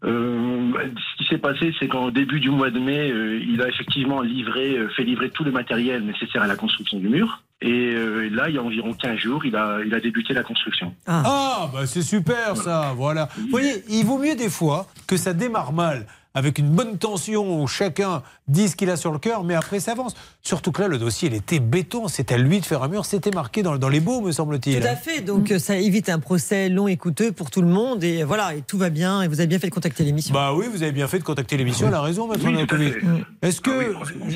[0.04, 3.68] Euh, ce qui s'est passé, c'est qu'au début du mois de mai, euh, il a
[3.68, 7.42] effectivement livré, euh, fait livrer tout le matériel nécessaire à la construction du mur.
[7.60, 10.42] Et euh, là, il y a environ 15 jours, il a, il a débuté la
[10.42, 10.94] construction.
[11.06, 13.28] Ah, bah c'est super ça, voilà.
[13.36, 17.62] Vous voyez, il vaut mieux des fois que ça démarre mal, avec une bonne tension
[17.62, 20.14] où chacun dit ce qu'il a sur le cœur, mais après ça avance.
[20.42, 23.04] Surtout que là, le dossier, il était béton, c'était à lui de faire un mur,
[23.04, 24.80] c'était marqué dans, dans les beaux, me semble-t-il.
[24.80, 25.20] Tout à fait.
[25.20, 28.02] Donc euh, ça évite un procès long et coûteux pour tout le monde.
[28.02, 29.22] Et voilà, et tout va bien.
[29.22, 30.34] Et vous avez bien fait de contacter l'émission.
[30.34, 32.44] Bah oui, vous avez bien fait de contacter l'émission, elle a raison, maître
[32.76, 32.92] Oui.
[33.40, 33.94] Est-ce que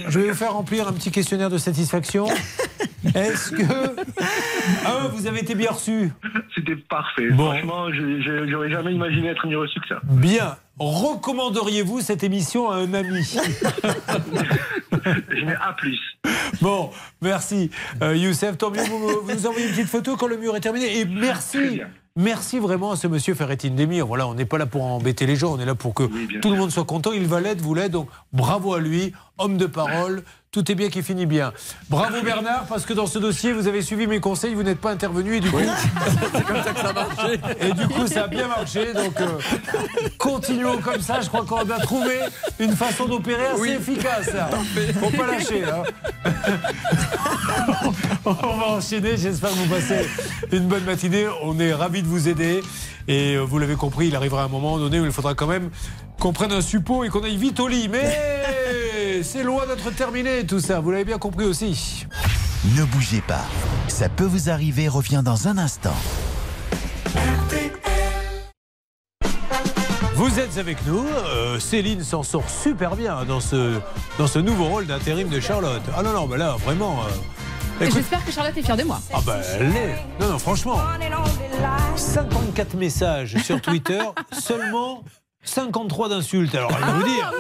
[0.09, 2.27] je vais vous faire remplir un petit questionnaire de satisfaction?
[3.15, 6.13] Est-ce que un, vous avez été bien reçu?
[6.55, 7.31] C'était parfait.
[7.31, 7.51] Bon.
[7.51, 10.01] Franchement, j'aurais jamais imaginé être mieux reçu que ça.
[10.05, 10.57] Bien.
[10.79, 13.25] Recommanderiez-vous cette émission à un ami
[15.05, 15.77] Je mets A+.
[16.61, 17.71] Bon, merci.
[18.03, 20.61] Euh, Youssef, tant mieux, vous, vous nous envoyez une petite photo quand le mur est
[20.61, 20.99] terminé.
[20.99, 21.81] Et merci.
[22.17, 24.07] Merci vraiment à ce monsieur Ferrettine Demir.
[24.07, 26.03] Voilà, on n'est pas là pour embêter les gens, on est là pour que
[26.41, 27.13] tout le monde soit content.
[27.13, 30.23] Il va l'être, vous l'êtes, donc bravo à lui, homme de parole.
[30.51, 31.53] Tout est bien qui finit bien.
[31.91, 34.91] Bravo Bernard, parce que dans ce dossier, vous avez suivi mes conseils, vous n'êtes pas
[34.93, 35.59] intervenu et du coup.
[36.35, 37.39] C'est comme ça que ça marche.
[37.61, 38.95] Et du coup, ça a bien marché.
[38.95, 39.27] Donc, euh,
[40.17, 41.21] continuons comme ça.
[41.21, 42.15] Je crois qu'on a trouvé
[42.59, 44.33] une façon d'opérer assez efficace.
[44.33, 44.49] là.
[44.99, 45.65] Faut pas lâcher.
[45.65, 45.83] hein.
[48.25, 49.17] On va enchaîner.
[49.19, 50.09] J'espère que vous passez
[50.51, 51.27] une bonne matinée.
[51.43, 52.63] On est ravis de vous aider.
[53.07, 55.71] Et euh, vous l'avez compris, il arrivera un moment donné où il faudra quand même
[56.21, 57.89] qu'on prenne un suppôt et qu'on aille vite au lit.
[59.19, 60.79] Mais c'est loin d'être terminé tout ça.
[60.79, 62.07] Vous l'avez bien compris aussi.
[62.77, 63.45] Ne bougez pas.
[63.89, 65.97] Ça peut vous arriver, revient dans un instant.
[70.15, 71.05] Vous êtes avec nous.
[71.05, 73.81] Euh, Céline s'en sort super bien dans ce,
[74.21, 75.83] dans ce nouveau rôle d'intérim de Charlotte.
[75.97, 77.01] Ah non, non, mais là, vraiment.
[77.01, 79.01] euh, écoute- j'espère que Charlotte est fière de moi.
[79.13, 79.97] ah bah, elle l'est.
[80.21, 80.79] Non, non, franchement.
[81.97, 83.99] 54 messages sur Twitter,
[84.33, 85.03] seulement
[85.43, 86.55] 53 d'insultes.
[86.55, 87.33] Alors, je vais vous dire,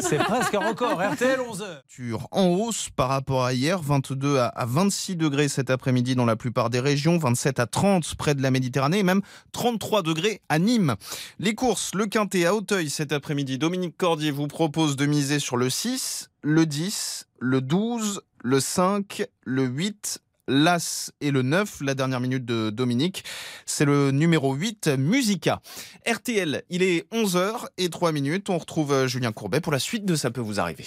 [0.00, 1.00] c'est presque un record.
[1.00, 1.58] RTL 11h.
[1.98, 6.24] Température en hausse par rapport à hier, 22 à à 26 degrés cet après-midi dans
[6.24, 10.40] la plupart des régions, 27 à 30 près de la Méditerranée et même 33 degrés
[10.48, 10.96] à Nîmes.
[11.38, 15.56] Les courses, le Quintet à Auteuil cet après-midi, Dominique Cordier vous propose de miser sur
[15.56, 21.94] le 6, le 10, le 12, le 5, le 8, l'As et le 9, la
[21.94, 23.24] dernière minute de Dominique,
[23.66, 25.60] c'est le numéro 8, Musica.
[26.06, 30.04] RTL, il est 11h et 3 minutes, on retrouve euh, Julien Courbet pour la suite
[30.04, 30.86] de Ça peut vous arriver.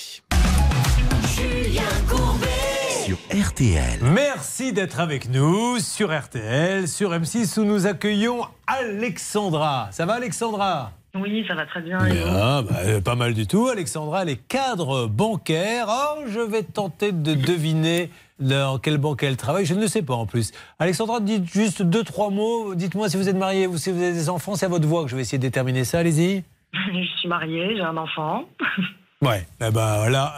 [3.05, 3.99] Sur RTL.
[4.01, 9.89] Merci d'être avec nous sur RTL, sur M6 où nous accueillons Alexandra.
[9.91, 10.91] Ça va Alexandra?
[11.13, 11.99] Oui, ça va très bien.
[12.25, 13.67] Ah, bah, euh, pas mal du tout.
[13.67, 15.87] Alexandra, elle est cadre bancaire.
[15.89, 18.09] Oh, je vais tenter de deviner
[18.39, 19.65] dans quelle banque elle travaille.
[19.65, 20.51] Je ne le sais pas en plus.
[20.79, 22.75] Alexandra, dites juste deux, trois mots.
[22.75, 24.55] Dites-moi si vous êtes mariée ou si vous avez des enfants.
[24.55, 25.99] C'est à votre voix que je vais essayer de déterminer ça.
[25.99, 26.43] Allez-y.
[26.73, 28.45] Je suis mariée, j'ai un enfant.
[29.23, 30.33] Ouais, eh ben voilà.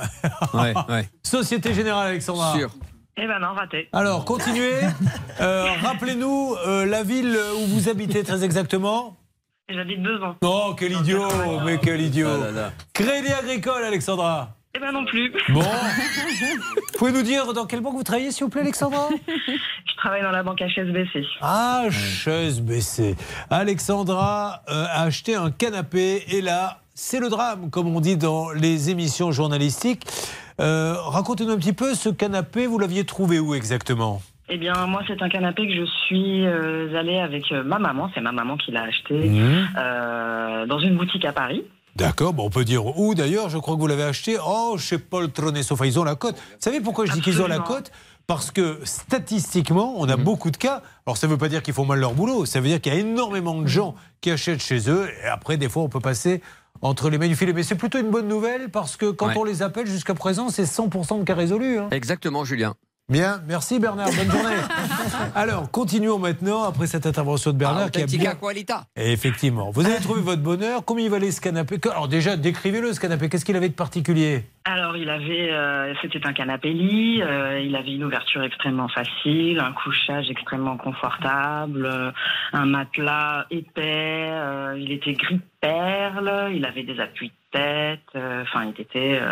[0.54, 1.08] Ouais, ouais.
[1.24, 2.54] Société Générale, Alexandra.
[2.54, 2.70] Sûr.
[3.16, 3.88] Eh ben non, raté.
[3.94, 4.74] Alors, continuez.
[5.40, 9.16] Euh, Rappelez-nous euh, la ville où vous habitez très exactement.
[9.70, 10.36] J'habite deux ans.
[10.42, 11.28] Oh, quel idiot,
[11.66, 12.28] mais quel idiot.
[12.30, 12.72] Ah là là.
[12.94, 14.56] Crédit Agricole, Alexandra.
[14.76, 15.32] Eh ben non plus.
[15.50, 15.64] Bon.
[16.98, 19.08] Pouvez nous dire dans quelle banque vous travaillez, s'il vous plaît, Alexandra?
[19.28, 21.26] Je travaille dans la banque HSBC.
[21.42, 23.16] Ah, HSBC.
[23.50, 28.50] Alexandra euh, a acheté un canapé et là, c'est le drame, comme on dit dans
[28.52, 30.06] les émissions journalistiques.
[30.60, 34.22] Euh, Racontez-nous un petit peu, ce canapé, vous l'aviez trouvé où exactement?
[34.50, 38.10] Eh bien, moi, c'est un canapé que je suis euh, allée avec euh, ma maman.
[38.14, 39.68] C'est ma maman qui l'a acheté Mhm.
[39.78, 41.64] euh, dans une boutique à Paris.
[41.96, 44.38] D'accord, bon, on peut dire où d'ailleurs, je crois que vous l'avez acheté.
[44.46, 46.36] Oh, chez Paul Tronet Sofa, ils ont la cote.
[46.36, 47.92] Vous savez pourquoi je dis qu'ils ont la cote
[48.26, 50.24] Parce que statistiquement, on a Mhm.
[50.24, 50.82] beaucoup de cas.
[51.06, 52.94] Alors ça ne veut pas dire qu'ils font mal leur boulot, ça veut dire qu'il
[52.94, 55.08] y a énormément de gens qui achètent chez eux.
[55.24, 56.42] Et après, des fois, on peut passer
[56.82, 57.54] entre les mains du filet.
[57.54, 59.34] Mais c'est plutôt une bonne nouvelle parce que quand Ouais.
[59.38, 61.78] on les appelle jusqu'à présent, c'est 100% de cas résolus.
[61.80, 61.90] hein.
[61.92, 62.74] Exactement, Julien.
[63.14, 64.56] Bien, merci Bernard, bonne journée.
[65.36, 68.34] Alors, continuons maintenant, après cette intervention de Bernard qui a bien...
[68.34, 68.86] qualita.
[68.96, 69.70] Effectivement.
[69.70, 70.84] Vous avez trouvé votre bonheur.
[70.84, 73.30] Combien il valait ce canapé Alors déjà, décrivez-le ce canapé.
[73.30, 77.22] Qu'est-ce qu'il avait de particulier Alors, il avait, euh, c'était un canapé lit.
[77.22, 82.12] euh, il avait une ouverture extrêmement facile, un couchage extrêmement confortable, euh,
[82.54, 84.28] un matelas épais.
[84.32, 86.52] euh, il était gris perle.
[86.54, 88.00] Il avait des appuis de tête.
[88.16, 89.20] euh, Enfin, il était.
[89.22, 89.32] euh,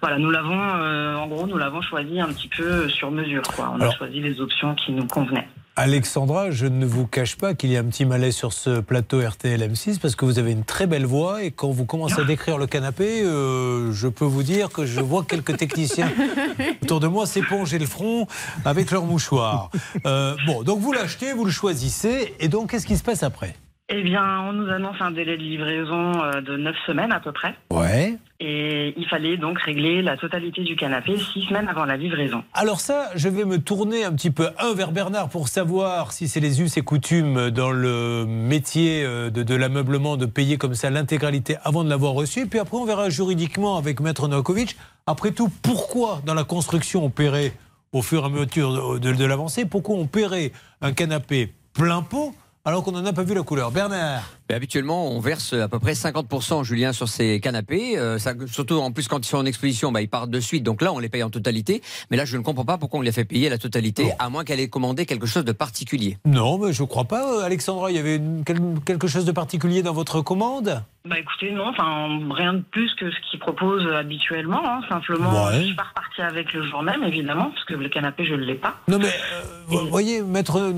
[0.00, 0.58] voilà, nous l'avons.
[0.60, 3.42] euh, en gros, nous l'avons choisi un petit peu sur mesure.
[3.42, 3.70] Quoi.
[3.72, 5.48] On Alors- a choisi les options qui nous convenaient.
[5.74, 9.26] Alexandra, je ne vous cache pas qu'il y a un petit malaise sur ce plateau
[9.26, 12.24] RTL M6 parce que vous avez une très belle voix et quand vous commencez à
[12.24, 16.10] décrire le canapé, euh, je peux vous dire que je vois quelques techniciens
[16.82, 18.26] autour de moi s'éponger le front
[18.66, 19.70] avec leur mouchoir.
[20.04, 23.54] Euh, bon, donc vous l'achetez, vous le choisissez et donc qu'est-ce qui se passe après?
[23.88, 27.30] Eh bien, on nous annonce un délai de livraison euh, de 9 semaines à peu
[27.32, 27.54] près.
[27.70, 28.16] Ouais.
[28.40, 32.42] Et il fallait donc régler la totalité du canapé 6 semaines avant la livraison.
[32.54, 36.26] Alors ça, je vais me tourner un petit peu un vers Bernard pour savoir si
[36.26, 40.74] c'est les us et coutumes dans le métier euh, de, de l'ameublement de payer comme
[40.74, 42.46] ça l'intégralité avant de l'avoir reçu.
[42.46, 44.76] Puis après, on verra juridiquement avec Maître Novakovic.
[45.06, 47.52] Après tout, pourquoi dans la construction on paierait
[47.92, 52.00] au fur et à mesure de, de- de l'avancée, pourquoi on paierait un canapé plein
[52.02, 52.32] pot
[52.64, 53.70] alors qu'on n'en a pas vu la couleur.
[53.70, 54.22] Bernard
[54.52, 57.96] Mais habituellement, on verse à peu près 50%, Julien, sur ces canapés.
[57.98, 60.62] Euh, ça- surtout, en plus, quand ils sont en exposition, bah, ils partent de suite.
[60.62, 61.80] Donc là, on les paye en totalité.
[62.10, 64.44] Mais là, je ne comprends pas pourquoi on les fait payer la totalité, à moins
[64.44, 66.18] qu'elle ait commandé quelque chose de particulier.
[66.26, 67.38] Non, mais je crois pas.
[67.38, 70.82] Euh, Alexandra, il y avait une- quel- quelque chose de particulier dans votre commande?
[71.04, 74.60] Bah écoutez, non, enfin rien de plus que ce qu'ils proposent habituellement.
[74.64, 74.82] hein.
[74.88, 75.58] Simplement, Ouais.
[75.60, 78.44] je suis pas repartie avec le jour même, évidemment, parce que le canapé, je ne
[78.44, 78.76] l'ai pas.
[78.86, 80.72] Non mais, euh, vous voyez, maître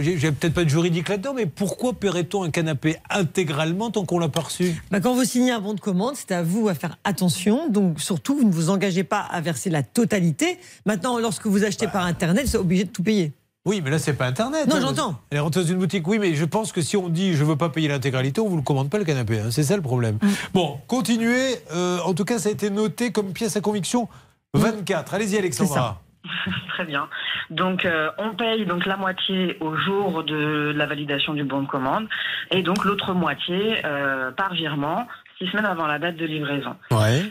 [0.00, 4.18] j'ai j'ai peut-être pas de juridique là-dedans, mais pourquoi paierait-on un canapé intégralement tant qu'on
[4.18, 6.74] l'a pas reçu Bah, quand vous signez un bon de commande, c'est à vous à
[6.74, 7.68] faire attention.
[7.68, 10.58] Donc surtout, vous ne vous engagez pas à verser la totalité.
[10.84, 13.32] Maintenant, lorsque vous achetez par Internet, vous êtes obligé de tout payer.
[13.64, 14.68] Oui, mais là, c'est pas Internet.
[14.68, 14.80] Non, hein.
[14.80, 15.20] j'entends.
[15.30, 16.06] Elle est rentrée dans une boutique.
[16.06, 18.56] Oui, mais je pense que si on dit je veux pas payer l'intégralité, on vous
[18.56, 19.40] le commande pas le canapé.
[19.40, 19.48] hein.
[19.50, 20.18] C'est ça le problème.
[20.54, 21.56] Bon, continuez.
[21.72, 24.08] Euh, en tout cas, ça a été noté comme pièce à conviction
[24.54, 25.14] 24.
[25.14, 26.00] Allez-y, Alexandra.
[26.68, 27.08] Très bien.
[27.50, 31.68] Donc, euh, on paye donc la moitié au jour de la validation du bon de
[31.68, 32.08] commande,
[32.50, 35.06] et donc l'autre moitié euh, par virement,
[35.38, 36.76] six semaines avant la date de livraison.
[36.90, 37.24] Ouais.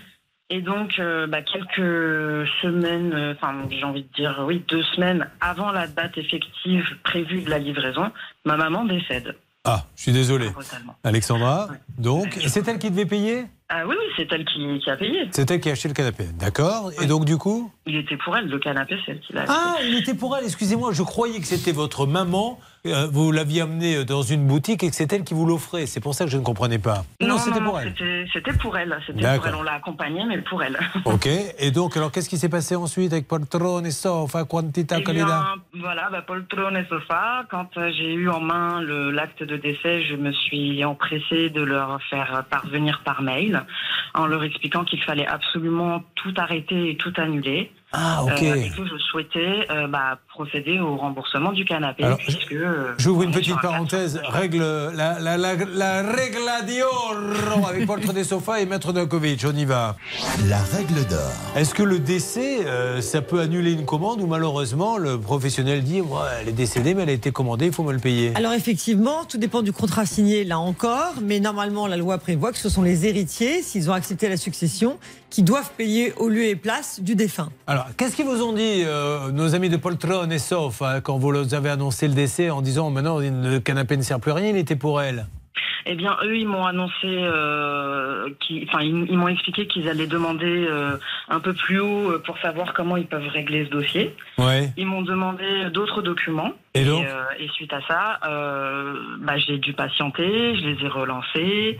[0.51, 5.71] Et donc, euh, bah, quelques semaines, enfin, j'ai envie de dire, oui, deux semaines avant
[5.71, 8.11] la date effective prévue de la livraison,
[8.45, 9.35] ma maman décède.
[9.63, 10.49] Ah, je suis désolé.
[10.49, 10.95] Brutalement.
[11.03, 13.45] Alexandra, donc, c'est elle qui devait payer?
[13.67, 15.27] Ah oui, oui, c'est elle qui, qui a payé.
[15.31, 16.25] C'est elle qui a acheté le canapé.
[16.39, 16.91] D'accord.
[17.01, 19.53] Et donc, du coup Il était pour elle, le canapé, c'est elle qui l'a acheté.
[19.57, 23.61] Ah, il était pour elle, excusez-moi, je croyais que c'était votre maman, euh, vous l'aviez
[23.61, 25.87] amené dans une boutique et que c'est elle qui vous l'offrait.
[25.87, 27.05] C'est pour ça que je ne comprenais pas.
[27.19, 27.91] Non, c'était pour elle.
[28.31, 28.95] c'était- pour elle.
[29.07, 29.55] C'était pour elle.
[29.55, 30.77] On l'a accompagnée, mais pour elle.
[31.05, 31.27] Ok,
[31.57, 36.09] et donc, alors qu'est-ce qui s'est passé ensuite avec Poltrone, Sofa, Quantita, Eh Calida voilà,
[36.11, 37.45] bah, poltrone et sofa.
[37.49, 41.99] Quand euh, j'ai eu en main l'acte de décès, je me suis empressée de leur
[42.09, 43.54] faire parvenir par mail
[44.13, 47.71] en leur expliquant qu'il fallait absolument tout arrêter et tout annuler.
[47.97, 48.43] Ah, ok.
[48.43, 52.03] Euh, et que je souhaitais euh, bah, procéder au remboursement du canapé.
[52.03, 54.21] Alors, puisque, euh, J'ouvre une petite parenthèse.
[54.25, 54.59] Règle,
[54.93, 59.45] la, la, la, la regla d'oro avec Poltre des Sofa et Maître Novakovic.
[59.47, 59.95] On y va.
[60.47, 61.31] La règle d'or.
[61.55, 66.01] Est-ce que le décès, euh, ça peut annuler une commande ou malheureusement le professionnel dit
[66.01, 68.33] ouais, elle est décédée mais elle a été commandée, il faut me le payer?
[68.35, 72.57] Alors effectivement, tout dépend du contrat signé là encore, mais normalement la loi prévoit que
[72.57, 74.97] ce sont les héritiers, s'ils ont accepté la succession,
[75.35, 77.49] qui doivent payer au lieu et place du défunt.
[77.67, 81.17] Alors, qu'est-ce qu'ils vous ont dit, euh, nos amis de Poltron et Sof, hein, quand
[81.17, 84.35] vous leur avez annoncé le décès en disant maintenant le canapé ne sert plus à
[84.35, 85.27] rien, il était pour elle?
[85.85, 88.29] Eh bien, eux, ils m'ont annoncé, euh,
[88.67, 90.97] enfin, ils, ils m'ont expliqué qu'ils allaient demander euh,
[91.29, 94.15] un peu plus haut euh, pour savoir comment ils peuvent régler ce dossier.
[94.37, 94.71] Ouais.
[94.77, 96.51] Ils m'ont demandé d'autres documents.
[96.73, 98.19] Et donc euh, et suite à ça,
[99.19, 101.77] bah, j'ai dû patienter, je les ai relancés.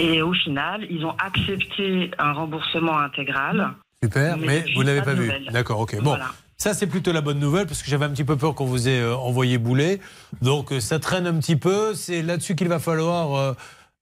[0.00, 3.70] Et au final, ils ont accepté un remboursement intégral.
[4.02, 5.30] Super, Mais vous ne l'avez pas vu.
[5.50, 5.96] D'accord, ok.
[5.96, 6.26] Bon, Voilà.
[6.58, 8.88] Ça c'est plutôt la bonne nouvelle parce que j'avais un petit peu peur qu'on vous
[8.88, 10.00] ait euh, envoyé bouler.
[10.40, 11.94] Donc euh, ça traîne un petit peu.
[11.94, 13.52] C'est là-dessus qu'il va falloir euh,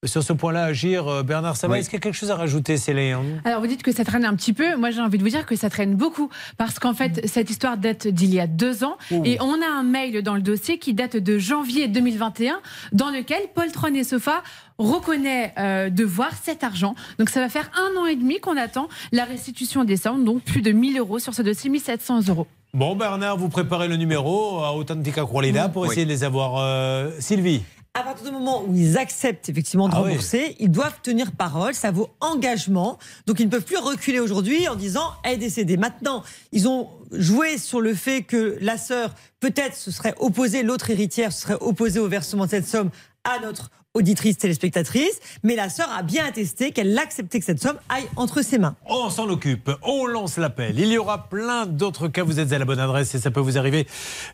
[0.04, 1.74] sur ce point-là agir, euh, Bernard Sabat.
[1.74, 1.78] Oui.
[1.80, 3.40] Est-ce qu'il y a quelque chose à rajouter, Céline?
[3.44, 4.76] Alors vous dites que ça traîne un petit peu.
[4.76, 6.28] Moi j'ai envie de vous dire que ça traîne beaucoup
[6.58, 9.22] parce qu'en fait cette histoire date d'il y a deux ans Ouh.
[9.24, 12.60] et on a un mail dans le dossier qui date de janvier 2021
[12.92, 14.42] dans lequel Paul Tron et Sofa
[14.78, 16.94] reconnaît euh, devoir cet argent.
[17.18, 20.42] Donc ça va faire un an et demi qu'on attend la restitution des sommes, donc
[20.42, 22.46] plus de 1000 euros sur ce dossier, 1700 euros.
[22.72, 25.88] Bon, Bernard, vous préparez le numéro à Authentica Qualida pour Oui.
[25.90, 26.56] essayer de les avoir.
[26.58, 27.62] euh, Sylvie
[27.96, 30.08] À partir du moment où ils acceptent effectivement de Ah oui.
[30.08, 32.98] rembourser, ils doivent tenir parole, ça vaut engagement.
[33.26, 35.76] Donc ils ne peuvent plus reculer aujourd'hui en disant elle est décédée.
[35.76, 40.90] Maintenant, ils ont joué sur le fait que la sœur, peut-être, se serait opposée, l'autre
[40.90, 42.90] héritière se serait opposée au versement de cette somme
[43.22, 47.78] à notre auditrice téléspectatrice, mais la sœur a bien attesté qu'elle acceptait que cette somme
[47.88, 48.74] aille entre ses mains.
[48.86, 50.80] On s'en occupe, on lance l'appel.
[50.80, 53.38] Il y aura plein d'autres cas, vous êtes à la bonne adresse et ça peut
[53.38, 53.86] vous arriver.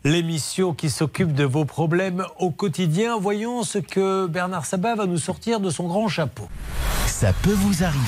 [0.03, 3.19] L'émission qui s'occupe de vos problèmes au quotidien.
[3.19, 6.47] Voyons ce que Bernard Sabat va nous sortir de son grand chapeau.
[7.05, 8.01] Ça peut vous arriver.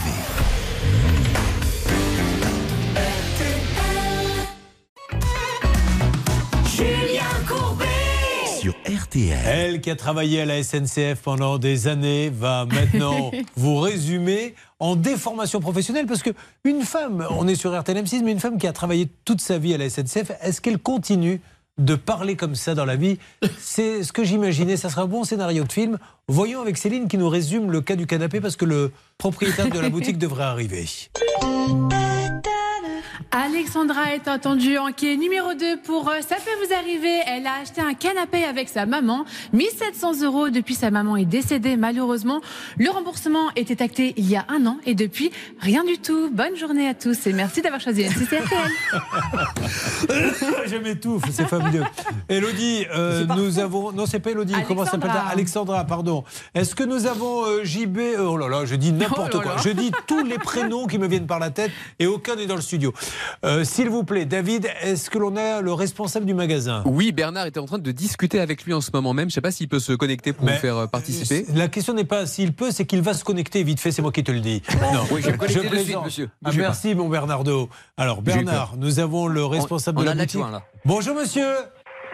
[8.64, 9.38] Sur RTL.
[9.45, 14.95] Elle qui a travaillé à la SNCF pendant des années va maintenant vous résumer en
[14.95, 16.30] déformation professionnelle parce que
[16.64, 19.57] une femme, on est sur RTL M6, mais une femme qui a travaillé toute sa
[19.57, 21.41] vie à la SNCF, est-ce qu'elle continue
[21.77, 23.18] de parler comme ça dans la vie?
[23.60, 25.98] C'est ce que j'imaginais, ça sera un bon scénario de film.
[26.30, 29.80] Voyons avec Céline qui nous résume le cas du canapé parce que le propriétaire de
[29.81, 30.85] la boutique devrait arriver.
[33.36, 37.20] Alexandra est attendue en quai numéro 2 pour euh, Ça peut vous arriver.
[37.26, 41.76] Elle a acheté un canapé avec sa maman, 1700 euros depuis sa maman est décédée
[41.76, 42.41] malheureusement.
[42.78, 46.30] Le remboursement était acté il y a un an et depuis, rien du tout.
[46.32, 48.72] Bonne journée à tous et merci d'avoir choisi NCCRTL.
[50.68, 51.84] Je m'étouffe, c'est fabuleux.
[52.30, 53.91] Elodie, euh, nous avons.
[53.91, 55.10] Non, c'est pas Elodie, comment s'appelle?
[55.10, 55.32] Alexandra.
[55.32, 56.24] Alexandra, pardon.
[56.53, 59.56] Est-ce que nous avons euh, JB Oh là là, je dis n'importe Oh là quoi.
[59.64, 62.55] Je dis tous les prénoms qui me viennent par la tête et aucun n'est dans
[62.55, 62.93] le studio.
[63.45, 67.45] Euh, S'il vous plaît, David, est-ce que l'on a le responsable du magasin Oui, Bernard
[67.45, 69.30] était en train de discuter avec lui en ce moment même.
[69.30, 71.45] Je ne sais pas s'il peut se connecter pour Mais, vous faire euh, participer.
[71.53, 74.11] La question n'est pas s'il peut, c'est qu'il va se connecter vite fait, c'est moi
[74.11, 74.61] qui te le dis.
[74.93, 76.05] Non, Oui, je de suite, plaisante.
[76.05, 76.30] monsieur.
[76.45, 77.69] Ah, merci, mon Bernardo.
[77.97, 80.39] Alors, Bernard, nous avons le responsable on de a la boutique.
[80.41, 80.61] là.
[80.85, 81.45] Bonjour, monsieur.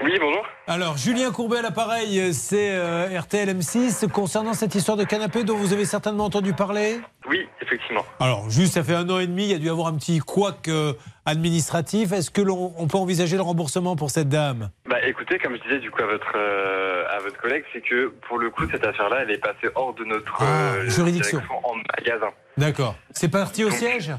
[0.01, 0.45] Oui, bonjour.
[0.67, 4.07] Alors, Julien Courbet à l'appareil, c'est euh, RTL M6.
[4.09, 8.05] Concernant cette histoire de canapé dont vous avez certainement entendu parler Oui, effectivement.
[8.21, 10.19] Alors, juste, ça fait un an et demi, il y a dû avoir un petit
[10.19, 10.93] couac euh,
[11.25, 12.13] administratif.
[12.13, 14.69] Est-ce que l'on on peut envisager le remboursement pour cette dame?
[14.89, 18.13] Bah écoutez, comme je disais du coup à votre euh, à votre collègue, c'est que
[18.27, 21.41] pour le coup cette affaire-là, elle est passée hors de notre Ah, euh, juridiction.
[21.63, 22.29] en magasin.
[22.57, 22.95] D'accord.
[23.11, 24.11] C'est parti au Donc, siège?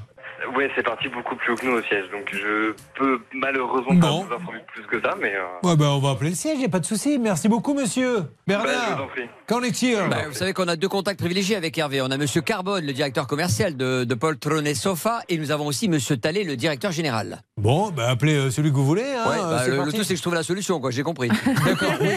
[0.56, 4.00] Oui, c'est parti beaucoup plus haut que nous au siège, donc je peux malheureusement Bon.
[4.00, 6.54] pas vous informer plus que ça, mais euh, Ouais, ben, On va appeler le siège,
[6.56, 7.18] il n'y a pas de souci.
[7.18, 8.20] Merci beaucoup, monsieur.
[8.20, 9.22] bah, je Bernard, prie.
[9.46, 12.00] qu'en est-il Bah, vous savez qu'on a deux contacts privilégiés avec Hervé.
[12.00, 15.66] On a Monsieur Carbone, le directeur commercial de, de Paul Tronet Sofa, et nous avons
[15.66, 17.42] aussi Monsieur Tallet, le directeur général.
[17.58, 19.02] Bon, ben, appelez euh, celui que vous voulez.
[19.04, 20.90] hein, Ouais, bah, le, le tout, c'est que je trouve la solution, quoi.
[20.90, 21.28] J'ai compris.
[21.66, 21.92] D'accord.
[22.00, 22.08] oui.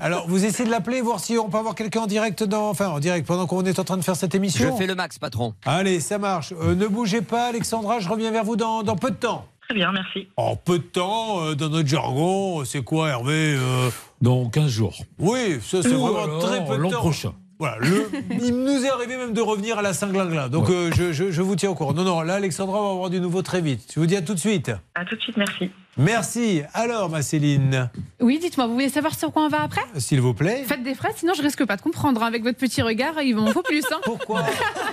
[0.00, 2.88] Alors, vous essayez de l'appeler, voir si on peut avoir quelqu'un en direct dans, enfin,
[2.88, 4.76] en direct pendant qu'on est en train de faire cette Je émission.
[4.76, 5.54] fais le max, patron.
[5.64, 6.52] Allez, ça marche.
[6.62, 9.46] Euh, ne bougez pas, Alexandra, je reviens vers vous dans, dans peu de temps.
[9.62, 10.28] Très bien, merci.
[10.36, 13.88] En peu de temps, euh, dans notre jargon, c'est quoi, Hervé euh,
[14.20, 14.94] Dans 15 jours.
[15.18, 16.98] Oui, ça c'est vraiment alors, très peu de l'an temps.
[16.98, 17.32] prochain.
[17.58, 18.08] Voilà, le,
[18.42, 20.48] il nous est arrivé même de revenir à la Saint-Glinglin.
[20.50, 21.94] Donc euh, je, je- je vous tiens au courant.
[21.94, 23.90] Non, non, là, Alexandra va avoir du nouveau très vite.
[23.94, 24.70] Je vous dis à tout de suite.
[24.94, 25.70] À tout de suite, merci.
[25.98, 26.62] Merci.
[26.74, 27.88] Alors, ma Céline,
[28.20, 30.64] Oui, dites-moi, vous voulez savoir sur quoi on va après s'il vous plaît.
[30.66, 32.22] Faites des frais, sinon je risque pas de comprendre.
[32.22, 32.26] hein.
[32.26, 33.82] Avec votre petit regard, il m'en faut plus.
[33.92, 33.98] hein.
[34.04, 34.44] Pourquoi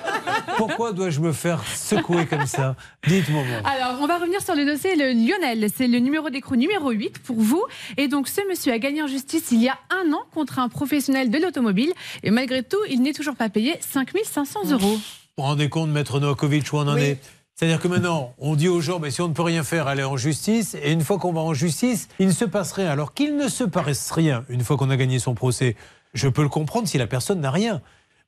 [0.57, 2.75] Pourquoi dois-je me faire secouer comme ça
[3.07, 3.43] Dites-moi.
[3.43, 3.69] moi.
[3.69, 5.69] Alors, on va revenir sur le dossier le Lionel.
[5.75, 7.63] C'est le numéro d'écrou numéro 8 pour vous.
[7.97, 10.69] Et donc, ce monsieur a gagné en justice il y a un an contre un
[10.69, 11.91] professionnel de l'automobile.
[12.23, 14.79] Et malgré tout, il n'est toujours pas payé 5500 euros.
[14.79, 15.01] Vous
[15.37, 17.01] vous rendez compte, Maître Novakovic, où on en Oui.
[17.01, 17.19] est
[17.55, 20.03] c'est-à-dire que maintenant, on dit aux gens, mais si on ne peut rien faire, allez
[20.03, 20.75] en justice.
[20.81, 22.89] Et une fois qu'on va en justice, il ne se passe rien.
[22.89, 25.75] Alors qu'il ne se passe rien une fois qu'on a gagné son procès.
[26.13, 27.81] Je peux le comprendre si la personne n'a rien.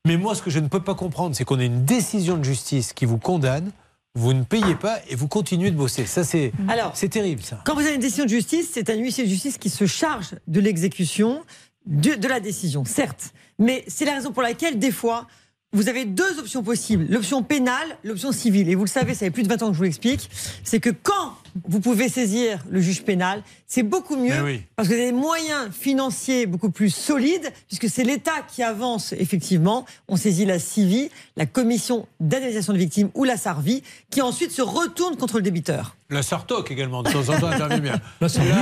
[0.06, 2.44] Mais moi, ce que je ne peux pas comprendre, c'est qu'on ait une décision de
[2.44, 3.72] justice qui vous condamne,
[4.14, 6.06] vous ne payez pas et vous continuez de bosser.
[6.06, 7.60] Ça, c'est Alors, c'est terrible, ça.
[7.66, 10.36] Quand vous avez une décision de justice, c'est un huissier de justice qui se charge
[10.48, 11.44] de l'exécution
[11.88, 13.34] de, de la décision, certes.
[13.58, 15.28] Mais c'est la raison pour laquelle, des fois,
[15.76, 17.06] vous avez deux options possibles.
[17.10, 18.70] L'option pénale, l'option civile.
[18.70, 20.30] Et vous le savez, ça fait plus de 20 ans que je vous l'explique.
[20.64, 21.34] C'est que quand
[21.68, 23.42] vous pouvez saisir le juge pénal.
[23.68, 24.62] C'est beaucoup mieux Mais oui.
[24.76, 29.14] parce que vous avez des moyens financiers beaucoup plus solides, puisque c'est l'État qui avance
[29.14, 29.86] effectivement.
[30.08, 34.62] On saisit la CIVI, la Commission d'indemnisation de victimes ou la SARVI, qui ensuite se
[34.62, 35.96] retourne contre le débiteur.
[36.12, 37.96] La Sartoc également, de temps en temps, intervient bien.
[38.22, 38.54] La Sarmuc.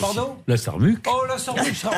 [0.00, 1.04] Pardon La Sarmuc.
[1.06, 1.90] Oh, la Sarmuc, ça.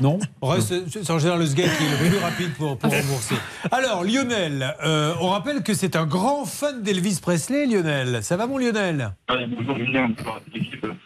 [0.00, 0.20] Non.
[0.60, 3.34] C'est en général le SGAT qui est le plus rapide pour, pour rembourser.
[3.72, 8.22] Alors, Lionel, euh, on rappelle que c'est un grand fan d'Elvis Presley, Lionel.
[8.22, 9.12] Ça va, mon Lionel?
[9.28, 10.38] Bonjour Julien, bonjour.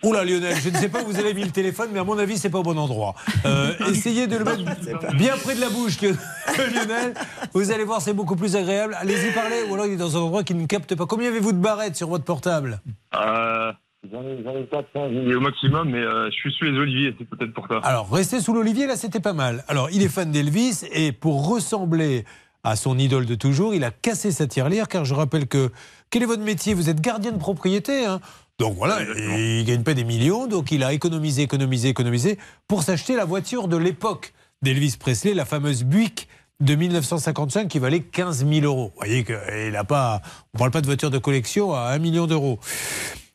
[0.02, 2.18] Oula, Lionel, je ne sais pas où vous avez mis le téléphone, mais à mon
[2.18, 3.14] avis, c'est pas au bon endroit.
[3.46, 6.06] Euh, essayez de le mettre bien près de la bouche, que-
[6.74, 7.14] Lionel.
[7.54, 8.94] Vous allez voir, c'est beaucoup plus agréable.
[9.00, 11.06] Allez-y parler, ou alors il est dans un endroit qui ne capte pas.
[11.06, 12.80] Combien avez-vous de barrettes sur votre portable?
[13.22, 13.72] Euh,
[14.10, 17.68] J'en ai, 400 au maximum, mais euh, je suis sous les oliviers, c'est peut-être pour
[17.68, 17.78] ça.
[17.84, 19.64] Alors, rester sous l'olivier, là, c'était pas mal.
[19.68, 22.24] Alors, il est fan d'Elvis et pour ressembler
[22.64, 25.70] à son idole de toujours, il a cassé sa tirelire car je rappelle que
[26.10, 26.74] quel est votre métier?
[26.74, 28.04] Vous êtes gardien de propriété.
[28.04, 28.20] hein
[28.58, 32.38] donc voilà, il gagne pas des millions, donc il a économisé, économisé, économisé
[32.68, 36.28] pour s'acheter la voiture de l'époque d'Elvis Presley, la fameuse Buick
[36.62, 38.92] de 1955 qui valait 15 000 euros.
[38.94, 40.22] Vous voyez qu'il a pas,
[40.54, 42.60] on parle pas de voiture de collection à 1 million d'euros.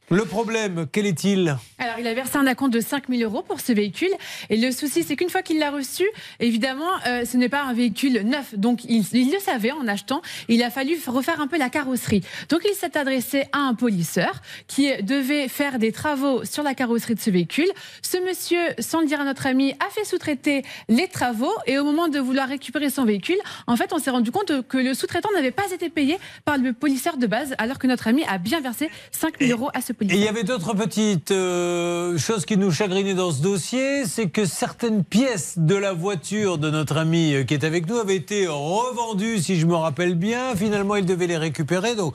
[0.10, 3.60] Le problème, quel est-il Alors, il a versé un acompte de 5 000 euros pour
[3.60, 4.12] ce véhicule.
[4.50, 6.06] Et le souci, c'est qu'une fois qu'il l'a reçu,
[6.40, 8.56] évidemment, euh, ce n'est pas un véhicule neuf.
[8.58, 10.22] Donc, il, il le savait en achetant.
[10.48, 12.22] Il a fallu refaire un peu la carrosserie.
[12.48, 17.16] Donc, il s'est adressé à un polisseur qui devait faire des travaux sur la carrosserie
[17.16, 17.70] de ce véhicule.
[18.02, 21.54] Ce monsieur, sans le dire à notre ami, a fait sous-traiter les travaux.
[21.66, 24.78] Et au moment de vouloir récupérer son véhicule, en fait, on s'est rendu compte que
[24.78, 28.24] le sous-traitant n'avait pas été payé par le polisseur de base, alors que notre ami
[28.24, 32.46] a bien versé 5 000 euros à ce Il y avait d'autres petites euh, choses
[32.46, 36.98] qui nous chagrinaient dans ce dossier, c'est que certaines pièces de la voiture de notre
[36.98, 40.56] ami euh, qui est avec nous avaient été revendues, si je me rappelle bien.
[40.56, 41.96] Finalement, il devait les récupérer.
[41.96, 42.14] Donc,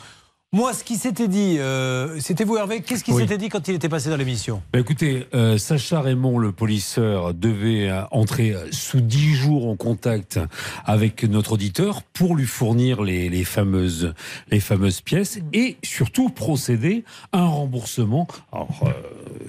[0.54, 3.22] moi, ce qui s'était dit, euh, c'était vous Hervé, qu'est-ce qui Oui.
[3.22, 4.62] s'était dit quand il était passé dans l'émission?
[4.70, 9.76] Bah, écoutez, euh, Sacha Raymond, le polisseur, devait euh, entrer euh, sous dix jours en
[9.76, 10.38] contact
[10.84, 14.12] avec notre auditeur pour lui fournir les, les fameuses,
[14.50, 18.28] les fameuses pièces et surtout procéder à un remboursement.
[18.52, 18.90] Alors, euh,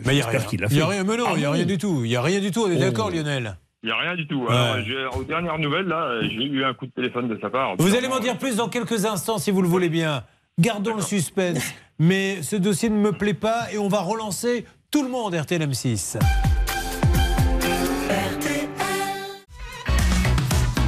[0.06, 0.50] Mais il n'y a j'espère rien.
[0.50, 0.92] qu'il l'a Il y a fait.
[0.94, 2.02] rien, mais non, il n'y a Ah rien du tout.
[2.06, 2.80] Il n'y a rien du tout, on est Oh.
[2.80, 4.44] d'accord, Lionel Il n'y a rien du tout.
[4.44, 4.56] Ouais.
[4.56, 7.76] Alors, j'ai- aux dernières nouvelles, là, j'ai eu un coup de téléphone de sa part.
[7.78, 10.24] Vous allez m'en dire plus dans quelques instants si vous le voulez bien.
[10.60, 11.64] Gardons le suspense.
[11.98, 15.62] Mais ce dossier ne me plaît pas et on va relancer tout le monde RTL
[15.62, 16.20] M6.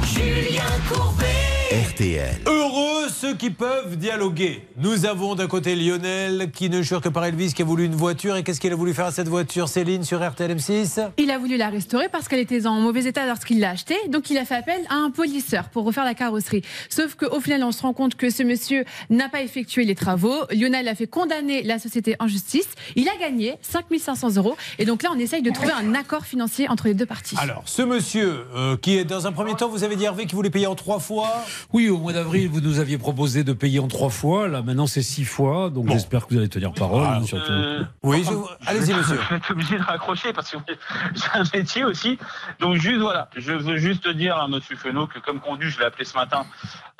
[0.04, 1.25] Julien Courbet.
[1.72, 2.30] RTL.
[2.46, 4.62] Heureux ceux qui peuvent dialoguer.
[4.76, 7.94] Nous avons d'un côté Lionel qui ne jure que par Elvis qui a voulu une
[7.94, 8.36] voiture.
[8.36, 11.38] Et qu'est-ce qu'il a voulu faire à cette voiture, Céline, sur RTL M6 Il a
[11.38, 13.96] voulu la restaurer parce qu'elle était en mauvais état lorsqu'il l'a achetée.
[14.10, 16.62] Donc il a fait appel à un polisseur pour refaire la carrosserie.
[16.88, 20.44] Sauf qu'au final, on se rend compte que ce monsieur n'a pas effectué les travaux.
[20.52, 22.68] Lionel a fait condamner la société en justice.
[22.94, 24.56] Il a gagné 5500 euros.
[24.78, 27.36] Et donc là, on essaye de trouver un accord financier entre les deux parties.
[27.38, 30.36] Alors, ce monsieur euh, qui est dans un premier temps, vous avez dit Hervé qui
[30.36, 31.44] voulait payer en trois fois.
[31.72, 34.48] Oui, au mois d'avril, vous nous aviez proposé de payer en trois fois.
[34.48, 35.70] Là, maintenant, c'est six fois.
[35.70, 37.04] Donc, j'espère que vous allez tenir parole.
[37.04, 37.50] hein, surtout.
[37.52, 38.68] Euh, Oui, je...
[38.68, 39.18] allez-y, monsieur.
[39.26, 40.56] Je vais être obligé de raccrocher parce que
[41.14, 42.18] j'ai un métier aussi.
[42.60, 45.84] Donc juste voilà, je veux juste dire à Monsieur Fenot que comme conduit, je l'ai
[45.86, 46.44] appelé ce matin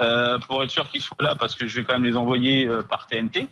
[0.01, 2.67] euh, pour être sûr qu'il soit là parce que je vais quand même les envoyer
[2.67, 3.49] euh, par TNT.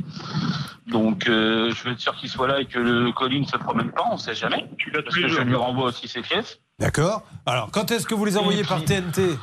[0.86, 3.56] Donc euh, je veux être sûr qu'il soit là et que le colis ne se
[3.56, 4.66] promène pas, on sait jamais.
[4.92, 6.58] Parce que je lui renvoie aussi ses pièces.
[6.78, 7.22] D'accord.
[7.46, 9.38] Alors, quand est-ce que vous les envoyez par TNT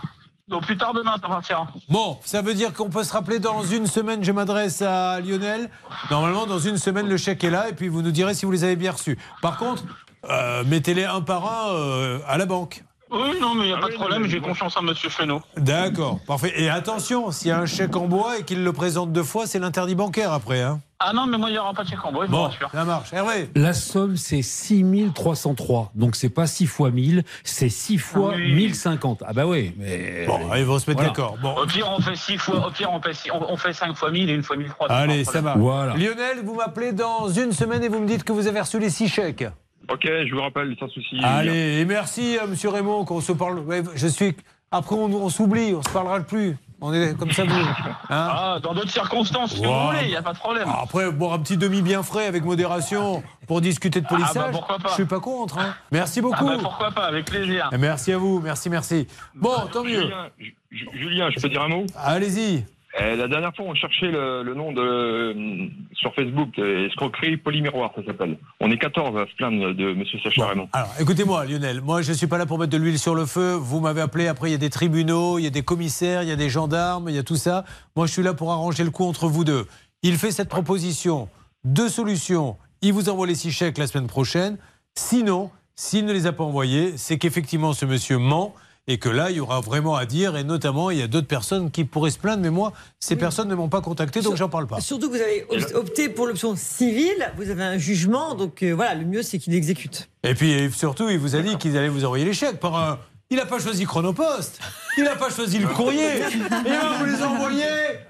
[0.52, 1.66] Donc plus tard demain, ça partira.
[1.88, 5.70] Bon, ça veut dire qu'on peut se rappeler dans une semaine, je m'adresse à Lionel.
[6.12, 8.52] Normalement, dans une semaine, le chèque est là et puis vous nous direz si vous
[8.52, 9.18] les avez bien reçus.
[9.42, 9.84] Par contre,
[10.30, 12.84] euh, mettez-les un par un euh, à la banque.
[13.12, 15.42] Oui, non, mais il n'y a Ah pas de problème, j'ai confiance en Monsieur Fenot.
[15.58, 16.54] D'accord, parfait.
[16.56, 19.46] Et attention, s'il y a un chèque en bois et qu'il le présente deux fois,
[19.48, 20.62] c'est l'interdit bancaire après.
[20.62, 20.80] Hein.
[21.04, 22.44] Ah non, mais moi il n'y aura pas de chèque en bois, je vous Bon,
[22.44, 22.70] rassure.
[22.72, 23.12] ça marche.
[23.12, 25.92] Hervé La somme, c'est 6303.
[25.96, 28.54] Donc, c'est pas 6 fois 1000, c'est 6 fois Oui.
[28.54, 29.24] 1050.
[29.26, 29.74] Ah, bah oui.
[29.78, 30.26] Mais...
[30.28, 31.10] Bon, ils vont se mettre Voilà.
[31.10, 31.38] d'accord.
[31.42, 31.56] Bon.
[31.58, 34.30] Au pire, on fait six fois, au pire, on fait, on, fait 5 fois 1000
[34.30, 34.86] et une fois 1300.
[34.94, 35.56] Allez, ça va.
[35.58, 35.96] Voilà.
[35.96, 38.90] Lionel, vous m'appelez dans une semaine et vous me dites que vous avez reçu les
[38.90, 39.46] six chèques.
[39.92, 41.18] Ok, je vous rappelle, sans souci.
[41.24, 43.60] Allez, et merci, euh, monsieur Raymond, qu'on se parle.
[43.60, 44.36] Ouais, je suis.
[44.72, 46.56] Après, on, on s'oublie, on se parlera plus.
[46.84, 47.54] On est comme ça, vous.
[47.54, 50.68] Hein Ah, dans d'autres circonstances, si vous voulez, il n'y a pas de problème.
[50.68, 54.18] Ah, Après, boire un petit demi bien frais avec modération pour discuter de Ah, bah,
[54.18, 54.90] polissage, pourquoi pas.
[54.90, 55.58] je suis pas contre.
[55.60, 55.76] hein.
[55.92, 56.46] Merci Ah, beaucoup.
[56.48, 57.70] bah, pourquoi pas, avec plaisir.
[57.72, 59.08] Et Merci à vous, merci, merci.
[59.36, 60.02] Bon, tant mieux.
[60.02, 60.56] Julien, Ju-
[60.94, 61.86] Julien, je peux dire un mot?
[61.96, 62.66] Allez-y.
[63.00, 67.38] Euh, La dernière fois, on cherchait le, le nom de euh, sur Facebook, euh, escroquerie
[67.38, 68.38] polymiroir, ça s'appelle.
[68.60, 70.68] On est 14 à se plaindre de Monsieur Sacha Raymond.
[70.74, 73.54] Alors, écoutez-moi, Lionel, moi, je suis pas là pour mettre de l'huile sur le feu.
[73.54, 76.30] Vous m'avez appelé, après, il y a des tribunaux, il y a des commissaires, il
[76.30, 77.64] y a des gendarmes, il y a tout ça.
[77.96, 79.66] Moi, je suis là pour arranger le coup entre vous deux.
[80.04, 81.30] Il fait cette proposition.
[81.64, 82.58] Deux solutions.
[82.82, 84.58] il vous envoie les six chèques la semaine prochaine.
[84.96, 88.54] Sinon, s'il ne les a pas envoyés, c'est qu'effectivement ce monsieur ment
[88.92, 91.28] et que là, il y aura vraiment à dire, et notamment, il y a d'autres
[91.28, 94.50] personnes qui pourraient se plaindre, mais moi, ces personnes ne m'ont pas contacté, donc j'en
[94.50, 94.82] parle pas.
[94.82, 98.72] Surtout que vous avez op- opté pour l'option civile, vous avez un jugement, donc euh,
[98.74, 100.10] voilà, le mieux c'est qu'il exécute.
[100.24, 102.76] Et puis et surtout, il vous a dit qu'ils allaient vous envoyer les chèques par
[102.76, 103.00] un.
[103.30, 104.60] Il n'a pas choisi Chronopost,
[104.98, 107.64] il n'a pas choisi le courrier, et il va vous les envoyer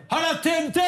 [0.09, 0.79] à la TNT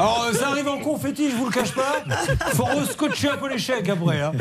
[0.00, 2.02] Alors, euh, ça arrive en confetti, je vous le cache pas.
[2.54, 4.20] Faut rescotcher un peu les chèques après.
[4.22, 4.32] hein.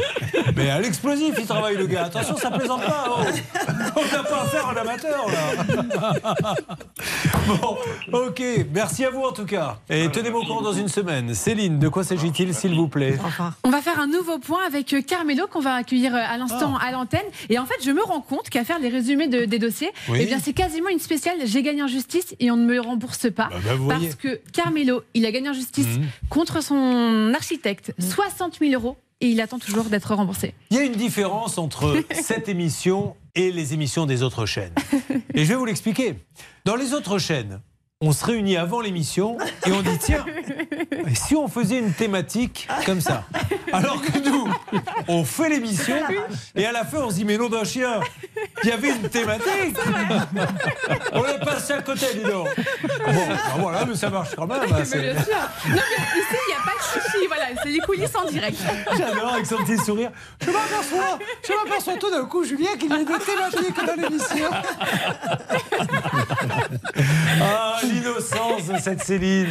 [0.55, 2.05] Mais à l'explosif, il travaille le gars.
[2.05, 3.05] Attention, ça plaisante pas.
[3.09, 3.23] oh.
[3.97, 6.55] On n'a pas affaire à un amateur, là.
[7.47, 7.77] Bon,
[8.27, 8.41] ok.
[8.73, 9.77] Merci à vous en tout cas.
[9.89, 11.33] Et tenez-moi au courant dans une semaine.
[11.33, 13.17] Céline, de quoi s'agit-il, s'il vous plaît?
[13.63, 16.75] On va faire un nouveau point avec euh, Carmelo qu'on va accueillir euh, à l'instant
[16.79, 16.87] Ah.
[16.87, 17.25] à l'antenne.
[17.49, 20.19] Et en fait, je me rends compte qu'à faire les résumés de- des dossiers, Oui.
[20.21, 21.37] eh bien, c'est quasiment une spéciale.
[21.45, 23.49] J'ai gagné en justice et on ne me rembourse pas.
[23.51, 24.13] bah, vous parce voyez.
[24.15, 26.05] que Carmelo, il a gagné en justice Mhm.
[26.29, 30.53] contre son architecte 60 000 euros et il attend toujours d'être remboursé.
[30.71, 34.73] Il y a une différence entre cette émission et les émissions des autres chaînes.
[35.33, 36.15] Et je vais vous l'expliquer.
[36.65, 37.61] Dans les autres chaînes,
[38.01, 40.25] on se réunit avant l'émission et on dit tiens,
[41.13, 43.25] si on faisait une thématique comme ça
[43.73, 44.47] Alors que nous,
[45.09, 45.95] on fait l'émission
[46.55, 47.99] et à la fin on se dit mais nom d'un chien,
[48.63, 49.75] il y avait une thématique
[51.11, 52.47] On est passé à côté, dis donc
[53.05, 54.61] Bon, ben voilà, mais ça marche quand même.
[54.61, 55.33] hein, Mais bien sûr.
[55.67, 57.27] Non, mais ici, il n'y a pas de chichi.
[57.27, 58.57] Voilà, c'est les coulisses en direct.
[58.97, 60.11] J'adore avec son petit sourire.
[60.41, 64.49] Je m'aperçois, je m'aperçois tout d'un coup, Julien, qu'il y a des thématiques dans l'émission.
[67.41, 69.47] Ah, l'innocence de cette Céline.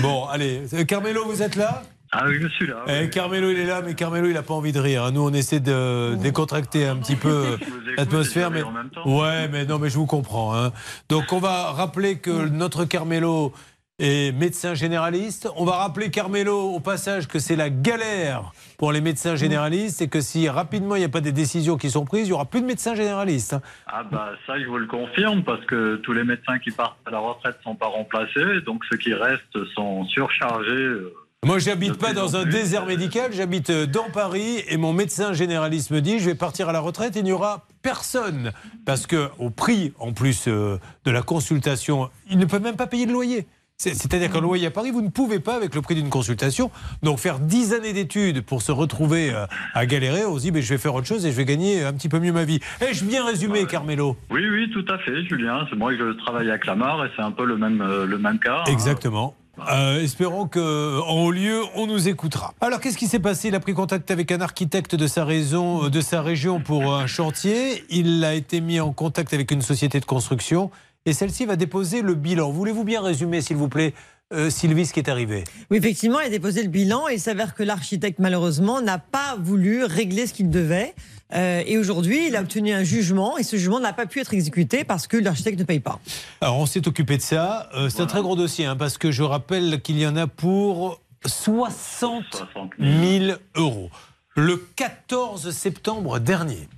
[0.00, 1.82] Bon, allez, euh, Carmelo, vous êtes là?
[2.14, 2.84] Ah oui, je suis là.
[2.88, 5.10] Eh, Carmelo, il est là, mais Carmelo, il n'a pas envie de rire.
[5.12, 7.56] Nous, on essaie de décontracter un petit peu
[7.96, 8.50] l'atmosphère.
[8.50, 8.62] Mais...
[9.06, 10.54] Ouais, mais non, mais je vous comprends.
[10.54, 10.72] hein.
[11.08, 13.54] Donc, on va rappeler que notre Carmelo
[14.02, 15.48] est médecin généraliste.
[15.56, 20.08] On va rappeler Carmelo, au passage, que c'est la galère pour les médecins généralistes et
[20.08, 22.46] que si rapidement il n'y a pas des décisions qui sont prises, il n'y aura
[22.46, 23.56] plus de médecins généralistes.
[23.86, 27.10] Ah bah ça je vous le confirme parce que tous les médecins qui partent à
[27.10, 30.70] la retraite sont pas remplacés, donc ceux qui restent sont surchargés.
[30.72, 31.14] euh,
[31.44, 35.92] Moi, j'habite pas dans un désert médical, j'habite euh, dans Paris et mon médecin généraliste
[35.92, 38.50] me dit je vais partir à la retraite et il n'y aura personne
[38.84, 42.88] parce que au prix en plus euh, de la consultation, il ne peut même pas
[42.88, 43.46] payer le loyer.
[43.78, 46.70] C'est- C'est-à-dire qu'un loyer à Paris, vous ne pouvez pas avec le prix d'une consultation.
[47.02, 50.62] Donc faire 10 années d'études pour se retrouver euh, à galérer, on se dit mais
[50.62, 52.60] je vais faire autre chose et je vais gagner un petit peu mieux ma vie.
[52.80, 55.66] Ai-je bien résumé, Carmelo Oui, oui, tout à fait, Julien.
[55.68, 58.38] C'est moi je travaille à Clamart et c'est un peu le même, euh, le même
[58.38, 58.58] cas.
[58.60, 58.70] hein.
[58.70, 59.34] Exactement.
[59.70, 62.54] Euh, espérons que en haut lieu, on nous écoutera.
[62.62, 63.48] Alors, qu'est-ce qui s'est passé?
[63.48, 67.06] Il a pris contact avec un architecte de sa, raison, de sa région pour un
[67.06, 67.84] chantier.
[67.90, 70.70] Il a été mis en contact avec une société de construction
[71.06, 72.50] et celle-ci va déposer le bilan.
[72.50, 73.94] Voulez-vous bien résumer, s'il vous plaît,
[74.32, 75.44] euh, Sylvie, ce qui est arrivé?
[75.70, 79.36] Oui, effectivement, il a déposé le bilan et il s'avère que l'architecte, malheureusement, n'a pas
[79.38, 80.94] voulu régler ce qu'il devait.
[81.34, 84.34] Euh, et aujourd'hui, il a obtenu un jugement et ce jugement n'a pas pu être
[84.34, 85.98] exécuté parce que l'architecte ne paye pas.
[86.40, 87.70] Alors, on s'est occupé de ça.
[87.74, 90.26] Euh, c'est un très gros dossier, hein, parce que je rappelle qu'il y en a
[90.26, 92.44] pour 60
[92.78, 93.90] 000 euros.
[94.34, 96.68] Le 14 septembre dernier,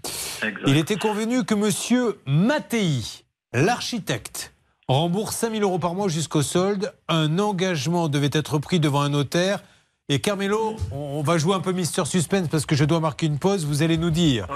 [0.66, 3.23] il était convenu que Monsieur Mattei,
[3.54, 4.52] l'architecte,
[4.88, 6.92] rembourse 5 000 euros par mois jusqu'au solde.
[7.08, 9.62] Un engagement devait être pris devant un notaire.
[10.10, 13.38] Et Carmelo, on va jouer un peu Mister Suspense parce que je dois marquer une
[13.38, 13.64] pause.
[13.64, 14.46] Vous allez nous dire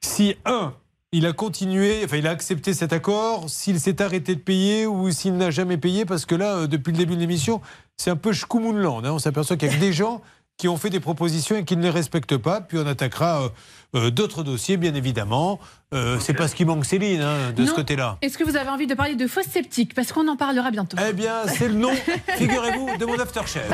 [0.00, 0.74] si, un,
[1.12, 5.10] il a continué, enfin, il a accepté cet accord, s'il s'est arrêté de payer ou
[5.12, 7.60] s'il n'a jamais payé, parce que là, euh, depuis le début de l'émission,
[7.96, 9.04] c'est un peu Schkumunland.
[9.04, 9.12] hein.
[9.12, 10.20] On s'aperçoit qu'il y a que des gens
[10.56, 12.60] qui ont fait des propositions et qui ne les respectent pas.
[12.60, 13.48] Puis on attaquera euh,
[13.94, 15.58] euh, d'autres dossiers, bien évidemment.
[15.94, 18.18] Euh, C'est pas ce qui manque, Céline, hein, de ce côté-là.
[18.20, 20.96] Est-ce que vous avez envie de parler de fausses sceptiques Parce qu'on en parlera bientôt.
[21.08, 21.92] Eh bien, c'est le nom,
[22.36, 23.64] figurez-vous, de mon aftershave.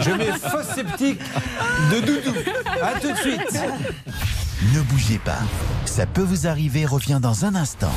[0.00, 1.20] Je mets fausse sceptique
[1.92, 2.38] de Doudou.
[2.82, 3.60] À tout de suite.
[4.74, 5.38] Ne bougez pas.
[5.86, 7.92] Ça peut vous arriver revient dans un instant.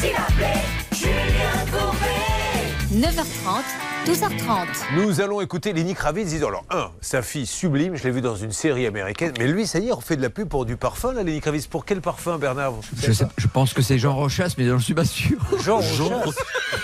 [0.00, 0.60] Faut-il appeler
[0.92, 3.62] Julien Courbet 9h30,
[4.06, 4.66] 12h30.
[4.96, 8.34] Nous allons écouter Lenny Kravitz disant alors un, sa fille sublime, je l'ai vu dans
[8.34, 10.76] une série américaine, mais lui ça y est, on fait de la pub pour du
[10.76, 11.66] parfum là, Lenny Kravitz.
[11.66, 14.64] Pour quel parfum Bernard vous Je, sais- pas je pense que c'est Jean Rochas, mais
[14.64, 15.38] je ne suis pas sûr.
[15.62, 16.30] Jean Rochas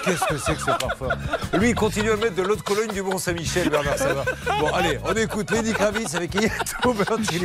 [0.04, 1.08] Qu'est-ce que c'est que ce parfum?
[1.54, 4.24] Lui il continue à mettre de l'eau de Cologne du Mont Saint-Michel, Bernard, ça va.
[4.60, 6.34] Bon allez, on écoute Lenny Kravitz avec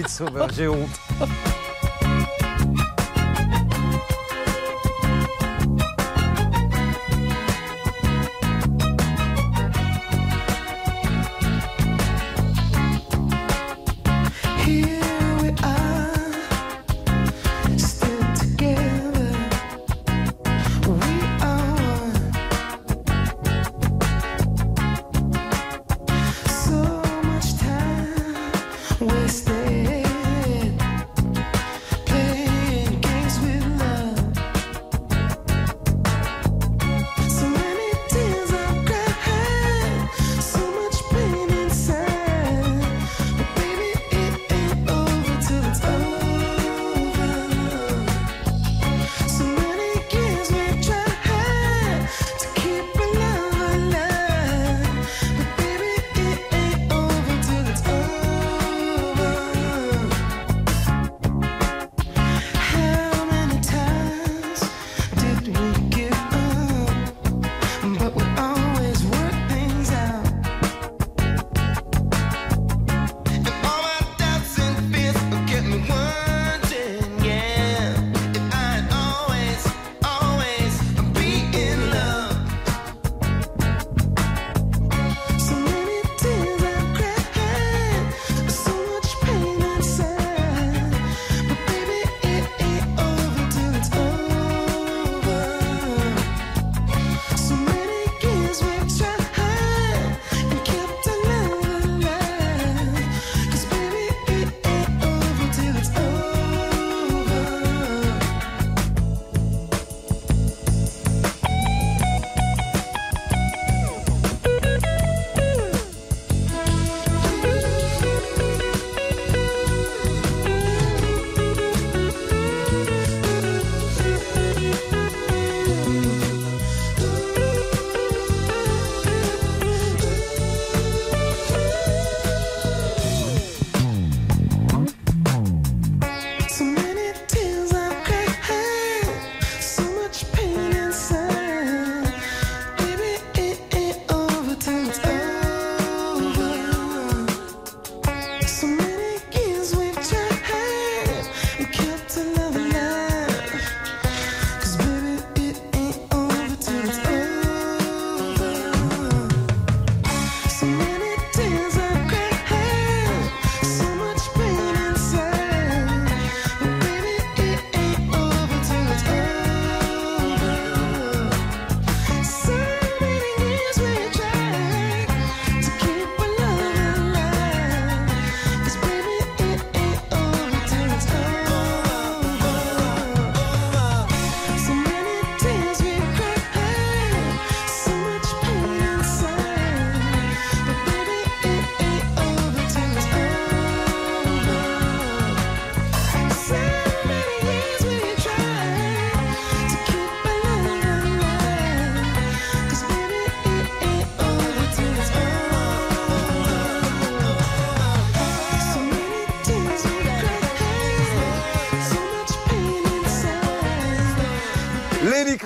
[0.03, 0.89] de Sauveur, j'ai honte.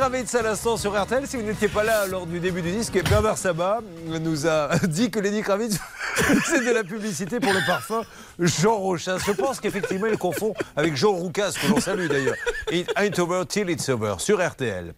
[0.08, 1.26] Kravitz à l'instant sur RTL.
[1.26, 3.80] Si vous n'étiez pas là lors du début du disque, Bernard Sabat
[4.22, 5.80] nous a dit que Lenny Kravitz
[6.46, 8.04] c'est de la publicité pour le parfum
[8.38, 9.18] Jean Rochas.
[9.26, 12.36] Je pense qu'effectivement il confond avec Jean Roucas, que l'on salue d'ailleurs.
[12.72, 14.94] It ain't over till it's over sur RTL.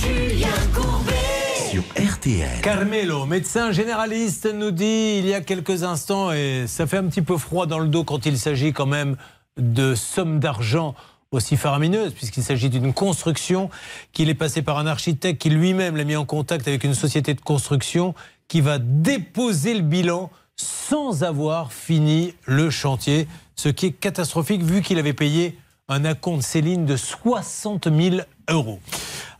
[0.00, 1.70] Julien Courbet.
[1.70, 2.60] Sur RTL.
[2.60, 7.22] Carmelo, médecin généraliste, nous dit il y a quelques instants, et ça fait un petit
[7.22, 9.14] peu froid dans le dos quand il s'agit quand même
[9.58, 10.96] de sommes d'argent
[11.32, 13.70] aussi faramineuses, puisqu'il s'agit d'une construction
[14.12, 17.34] qu'il est passé par un architecte qui lui-même l'a mis en contact avec une société
[17.34, 18.14] de construction
[18.48, 23.26] qui va déposer le bilan sans avoir fini le chantier,
[23.56, 28.16] ce qui est catastrophique vu qu'il avait payé un acompte Céline de 60 000
[28.50, 28.78] euros.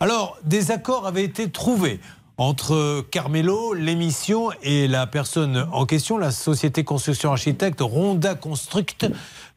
[0.01, 2.01] Alors, des accords avaient été trouvés
[2.39, 9.06] entre Carmelo, l'émission et la personne en question, la société construction architecte Ronda Construct,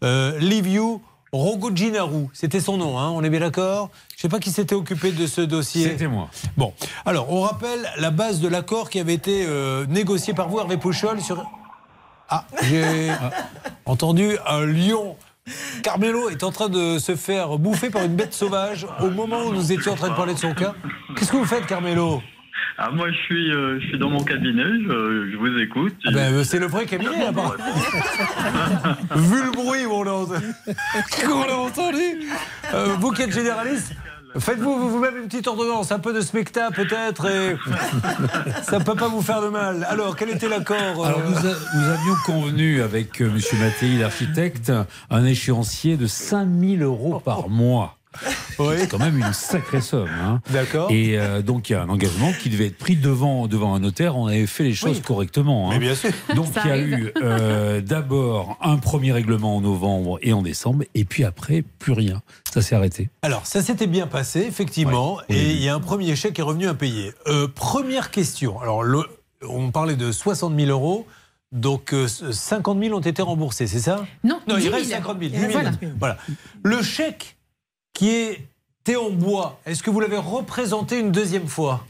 [0.04, 1.00] euh, Liviu
[1.32, 2.28] Rogojinaru.
[2.34, 5.12] C'était son nom, hein, on est bien d'accord Je ne sais pas qui s'était occupé
[5.12, 5.90] de ce dossier.
[5.90, 6.30] C'était moi.
[6.58, 6.74] Bon,
[7.06, 10.78] alors on rappelle la base de l'accord qui avait été euh, négocié par vous, Hervé
[10.78, 11.50] Pouchol, sur.
[12.30, 13.12] Ah, j'ai
[13.86, 15.16] entendu un lion.
[15.84, 19.54] Carmelo est en train de se faire bouffer par une bête sauvage au moment où
[19.54, 20.74] nous étions en train de parler de son cas.
[21.16, 22.22] Qu'est-ce que vous faites, Carmelo?
[22.78, 25.94] Ah, moi, je suis, euh, je suis dans mon cabinet, je, je vous écoute.
[26.06, 27.56] Ah ben, euh, C'est le vrai cabinet, là-bas.
[29.16, 30.46] Vu le bruit où on l'a entendu.
[31.26, 32.04] qu'on l'a entendu.
[32.74, 33.94] Euh, vous qui êtes généraliste,
[34.38, 37.56] faites-vous vous-même une petite ordonnance, un peu de spectacle peut-être, et
[38.64, 39.86] ça ne peut pas vous faire de mal.
[39.90, 43.40] Alors, quel était l'accord Alors, nous, a- nous avions convenu avec euh, M.
[43.60, 44.72] Mattei, l'architecte,
[45.10, 47.98] un échéancier de 5000 euros par mois.
[48.58, 50.10] C'est quand même une sacrée somme.
[50.22, 50.42] hein.
[50.52, 50.90] D'accord.
[50.92, 53.80] Et euh, donc, il y a un engagement qui devait être pris devant, devant un
[53.80, 54.16] notaire.
[54.18, 55.02] On avait fait les choses Oui.
[55.02, 55.70] correctement.
[55.72, 55.74] hein.
[55.76, 56.12] Mais bien sûr.
[56.36, 56.94] Donc, il y a arrive.
[57.00, 60.84] eu euh, d'abord un premier règlement en novembre et en décembre.
[60.94, 62.22] Et puis après, plus rien.
[62.54, 63.10] Ça s'est arrêté.
[63.22, 66.44] Alors, ça s'était bien passé, effectivement, et il y a un premier chèque qui est
[66.46, 67.12] revenu impayé.
[67.28, 68.60] Euh, première question.
[68.62, 69.04] Alors, le-
[69.48, 71.06] on parlait de 60 000 euros.
[71.52, 74.06] Donc, euh, 50 000 ont été remboursés, c'est ça?
[74.24, 74.76] Non, non 10 il 000.
[74.76, 75.32] reste 50 000.
[75.32, 75.52] 10 000.
[75.52, 75.72] Voilà.
[76.00, 76.18] Voilà.
[76.64, 77.35] Le chèque
[77.96, 81.84] qui était en bois, est-ce que vous l'avez représenté une deuxième fois?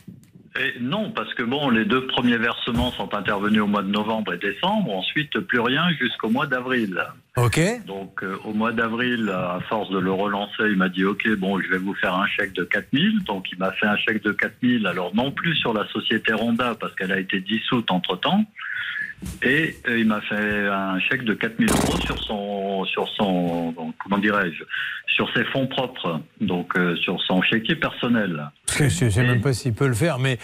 [0.58, 4.34] Et non, parce que bon, les deux premiers versements sont intervenus au mois de novembre
[4.34, 4.90] et décembre.
[4.90, 7.04] Ensuite, plus rien jusqu'au mois d'avril.
[7.36, 7.60] Ok.
[7.86, 11.60] Donc, euh, au mois d'avril, à force de le relancer, il m'a dit OK, bon,
[11.60, 13.26] je vais vous faire un chèque de 4000.
[13.26, 14.88] Donc, il m'a fait un chèque de 4000.
[14.88, 18.46] Alors, non plus sur la société Ronda, parce qu'elle a été dissoute entre temps.
[19.44, 24.18] Et euh, il m'a fait un chèque de 4000 euros sur son, sur son, comment
[24.18, 24.64] dirais-je,
[25.08, 28.50] sur ses fonds propres, donc euh, sur son chéquier personnel.
[28.78, 30.38] Je ne sais même pas s'il peut le faire, mais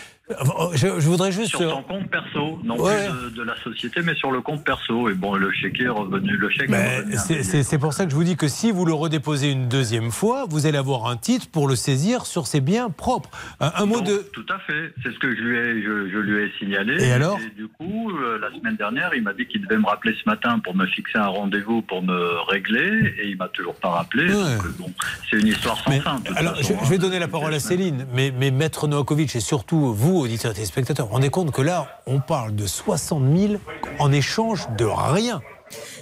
[0.73, 1.49] je, je voudrais juste.
[1.55, 3.07] Sur son compte perso, non Ouais.
[3.07, 5.09] plus de, de la société, mais sur le compte perso.
[5.09, 8.23] Et bon, le chèque est revenu, le chèque Mais c'est- pour ça que je vous
[8.23, 11.67] dis que si vous le redéposez une deuxième fois, vous allez avoir un titre pour
[11.67, 13.29] le saisir sur ses biens propres.
[13.59, 14.25] Un, un mot Donc, de.
[14.33, 14.93] Tout à fait.
[15.03, 17.03] C'est ce que je lui ai, je, je lui ai signalé.
[17.03, 20.13] Et alors du coup, euh, la semaine dernière, il m'a dit qu'il devait me rappeler
[20.23, 23.89] ce matin pour me fixer un rendez-vous pour me régler, et il m'a toujours pas
[23.89, 24.25] rappelé.
[24.25, 24.33] Ouais.
[24.33, 24.91] Donc, euh, bon,
[25.29, 26.19] c'est une histoire sans fin.
[26.19, 26.99] de toute Alors, je, je vais hein.
[26.99, 31.05] donner la parole à Céline, mais, mais Maître Novakovic et surtout vous, auditeurs et téléspectateurs,
[31.05, 33.53] vous vous rendez compte que là, on parle de 60 000
[33.99, 35.41] en échange de rien.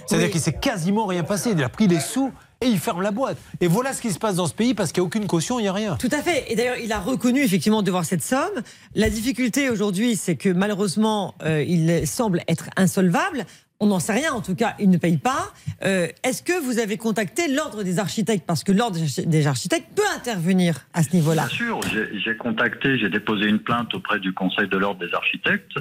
[0.06, 0.32] C'est-à-dire Oui.
[0.32, 1.50] qu'il s'est quasiment rien passé.
[1.52, 3.36] Il a pris les sous et il ferme la boîte.
[3.60, 5.58] Et voilà ce qui se passe dans ce pays parce qu'il n'y a aucune caution,
[5.58, 5.96] il n'y a rien.
[5.96, 6.50] Tout à fait.
[6.52, 8.62] Et d'ailleurs, il a reconnu effectivement devoir cette somme.
[8.94, 13.46] La difficulté aujourd'hui, c'est que malheureusement, euh, il semble être insolvable.
[13.82, 15.54] On n'en sait rien, en tout cas, il ne paye pas.
[15.84, 18.44] Euh, Est-ce que vous avez contacté l'ordre des architectes?
[18.46, 21.46] Parce que l'ordre des architectes peut intervenir à ce niveau-là.
[21.46, 21.80] Bien sûr,
[22.22, 25.78] j'ai contacté, j'ai déposé une plainte auprès du Conseil de l'ordre des architectes.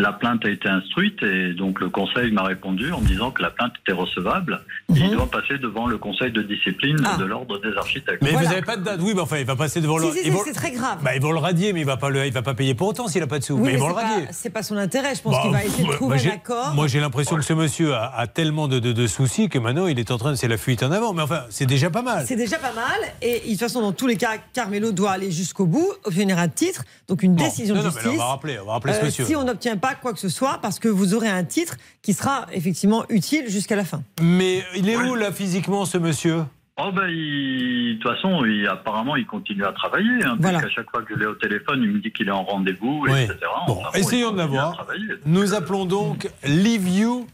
[0.00, 3.42] La plainte a été instruite et donc le Conseil m'a répondu en me disant que
[3.42, 4.60] la plainte était recevable
[4.90, 4.98] et Mhm.
[5.06, 7.16] il doit passer devant le Conseil de discipline Ah.
[7.18, 8.22] de l'ordre des architectes.
[8.22, 9.00] Mais vous n'avez pas de date.
[9.02, 10.12] Oui, mais enfin, il va passer devant Si, le.
[10.12, 10.98] si, ils si, vont- c'est très grave.
[11.02, 12.86] Bah, ils vont le radier, mais il va pas le, il va pas payer pour
[12.88, 13.54] autant s'il n'a pas de sous.
[13.54, 14.26] Oui, mais ils mais vont le radier.
[14.26, 15.16] pas- c'est pas son intérêt.
[15.16, 16.74] Je pense Bah, qu'il va essayer de trouver un accord.
[16.74, 19.88] Moi, j'ai l'impression que ce monsieur a, a tellement de, de- de soucis que maintenant,
[19.88, 20.36] il est en train de.
[20.36, 21.12] C'est la fuite en avant.
[21.12, 22.24] Mais enfin, c'est déjà pas mal.
[22.24, 22.84] C'est déjà pas mal.
[23.20, 26.48] Et de toute façon, dans tous les cas, Carmelo doit aller jusqu'au bout, obtenir un
[26.48, 27.42] titre, donc une Bon.
[27.42, 28.20] décision Non, de non, mais là, justice.
[28.20, 29.24] on va rappeler, on va rappeler ce Euh, monsieur.
[29.24, 32.12] Si on n'obtient pas quoi que ce soit, parce que vous aurez un titre qui
[32.14, 34.02] sera effectivement utile jusqu'à la fin.
[34.22, 36.42] Mais il est où, là, physiquement, ce monsieur?
[36.80, 40.08] Oh ben, il- de toute façon, il, apparemment, il continue à travailler.
[40.24, 40.60] Hein, Voilà.
[40.60, 42.44] Parce qu'à chaque fois que je l'ai au téléphone, il me dit qu'il est en
[42.44, 43.22] rendez-vous, Oui.
[43.22, 43.36] etc.
[43.66, 44.86] Bon, Enfin, essayons de à l'avoir.
[45.26, 47.26] Nous appelons donc Live You.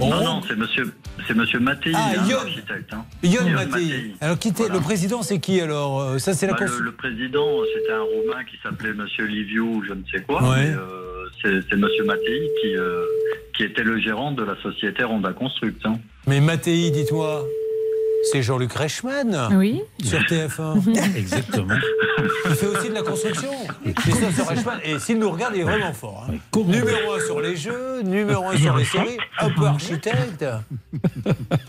[0.00, 0.92] Non, non, c'est monsieur,
[1.26, 2.36] c'est monsieur Mattei, Ah, hein, Yon.
[2.92, 3.04] Hein.
[3.22, 4.14] Yon Yon Mattei.
[4.20, 7.46] Alors, qui était- le président, c'est qui alors Euh, Ça, c'est la Bah, le, président,
[7.74, 10.42] c'était un Roumain qui s'appelait Monsieur Liviu, je ne sais quoi.
[10.42, 10.66] Ouais.
[10.66, 13.04] mais, euh, c'est Monsieur Mattei qui, euh,
[13.56, 15.84] qui était le gérant de la société Ronda Construct.
[15.84, 15.98] hein.
[16.26, 17.44] Mais Mattei, dites-moi.
[18.32, 19.82] C'est Jean-Luc Reichmann Oui.
[20.02, 21.16] sur TF1.
[21.16, 21.74] Exactement.
[22.48, 23.50] Il fait aussi de la construction.
[23.96, 24.78] Christophe Reichmann.
[24.84, 26.26] Et s'il nous regarde, il est vraiment fort.
[26.28, 26.34] hein.
[26.56, 30.44] Numéro 1 sur les jeux, numéro 1 sur les séries, un peu architecte.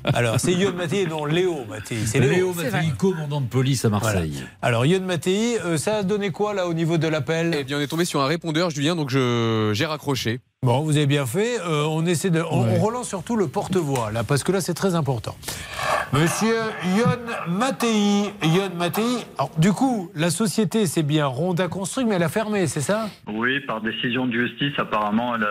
[0.03, 1.97] Alors, c'est Yon Mattei, non Léo Mattei.
[2.05, 4.31] C'est Léo, Léo Mattei, commandant de police à Marseille.
[4.33, 4.47] Voilà.
[4.61, 7.55] Alors, Yon Mattei, euh, ça a donné quoi là au niveau de l'appel?
[7.59, 10.39] Eh bien, on est tombé sur un répondeur, Julien, donc je- j'ai raccroché.
[10.65, 11.59] Bon, vous avez bien fait.
[11.59, 14.73] Euh, on essaie de, on, on relance surtout le porte-voix là, parce que là c'est
[14.73, 15.35] très important.
[16.11, 16.55] Monsieur
[16.97, 19.03] Yon Mattei, Yon Mattei.
[19.37, 23.09] Alors, du coup, la société c'est bien Ronda Construct, mais elle a fermé, c'est ça?
[23.31, 25.47] Oui, par décision de justice, apparemment, elle a-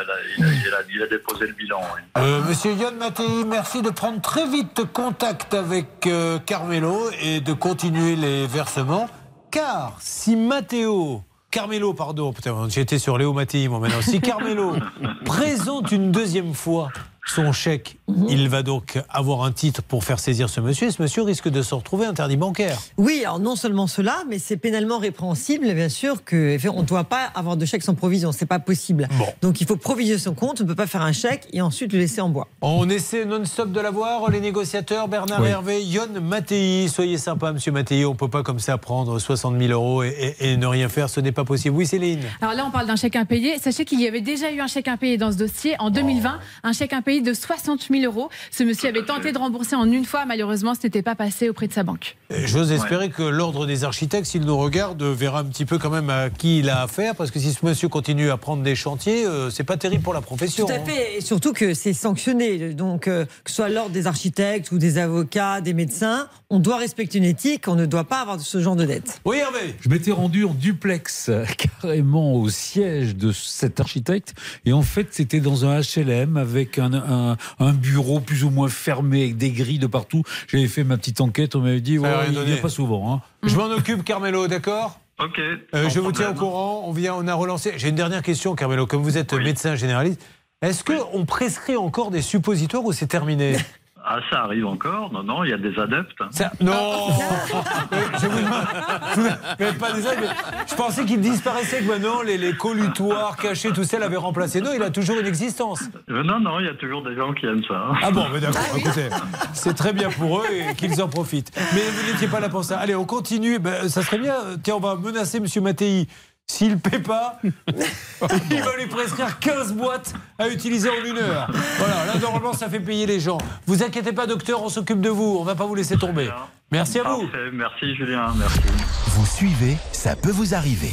[0.00, 1.80] elle a- il, a, il a- il a déposé le bilan.
[1.94, 2.00] oui.
[2.22, 7.52] Euh, Monsieur Yon Mattei, merci de prendre très vite contact avec euh, Carmelo et de
[7.52, 9.06] continuer les versements.
[9.50, 12.32] Car si Matteo, Carmelo, pardon,
[12.68, 14.02] j'étais sur Léo Mattei moi maintenant.
[14.02, 14.76] Si Carmelo
[15.24, 16.90] présente une deuxième fois
[17.34, 17.98] son chèque,
[18.28, 20.88] il va donc avoir un titre pour faire saisir ce monsieur.
[20.88, 22.78] Et ce monsieur risque de se retrouver interdit bancaire.
[22.96, 27.30] Oui, alors non seulement cela, mais c'est pénalement répréhensible, bien sûr, qu'on ne doit pas
[27.34, 28.32] avoir de chèque sans provision.
[28.32, 29.08] C'est pas possible.
[29.42, 31.92] Donc il faut provisionner son compte, on ne peut pas faire un chèque et ensuite
[31.92, 32.48] le laisser en bois.
[32.62, 35.48] On essaie non-stop de l'avoir, les négociateurs, Bernard Oui.
[35.48, 36.88] Hervé, Yon Mattei.
[36.88, 38.04] Soyez sympa, monsieur Mattei.
[38.04, 40.88] On ne peut pas comme ça prendre 60 000 euros et, et- et ne rien
[40.88, 41.08] faire.
[41.10, 41.76] Ce n'est pas possible.
[41.76, 43.58] Oui, Céline Alors là, on parle d'un chèque impayé.
[43.58, 46.72] Sachez qu'il y avait déjà eu un chèque impayé dans ce dossier en 2020, un
[46.72, 48.30] chèque impayé de 60 000 euros.
[48.50, 50.24] Ce monsieur avait tenté de rembourser en une fois.
[50.26, 52.16] Malheureusement, ce n'était pas passé auprès de sa banque.
[52.30, 56.10] J'ose espérer que l'ordre des architectes, s'il nous regarde, verra un petit peu quand même
[56.10, 59.26] à qui il a affaire, parce que si ce monsieur continue à prendre des chantiers,
[59.26, 60.66] euh, c'est pas terrible pour la profession.
[60.66, 60.84] Tout à hein.
[60.84, 62.74] fait, et surtout que c'est sanctionné.
[62.74, 66.76] Donc, euh, que ce soit l'ordre des architectes ou des avocats, des médecins, on doit
[66.76, 69.20] respecter une éthique, on ne doit pas avoir ce genre de dette.
[69.24, 71.30] Oui, Hervé Je m'étais rendu en duplex
[71.80, 74.34] carrément au siège de cet architecte
[74.64, 78.68] et en fait c'était dans un HLM avec un, un- un bureau plus ou moins
[78.68, 80.22] fermé avec des grilles de partout.
[80.48, 83.12] J'avais fait ma petite enquête, on m'avait dit ouais, rien il vient pas souvent.
[83.14, 83.20] hein.
[83.42, 85.00] Je m'en occupe, Carmelo, d'accord?
[85.22, 85.38] Ok.
[85.74, 86.84] Euh, je vous tiens au courant.
[86.86, 87.74] On vient, on a relancé.
[87.76, 88.86] J'ai une dernière question, Carmelo.
[88.86, 90.20] Comme vous êtes médecin généraliste,
[90.62, 93.56] est-ce qu'on prescrit encore des suppositoires ou c'est terminé?
[94.02, 96.16] Ah, ça arrive encore Non, non, il y a des adeptes.
[96.30, 96.72] Ça- Non
[97.90, 100.28] Mais je vous demande- pas des mais
[100.68, 104.60] Je pensais qu'il disparaissait, que maintenant les, les collutoires cachés, tout ça l'avait remplacé.
[104.60, 105.82] Non, il a toujours une existence.
[106.10, 107.74] Euh, non, non, il y a toujours des gens qui aiment ça.
[107.74, 107.94] hein.
[108.02, 109.08] Ah bon, mais d'accord, écoutez,
[109.52, 111.52] c'est très bien pour eux et qu'ils en profitent.
[111.74, 112.78] Mais vous n'étiez pas là pour ça.
[112.78, 113.58] Allez, on continue.
[113.58, 114.34] Ben, ça serait bien.
[114.62, 115.62] Tiens, on va menacer M.
[115.62, 116.06] Mattei.
[116.50, 117.38] S'il ne paie pas,
[118.50, 121.48] il va lui prescrire 15 boîtes à utiliser en une heure.
[121.78, 123.38] Voilà, là, normalement, ça fait payer les gens.
[123.66, 125.36] Vous inquiétez pas, docteur, on s'occupe de vous.
[125.38, 126.28] On va pas vous laisser tomber.
[126.72, 127.22] Merci à vous.
[127.28, 128.58] Parfait, Merci Julien, merci.
[129.06, 130.92] Vous suivez, ça peut vous arriver.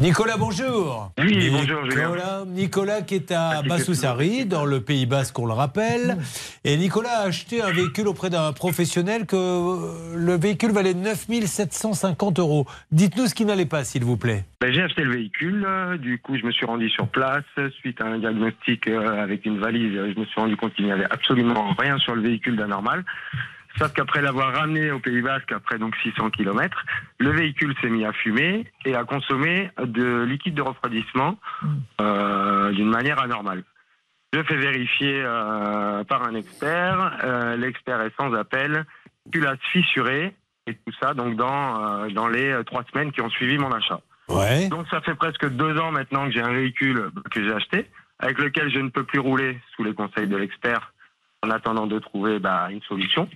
[0.00, 1.12] Nicolas, bonjour.
[1.18, 2.08] Oui, bonjour, Julien.
[2.08, 6.16] Nicolas, Nicolas qui est à Bassoussari, dans le Pays Basque, on le rappelle.
[6.64, 11.26] Et Nicolas a acheté un véhicule auprès d'un professionnel que euh, le véhicule valait 9
[11.46, 12.66] 750 euros.
[12.90, 14.44] Dites-nous ce qui n'allait pas, s'il vous plaît.
[14.60, 17.44] Ben, j'ai acheté le véhicule, euh, du coup je me suis rendu sur place
[17.78, 19.92] suite à un diagnostic euh, avec une valise.
[19.92, 23.04] Je me suis rendu compte qu'il n'y avait absolument rien sur le véhicule d'anormal.
[23.78, 26.84] Sauf qu'après l'avoir ramené au Pays Basque, après donc 600 km,
[27.18, 31.36] le véhicule s'est mis à fumer et à consommer de liquide de refroidissement
[32.00, 33.64] euh, d'une manière anormale.
[34.32, 37.18] Je fais vérifier euh, par un expert.
[37.24, 38.84] Euh, L'expert est sans appel.
[39.32, 40.34] Culasse fissurée
[40.66, 43.72] et tout ça donc dans euh, dans les euh, trois semaines qui ont suivi mon
[43.72, 44.00] achat.
[44.28, 44.68] Ouais.
[44.68, 48.38] Donc ça fait presque deux ans maintenant que j'ai un véhicule que j'ai acheté, avec
[48.38, 50.92] lequel je ne peux plus rouler sous les conseils de l'expert,
[51.42, 53.28] en attendant de trouver bah, une solution.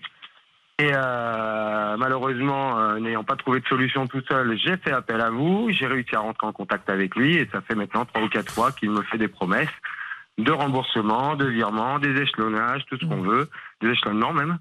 [0.80, 5.30] Et euh, malheureusement, euh, n'ayant pas trouvé de solution tout seul, j'ai fait appel à
[5.30, 8.28] vous, j'ai réussi à rentrer en contact avec lui, et ça fait maintenant trois ou
[8.28, 9.68] quatre fois qu'il me fait des promesses
[10.38, 13.50] de remboursement, de virement, des échelonnages, tout ce qu'on veut,
[13.82, 14.59] des échelonnements même.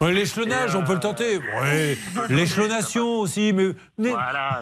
[0.00, 1.38] Ouais, L'échelonnage, on peut le tenter.
[1.38, 1.96] Ouais.
[2.28, 4.12] L'échelonnation aussi, mais, mais,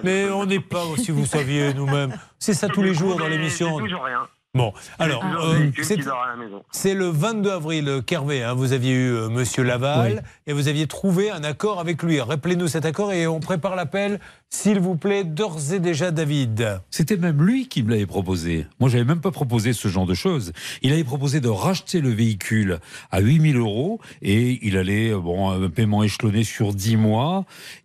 [0.04, 2.12] mais on n'est pas, si vous saviez, nous-mêmes.
[2.38, 3.78] C'est ça tous les jours dans l'émission.
[3.78, 4.28] Toujours rien.
[4.54, 6.62] Bon, alors, toujours euh, c'est- qui dort à la maison.
[6.72, 10.86] C'est le 22 avril, Kervé, hein, vous aviez eu euh, Monsieur Laval et vous aviez
[10.86, 12.18] trouvé un accord avec lui.
[12.18, 16.80] Rappelez-nous cet accord et on prépare l'appel, s'il vous plaît, d'ores et déjà, David.
[16.90, 18.66] C'était même lui qui me l'avait proposé.
[18.80, 20.52] Moi, j'avais même pas proposé ce genre de choses.
[20.80, 22.78] Il avait proposé de racheter le véhicule
[23.10, 27.44] à 8000 euros et il allait, euh, bon, un paiement échelonné sur 10 mois.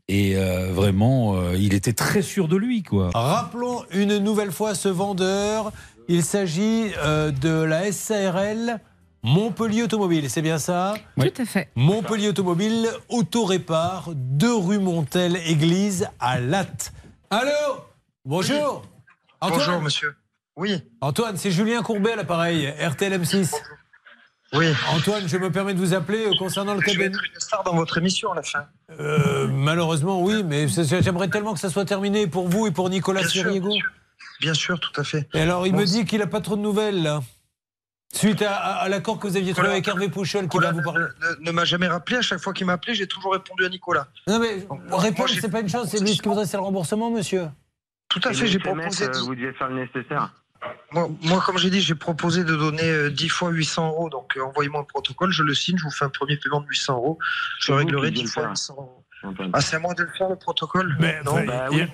[0.09, 3.09] Et euh, vraiment, euh, il était très sûr de lui, quoi.
[3.13, 5.71] Rappelons une nouvelle fois ce vendeur.
[6.07, 8.79] Il s'agit euh, de la SARL
[9.25, 10.95] Montpellier Automobile, c'est bien ça?
[11.17, 11.69] Tout à fait.
[11.75, 16.91] Montpellier Automobile, autorépare, 2 rue Montel, église à Latte.
[17.29, 17.49] Allô?
[18.25, 18.83] Bonjour.
[19.39, 19.59] Antoine?
[19.65, 20.15] Bonjour, monsieur.
[20.57, 20.83] Oui.
[20.99, 23.53] Antoine, c'est Julien Courbet à l'appareil, RTL M6.
[24.55, 24.67] Oui.
[24.93, 27.07] Antoine, je me permets de vous appeler euh, concernant le Je vais cabinet.
[27.07, 28.65] être une star dans votre émission à la fin.
[28.99, 33.23] Euh, malheureusement, oui, mais j'aimerais tellement que ça soit terminé pour vous et pour Nicolas
[33.27, 33.71] Siriego.
[34.39, 34.79] Bien sûr.
[34.79, 35.27] Tout à fait.
[35.33, 37.21] Et alors, il Bon, me dit qu'il n'a pas trop de nouvelles, là.
[38.13, 40.83] Suite à, à- à l'accord que vous aviez trouvé avec Hervé Pouchol, qui va vous
[40.83, 41.05] parler.
[41.39, 42.17] Ne, ne m'a jamais rappelé.
[42.17, 44.07] À chaque fois qu'il m'a appelé, j'ai toujours répondu à Nicolas.
[44.27, 46.63] Non, mais moi, répondre, c'est pas une chose, c'est lui ce qui voudrait, c'est le
[46.63, 47.47] remboursement, monsieur.
[48.09, 49.05] Tout à Et fait, j'ai proposé.
[49.05, 50.31] euh, Vous deviez faire le nécessaire.
[50.91, 54.09] Moi, moi, comme j'ai dit, j'ai proposé de donner euh, 10 fois 800 euros.
[54.11, 56.67] Donc, euh, envoyez-moi un protocole, je le signe, je vous fais un premier paiement de
[56.67, 57.17] 800 euros.
[57.59, 58.49] Je vous réglerai qui devez 10 le fois faire.
[58.51, 59.02] 800 euros.
[59.53, 60.95] Ah, c'est à moi de le faire, le protocole?
[60.99, 61.85] Mais, Non, bah oui.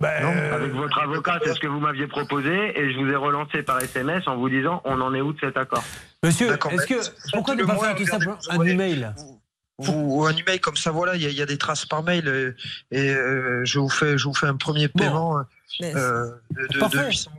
[0.00, 0.28] Bah, Non.
[0.30, 3.62] euh, Avec votre avocat, c'est ce que vous m'aviez proposé et je vous ai relancé
[3.62, 5.84] par SMS en vous disant on en est où de cet accord?
[6.24, 7.30] Monsieur, est-ce mais que.
[7.32, 9.12] Pourquoi ne pas faire tout simplement un email?
[9.78, 11.86] Vous, ou un email comme ça, voilà, il y, a- il y a des traces
[11.86, 12.54] par mail
[12.92, 15.42] et euh, je, vous fais, je vous fais un premier paiement euh,
[15.82, 17.06] euh, de, de- de Parfait.
[17.08, 17.30] 800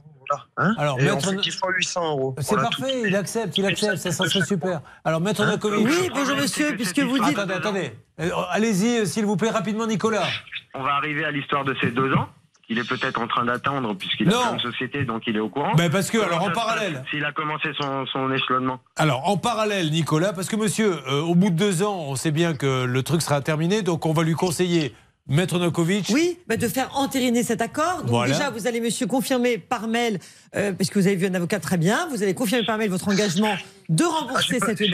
[0.58, 2.36] hein Alors, et on fait 10 fois 800 euros.
[2.40, 3.08] C'est Voilà, parfait, tout.
[3.08, 4.82] il accepte, il accepte, ça, ça serait super.
[5.06, 5.86] Alors, Maître Nakovic.
[5.88, 7.38] Oui, bonjour monsieur, puisque vous dites.
[7.38, 7.94] Attendez, attendez.
[8.20, 10.28] Euh, Allez-y, euh, s'il vous plaît, rapidement, Nicolas.
[10.76, 12.28] On va arriver à l'histoire de ces deux ans
[12.66, 15.74] qu'il est peut-être en train d'attendre puisqu'il plein de sociétés donc il est au courant.
[15.76, 17.04] Ben, parce que, alors, en se parallèle.
[17.12, 18.80] S'il a commencé son, son échelonnement.
[18.96, 22.32] Alors, en parallèle, Nicolas, parce que monsieur, euh, au bout de deux ans, on sait
[22.32, 24.96] bien que le truc sera terminé, donc on va lui conseiller,
[25.28, 26.10] Maître Nokovic.
[26.14, 28.00] Oui, bah, de faire entériner cet accord.
[28.02, 28.34] Donc Voilà.
[28.34, 30.20] déjà, vous allez, monsieur, confirmer par mail,
[30.56, 32.90] euh, parce que vous avez vu un avocat très bien, vous allez confirmer par mail
[32.90, 33.56] votre engagement
[33.88, 34.92] de rembourser cette dette.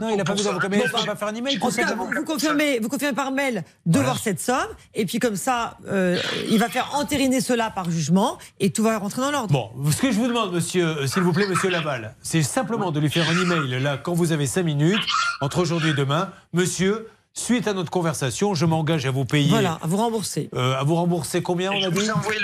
[0.00, 1.94] Non, il n'a pas vu d'avocat, mais il pas faire un email En tout cas,
[1.94, 5.76] vous, vous confirmez, vous confirmez par mail de voir cette somme, et puis comme ça,
[5.88, 6.16] euh,
[6.48, 9.52] il va faire entériner cela par jugement, et tout va rentrer dans l'ordre.
[9.52, 12.92] Bon, ce que je vous demande, monsieur, euh, s'il vous plaît, monsieur Laval, c'est simplement
[12.92, 15.00] de lui faire un email, là, quand vous avez cinq minutes,
[15.40, 16.30] entre aujourd'hui et demain.
[16.52, 17.06] Monsieur,
[17.38, 19.48] suite à notre conversation, je m'engage à vous payer.
[19.50, 20.50] Voilà, à vous rembourser.
[20.54, 22.00] euh, à vous rembourser combien, on a dit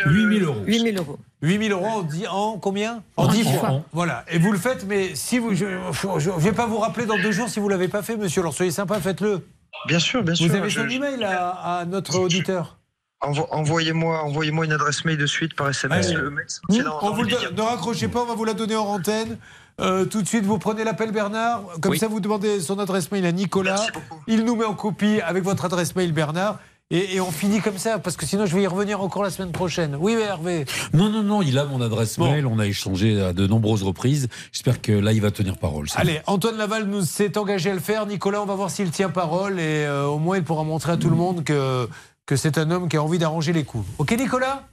[0.06, 0.60] 8 000 euros.
[0.66, 1.18] 8 000 euros.
[1.42, 3.58] 8 000 euros en, en combien En En 10 dix fois.
[3.68, 3.82] fois.
[3.92, 4.24] Voilà.
[4.30, 5.54] Et vous le faites, mais si vous.
[5.54, 8.16] Je ne vais pas vous rappeler dans deux jours si vous ne l'avez pas fait,
[8.16, 8.40] monsieur.
[8.42, 9.46] Alors soyez sympa, faites-le.
[9.88, 10.48] Bien sûr, bien sûr.
[10.48, 11.50] Vous avez son je- email à,
[11.80, 12.78] à notre auditeur
[13.20, 16.06] Envo- Envoyez-moi envoyez une adresse mail de suite par SMS.
[16.08, 16.16] Allez.
[16.16, 17.50] Le mail sorti dans- On dans vous le l'immédiat.
[17.50, 17.64] donne.
[17.64, 19.38] Ne raccrochez pas, on va vous la donner en antenne.
[19.80, 21.62] Euh, tout de suite, vous prenez l'appel Bernard.
[21.80, 21.98] Comme Oui.
[21.98, 23.84] ça, vous demandez son adresse mail à Nicolas.
[24.26, 26.59] Il nous met en copie avec votre adresse mail Bernard.
[26.90, 29.30] Et, et on finit comme ça, parce que sinon je vais y revenir encore la
[29.30, 29.96] semaine prochaine.
[29.98, 30.66] Oui, mais Hervé.
[30.92, 34.28] Non, non, non, il a mon adresse mail, on a échangé à de nombreuses reprises.
[34.52, 35.86] J'espère que là, il va tenir parole.
[35.96, 38.06] Allez, Antoine Laval nous s'est engagé à le faire.
[38.06, 39.59] Nicolas, on va voir s'il tient parole.
[39.59, 41.88] Et euh, au moins, il pourra montrer à tout le monde que,
[42.26, 43.86] que c'est un homme qui a envie d'arranger les coups.
[43.98, 44.64] Ok, Nicolas?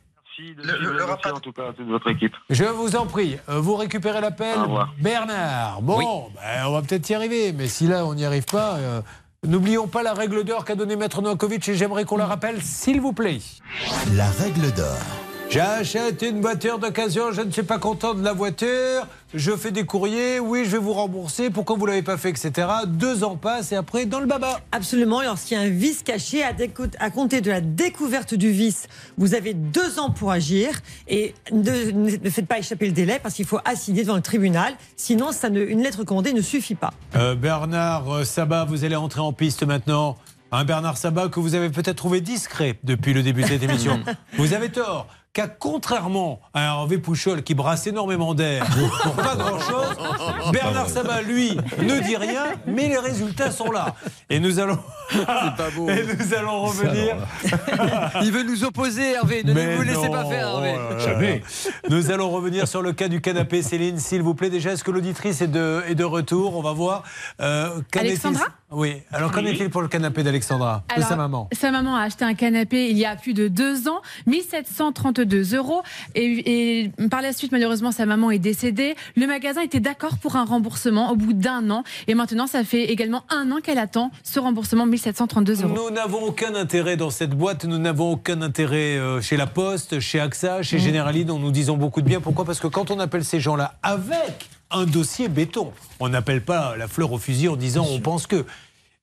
[0.42, 2.34] Merci de suivre le dossier, en tout cas à toute votre équipe.
[2.50, 4.58] Je vous en prie, euh, vous récupérez l'appel.
[4.58, 4.94] Au revoir.
[5.00, 8.76] Bernard, bon, ben, on va peut-être y arriver, mais si là on n'y arrive pas,
[8.76, 9.02] euh,
[9.46, 13.02] n'oublions pas la règle d'or qu'a donnée Maître Novakovic et j'aimerais qu'on la rappelle, s'il
[13.02, 13.40] vous plaît.
[14.16, 14.98] La règle d'or.
[15.52, 19.84] J'achète une voiture d'occasion, je ne suis pas content de la voiture, je fais des
[19.84, 22.70] courriers, oui, je vais vous rembourser, pourquoi vous l'avez pas fait, etc.
[22.88, 24.62] Deux ans passent et après, dans le baba.
[24.72, 25.22] Absolument.
[25.22, 28.88] Lorsqu'il y a un vice caché, à, compter de la découverte du vice,
[29.18, 30.80] vous avez deux ans pour agir.
[31.10, 34.74] Et ne, ne faites pas échapper le délai parce qu'il faut assigner devant le tribunal.
[34.96, 36.94] Sinon, ça ne- une lettre commandée ne suffit pas.
[37.18, 40.18] Euh, Bernard euh, Sabat, vous allez entrer en piste maintenant.
[40.54, 44.00] Un Bernard Sabat que vous avez peut-être trouvé discret depuis le début de cette émission.
[44.38, 45.08] vous avez tort.
[45.34, 48.66] Car contrairement à Hervé Pouchol qui brasse énormément d'air
[49.04, 49.96] pour pas grand-chose,
[50.52, 53.96] Bernard Sabat, lui, ne dit rien, mais les résultats sont là.
[54.30, 54.78] Et nous allons,
[55.12, 57.16] Et nous allons revenir.
[58.22, 59.44] Il veut nous opposer, Hervé.
[59.44, 61.44] Ne Mais vous laissez non, pas faire, Hervé.
[61.46, 61.70] oh.
[61.90, 63.62] Nous allons revenir sur le cas du canapé.
[63.62, 66.56] Céline, s'il vous plaît, déjà, est-ce que l'auditrice est de, est de retour?
[66.56, 67.04] On va voir.
[67.42, 68.46] Euh, Alexandra?
[68.72, 69.02] Oui.
[69.12, 71.50] Alors, qu'en est-il pour le canapé d'Alexandra De sa maman?
[71.52, 75.82] Sa maman a acheté un canapé il y a plus de deux ans, 1732 euros.
[76.16, 78.96] Et, et par la suite, malheureusement, sa maman est décédée.
[79.18, 81.84] Le magasin était d'accord pour un remboursement au bout d'un an.
[82.08, 85.74] Et maintenant, ça fait également un an qu'elle attend ce remboursement 1732 euros.
[85.76, 90.00] Nous n'avons aucun intérêt dans cette boîte, nous n'avons aucun intérêt euh, chez La Poste,
[90.00, 92.22] chez AXA, chez Generali, dont nous disons beaucoup de bien.
[92.22, 92.46] Pourquoi?
[92.46, 96.88] Parce que quand on appelle ces gens-là avec un dossier béton, on n'appelle pas la
[96.88, 98.46] fleur au fusil en disant on pense que.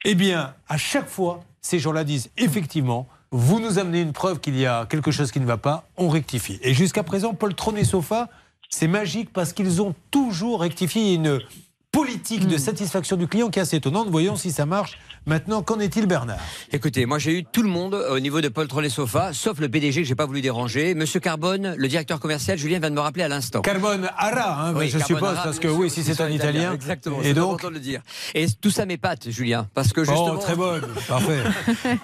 [0.05, 4.57] Eh bien, à chaque fois, ces gens-là disent effectivement, vous nous amenez une preuve qu'il
[4.57, 6.59] y a quelque chose qui ne va pas, on rectifie.
[6.63, 8.29] Et jusqu'à présent, Paul Trône et Sofa,
[8.71, 11.41] c'est magique parce qu'ils ont toujours rectifié une
[11.91, 14.09] politique de satisfaction du client qui est assez étonnante.
[14.09, 14.99] Voyons si ça marche
[15.29, 16.39] Maintenant, qu'en est-il, Bernard?
[16.73, 19.69] Écoutez, moi j'ai eu tout le monde au niveau de Paul Trolley Sofa, sauf le
[19.69, 20.95] PDG que j'ai pas voulu déranger.
[20.95, 23.61] Monsieur Carbone, le directeur commercial, Julien vient de me rappeler à l'instant.
[23.61, 26.61] Carbone Ara, hein, Oui, je Carbone suppose, Ara, parce que oui, si c'est en italien.
[26.61, 28.01] italien, exactement, Et c'est donc, important de le dire.
[28.35, 30.31] Et tout ça m'épate, Julien, parce que justement.
[30.33, 31.43] Oh, très bonne, parfait.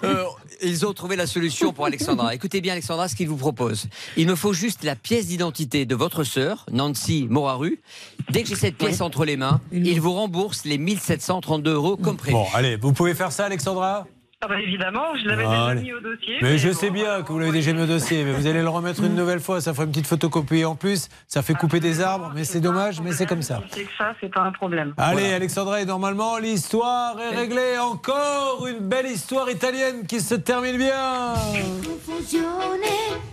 [0.03, 0.25] Euh,
[0.61, 2.35] ils ont trouvé la solution pour Alexandra.
[2.35, 3.87] Écoutez bien, Alexandra, ce qu'il vous propose.
[4.17, 7.81] Il me faut juste la pièce d'identité de votre sœur, Nancy Moraru.
[8.29, 12.17] Dès que j'ai cette pièce entre les mains, il vous rembourse les 1732 euros comme
[12.17, 12.33] prévu.
[12.35, 14.05] Bon, allez, vous pouvez faire ça, Alexandra?
[14.41, 15.81] Ah bah évidemment, je l'avais Allez.
[15.81, 16.35] déjà mis au dossier.
[16.41, 18.61] Mais je bon, sais bien que vous l'avez déjà mis au dossier, mais vous allez
[18.61, 19.59] le remettre une nouvelle fois.
[19.61, 21.07] Ça fera une petite photocopie en plus.
[21.27, 23.61] Ça fait couper des arbres, mais c'est dommage, mais c'est comme ça.
[23.71, 24.93] C'est que ça, c'est pas un problème.
[24.97, 27.77] Allez, Alexandra, et normalement, l'histoire est réglée.
[27.79, 31.33] Encore une belle histoire italienne qui se termine bien.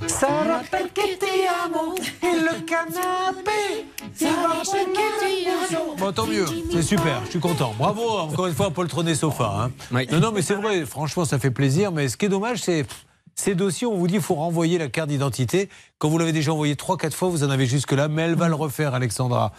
[0.07, 1.27] Sarà perché ti
[1.65, 3.87] amo le canapé.
[5.99, 7.75] Bon, tant mieux, c'est super, je suis content.
[7.79, 9.71] Bravo, encore une fois, Paul Tronet Sofa.
[9.91, 10.03] hein.
[10.13, 11.91] Non, non, mais c'est vrai, franchement, ça fait plaisir.
[11.91, 12.87] Mais ce qui est dommage, c'est
[13.35, 15.71] ces dossiers, on vous dit qu'il faut renvoyer la carte d'identité.
[15.99, 18.55] Quand vous l'avez déjà envoyé 3-4 fois, vous en avez jusque-là, mais elle va le
[18.55, 19.53] refaire, Alexandra.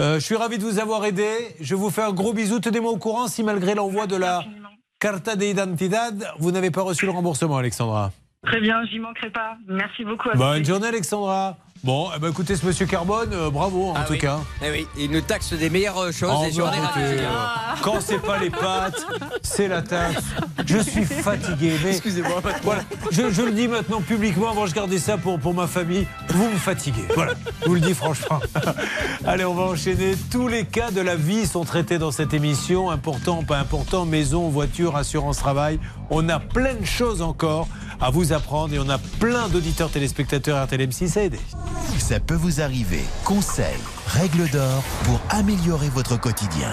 [0.00, 1.28] Euh, je suis ravi de vous avoir aidé.
[1.60, 2.60] Je vous fais un gros bisou.
[2.60, 4.44] Tenez-moi au courant si, malgré l'envoi de la
[5.00, 8.12] Carta de Identidad, vous n'avez pas reçu le remboursement, Alexandra.
[8.46, 9.56] Très bien, j'y manquerai pas.
[9.66, 10.30] Merci beaucoup.
[10.30, 11.56] à Bonne journée, Alexandra.
[11.84, 14.18] Bon, eh ben, écoutez, ce monsieur Carbone, euh, bravo en Ah tout oui.
[14.18, 14.40] cas.
[14.64, 17.18] Eh oui, il nous taxe des meilleures choses Oh, et je en ai écoutez, ravi.
[17.20, 17.28] euh,
[17.82, 19.06] Quand c'est pas les pâtes,
[19.42, 20.24] c'est la taxe.
[20.66, 21.74] Je suis fatigué.
[21.84, 22.42] Mais Excusez-moi.
[22.64, 22.82] Voilà,
[23.12, 24.50] je, je le dis maintenant publiquement.
[24.50, 26.04] Avant, je gardais ça pour, pour ma famille.
[26.30, 27.04] Vous me fatiguez.
[27.14, 28.40] Voilà, je vous le dis franchement.
[29.24, 30.16] Allez, on va enchaîner.
[30.32, 32.90] Tous les cas de la vie sont traités dans cette émission.
[32.90, 35.78] Important, pas important, maison, voiture, assurance, travail.
[36.10, 37.68] On a plein de choses encore
[38.00, 41.40] à vous apprendre et on a plein d'auditeurs téléspectateurs RTLM6 à aider.
[41.98, 43.02] Ça peut vous arriver.
[43.24, 43.66] Conseils,
[44.06, 46.70] règles d'or pour améliorer votre quotidien.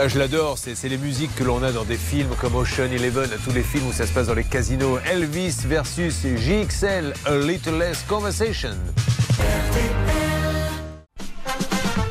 [0.00, 0.56] Ça, je l'adore.
[0.56, 3.88] C'est les musiques que l'on a dans des films comme Ocean Eleven, tous les films
[3.88, 4.98] où ça se passe dans les casinos.
[5.04, 8.70] Elvis versus JXL, A Little Less Conversation.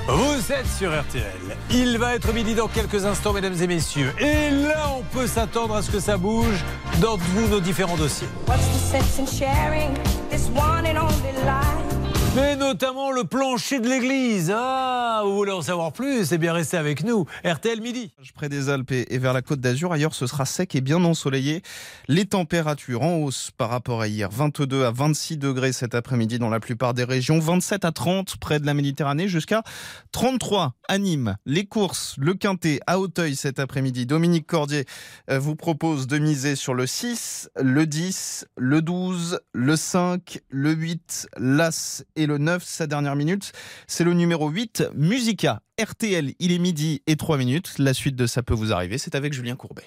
[0.08, 1.58] Vous êtes sur RTL.
[1.72, 4.14] Il va être midi dans quelques instants, mesdames et messieurs.
[4.20, 6.64] Et là, on peut s'attendre à ce que ça bouge
[7.02, 8.28] dans tous nos différents dossiers.
[8.48, 9.96] What's the sense in sharing
[10.30, 12.00] this one and only life?
[12.36, 14.54] Mais notamment le plancher de l'église.
[14.56, 17.26] Ah, vous voulez en savoir plus Eh bien, restez avec nous.
[17.44, 18.14] RTL midi.
[18.36, 21.62] Près des Alpes et vers la côte d'Azur, ailleurs ce sera sec et bien ensoleillé.
[22.08, 24.30] Les températures en hausse par rapport à hier.
[24.32, 27.40] 22 à 26 degrés cet après-midi dans la plupart des régions.
[27.40, 29.64] 27 à 30 près de la Méditerranée jusqu'à
[30.12, 31.36] 33 à Nîmes.
[31.46, 34.06] Les courses, le Quintet à Auteuil cet après-midi.
[34.06, 34.86] Dominique Cordier
[35.30, 40.72] euh, vous propose de miser sur le 6, le 10, le 12, le 5, le
[40.72, 42.64] 8, l'As et le 9.
[42.64, 43.52] Sa dernière minute,
[43.88, 45.62] c'est le numéro 8, Musica.
[45.82, 47.74] RTL, il est midi et 3 minutes.
[47.78, 49.84] La suite de Ça peut vous arriver, c'est avec Julien Courbet.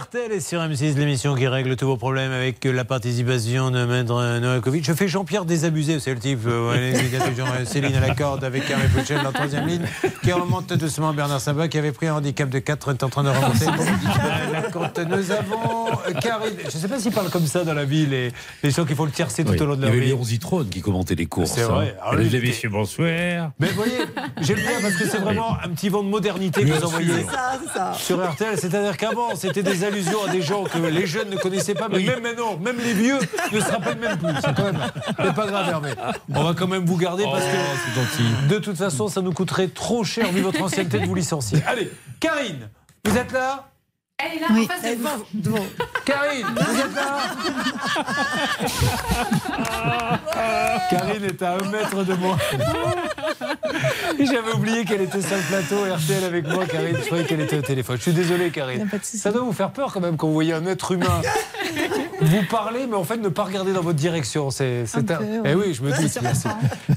[0.00, 4.38] RTL et sur M6, l'émission qui règle tous vos problèmes avec la participation de Maître
[4.38, 4.84] Novakovic.
[4.84, 6.40] Je fais Jean-Pierre désabusé, c'est le type.
[6.46, 6.94] euh,
[7.66, 9.82] Céline à la corde avec Hervé Pouchel en troisième ligne,
[10.22, 11.12] qui remonte doucement.
[11.12, 13.66] Bernard Sabat, qui avait pris un handicap de 4, est en train de remonter.
[13.66, 14.98] Euh, la côte.
[15.06, 16.54] Nous avons euh, Karine.
[16.62, 18.32] Je ne sais pas s'ils parlent comme ça dans la vie, les,
[18.62, 19.60] les gens qui font le tiercé tout Oui.
[19.60, 20.06] au long de Il y avait vie.
[20.06, 21.52] Léon Zitrone qui commentait les courses.
[21.52, 21.94] C'est vrai.
[21.98, 22.00] hein.
[22.02, 23.06] Ah Mesdames et j'étais- messieurs, bonsoir.
[23.58, 23.98] Mais vous voyez,
[24.40, 27.26] j'aime bien parce que c'est vraiment un petit vent de modernité que vous envoyez
[27.98, 28.56] sur RTL.
[28.58, 32.00] C'est-à-dire qu'avant, c'était des allusions à des gens que les jeunes ne connaissaient pas, mais
[32.00, 33.18] même maintenant, même les vieux
[33.52, 34.32] ne se rappellent même plus.
[34.44, 35.90] C'est quand même, c'est pas grave, Hervé.
[36.34, 38.00] On va quand même vous garder parce Oh,
[38.48, 41.62] que de toute façon, ça nous coûterait trop cher vu votre ancienneté de vous licencier.
[41.66, 41.90] Allez,
[42.20, 42.68] Karine,
[43.04, 43.69] vous êtes là?
[44.22, 44.64] Elle est là Oui.
[44.64, 44.82] en face
[45.34, 45.56] de vous.
[46.04, 47.18] Karine, vous êtes là
[50.90, 52.36] Karine est à un mètre de moi.
[54.18, 56.96] J'avais oublié qu'elle était sur le plateau RTL avec moi, Karine.
[57.00, 57.96] Je croyais qu'elle était au téléphone.
[57.96, 58.88] Je suis désolé, Karine.
[59.02, 61.20] Ça doit vous faire peur quand même quand vous voyez un être humain
[62.22, 64.50] vous parler, mais en fait ne pas regarder dans votre direction.
[64.50, 65.14] C'est, Un un- peu,
[65.44, 66.48] Eh oui, je me c'est Merci.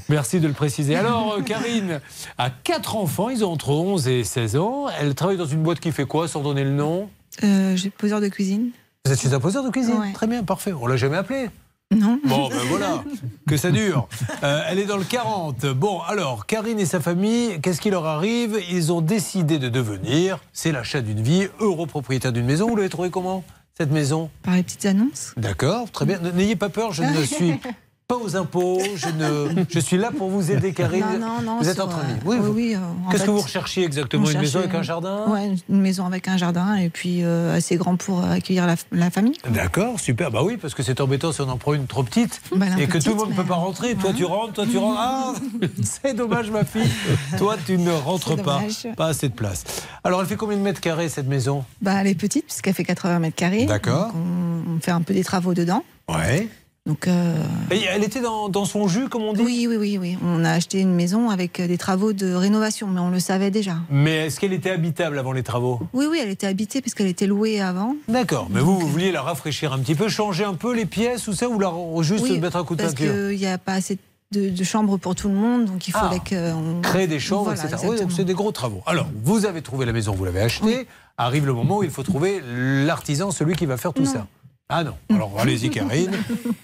[0.08, 0.96] Merci de le préciser.
[0.96, 2.00] Alors, euh, Karine
[2.36, 3.30] a quatre enfants.
[3.30, 4.86] Ils ont entre 11 et 16 ans.
[5.00, 7.08] Elle travaille dans une boîte qui fait quoi, sans donner le nom?
[7.42, 8.70] Euh, J'ai poseur de cuisine.
[9.04, 10.12] Vous êtes chez un poseur de cuisine Ouais.
[10.12, 10.72] Très bien, parfait.
[10.72, 11.50] On l'a jamais appelé.
[11.94, 12.18] Non.
[12.24, 13.04] Bon, ben voilà,
[13.46, 14.08] que ça dure.
[14.42, 15.66] Euh, elle est dans le 40.
[15.66, 18.58] Bon, alors, Karine et sa famille, qu'est-ce qui leur arrive?
[18.70, 22.68] Ils ont décidé de devenir, c'est l'achat d'une vie, europropriétaire d'une maison.
[22.68, 23.44] Vous l'avez trouvé comment,
[23.76, 24.30] cette maison?
[24.42, 25.34] Par les petites annonces.
[25.36, 26.18] D'accord, très bien.
[26.34, 27.60] N'ayez pas peur, je ne suis
[28.06, 28.80] pas aux impôts.
[28.96, 31.04] Je, ne, je suis là pour vous aider, Karine.
[31.18, 31.58] Non, non, non.
[31.60, 32.20] Vous êtes entre euh, amis.
[32.26, 32.74] oui, oui.
[32.74, 32.78] euh,
[33.10, 35.24] Qu'est-ce que vous recherchiez exactement Une maison avec un jardin?
[35.28, 39.10] Ouais, une maison avec un jardin et puis euh, assez grand pour accueillir la, la
[39.10, 39.36] famille.
[39.48, 40.30] D'accord, super.
[40.30, 42.86] Bah oui, parce que c'est embêtant si on en prend une trop petite Bah, et
[42.88, 43.94] que tout le monde ne peut pas rentrer.
[43.94, 45.00] Toi, tu rentres, toi, tu rentres.
[45.00, 45.32] Ah,
[45.82, 46.90] c'est dommage, ma fille.
[47.38, 48.60] Toi, tu ne rentres pas.
[48.96, 49.64] Pas assez de place.
[50.04, 51.64] Alors, elle fait combien de mètres carrés, cette maison?
[51.80, 53.64] Bah, elle est petite puisqu'elle fait 80 mètres carrés.
[53.64, 54.12] D'accord.
[54.14, 55.82] On, on fait un peu des travaux dedans.
[56.08, 56.48] Ouais.
[56.86, 59.40] Donc, euh, Et elle était dans, dans son jus, comme on dit?
[59.42, 60.18] Oui, oui, oui, oui.
[60.22, 63.50] On a acheté une maison avec euh, des travaux de rénovation, mais on le savait
[63.50, 63.76] déjà.
[63.88, 65.80] Mais est-ce qu'elle était habitable avant les travaux?
[65.94, 67.96] Oui, oui, elle était habitée puisqu'elle était louée avant.
[68.06, 68.48] D'accord.
[68.50, 71.32] Mais vous, vous vouliez la rafraîchir un petit peu, changer un peu les pièces ou
[71.32, 73.14] ça, ou la, juste Oui, mettre un coup de parce peinture?
[73.30, 73.96] qu'il n'y a pas assez
[74.32, 76.00] de, de chambres pour tout le monde, donc il Ah.
[76.10, 77.82] fallait qu'on créer des chambres, Voilà, etc.
[77.88, 78.82] Oui, donc c'est des gros travaux.
[78.84, 80.86] Alors, vous avez trouvé la maison, vous l'avez achetée.
[81.16, 82.42] Arrive le moment où il faut trouver
[82.84, 84.26] l'artisan, celui qui va faire tout ça.
[84.70, 84.94] Ah non.
[85.10, 86.10] Alors allez-y, Karine.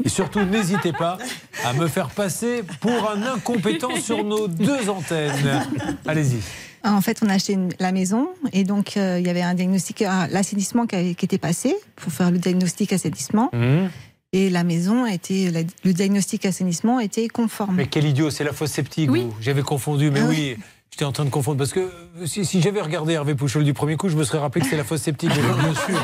[0.04, 1.18] Et surtout, n'hésitez pas
[1.64, 5.66] à me faire passer pour un incompétent sur nos deux antennes.
[6.06, 6.38] Allez-y.
[6.82, 9.42] Ah, En fait, on a acheté une- la maison et donc euh, il y avait
[9.42, 13.50] un diagnostic, ah, l'assainissement qui, était passé pour faire le diagnostic assainissement.
[13.52, 13.90] Hum.
[14.32, 17.74] Et la maison a été, la- le diagnostic assainissement était conforme.
[17.76, 19.10] Mais quel idiot, c'est la fosse septique.
[19.10, 19.26] Oui.
[19.42, 20.56] J'avais confondu, mais Ah oui.
[21.00, 23.72] J'étais en train de confondre parce que euh, si, si j'avais regardé Hervé Pouchol du
[23.72, 25.30] premier coup, je me serais rappelé que c'est la fosse septique.
[25.30, 25.98] Bien sûr.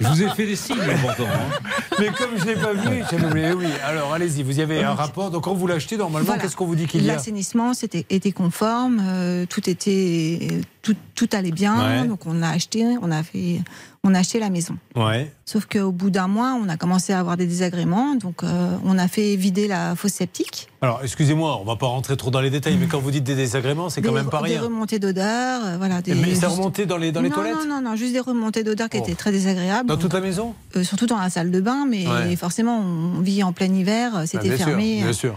[0.00, 1.24] Je vous ai fait des signes pourtant.
[1.24, 1.70] hein.
[1.98, 3.52] Mais comme je ne l'ai pas vu, j'avais oublié.
[3.52, 5.32] Oui, alors allez-y, vous y avez un rapport.
[5.32, 6.40] Donc quand vous l'achetez, normalement, Voilà.
[6.40, 10.38] qu'est-ce qu'on vous dit qu'il y a L'assainissement c'était, était conforme, euh, tout était,
[10.82, 12.06] tout, tout allait bien, Ouais.
[12.06, 13.58] donc on a acheté, on a fait,
[14.06, 14.76] on a acheté la maison.
[14.94, 15.30] Ouais.
[15.44, 18.98] Sauf qu'au bout d'un mois, on a commencé à avoir des désagréments, donc euh, on
[18.98, 20.68] a fait vider la fosse septique.
[20.80, 23.34] Alors, excusez-moi, on va pas rentrer trop dans les détails, mais quand vous dites des
[23.34, 24.62] désagréments, c'est quand Des- même pas Des rien.
[24.62, 26.02] remontées d'odeur, euh, voilà.
[26.02, 28.62] Des, Mais ça remontait dans les, dans les toilettes Non, non, non, juste des remontées
[28.62, 29.02] d'odeur qui Oh.
[29.02, 29.88] étaient très désagréables.
[29.88, 32.36] Dans toute la maison Euh, surtout dans la salle de bain, mais Ouais.
[32.36, 35.02] forcément, on vit en plein hiver, euh, c'était sûr, fermé.
[35.02, 35.36] bien sûr.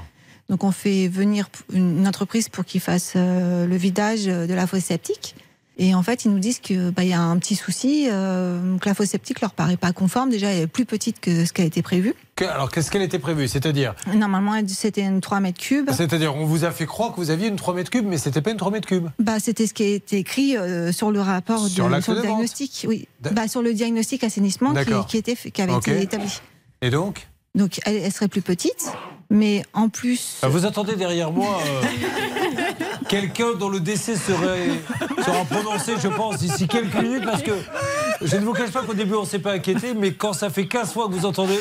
[0.50, 5.36] Donc on fait venir une entreprise pour qu'ils fassent le vidage de la fosse septique.
[5.82, 8.90] Et en fait, ils nous disent qu'il bah, y a un petit souci, euh, que
[8.90, 10.30] la fosse septique leur paraît pas conforme.
[10.30, 12.14] Déjà, elle est plus petite que ce qui a été prévu.
[12.36, 13.48] Que- alors, qu'est-ce qu'elle était prévue?
[13.48, 13.96] C'est-à-dire?
[14.14, 15.90] Normalement, c'était une 3 mètres cubes.
[15.92, 18.42] C'est-à-dire, on vous a fait croire que vous aviez une 3 mètres cubes, mais c'était
[18.42, 19.08] pas une 3 mètres cubes.
[19.20, 22.14] Bah, c'était ce qui a été écrit euh, sur le rapport Sur de, l'acte sur
[22.14, 22.86] le de diagnostic.
[22.86, 24.74] Oui, bah, sur le diagnostic assainissement
[25.08, 26.42] qui, était qui avait été établi.
[26.82, 27.30] Et donc?
[27.56, 28.92] Donc, elle, elle serait plus petite,
[29.30, 30.40] mais en plus.
[30.42, 31.82] Ah, Vous attendez derrière moi euh,
[33.10, 34.70] quelqu'un dont le décès serait,
[35.26, 37.52] sera prononcé, je pense, d'ici quelques minutes, parce que
[38.22, 40.50] je ne vous cache pas qu'au début on ne s'est pas inquiété, mais quand ça
[40.50, 41.60] fait 15 fois que vous entendez.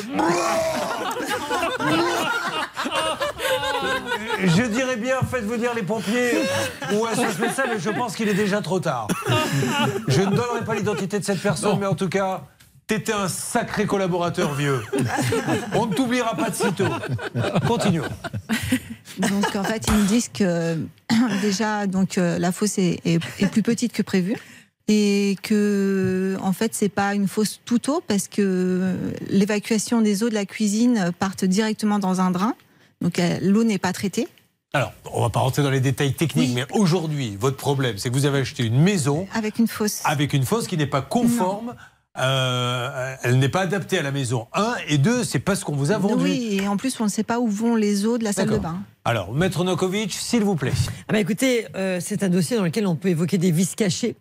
[4.41, 6.43] Je dirais bien, faites-vous dire les pompiers
[6.93, 9.07] ou un médecin, mais je pense qu'il est déjà trop tard.
[10.07, 12.43] Je ne donnerai pas l'identité de cette personne, mais en tout cas,
[12.87, 14.81] t'étais un sacré collaborateur vieux.
[15.73, 16.87] On ne t'oubliera pas de sitôt.
[17.67, 18.05] Continuons.
[19.19, 20.77] Donc en fait, ils nous disent que
[21.41, 24.35] déjà donc euh, la fosse est, est- est plus petite que prévu
[24.87, 28.95] et que en fait c'est pas une fosse tout eau parce que
[29.29, 32.55] l'évacuation des eaux de la cuisine partent directement dans un drain.
[33.01, 34.27] Donc euh, l'eau n'est pas traitée.
[34.73, 38.13] Alors, on va pas rentrer dans les détails techniques, mais aujourd'hui, votre problème, c'est que
[38.13, 40.01] vous avez acheté une maison Avec une fosse.
[40.05, 41.73] avec une fosse qui n'est pas conforme.
[42.19, 44.47] euh, elle n'est pas adaptée à la maison.
[44.53, 46.23] Un et deux, c'est pas ce qu'on vous a vendu.
[46.23, 48.49] Oui, et en plus on ne sait pas où vont les eaux de la salle
[48.49, 48.77] de bain.
[49.09, 50.71] Alors, Maître Nokovic, s'il vous plaît.
[51.07, 54.15] Ah bah écoutez, euh, c'est un dossier dans lequel on peut évoquer des vices cachés.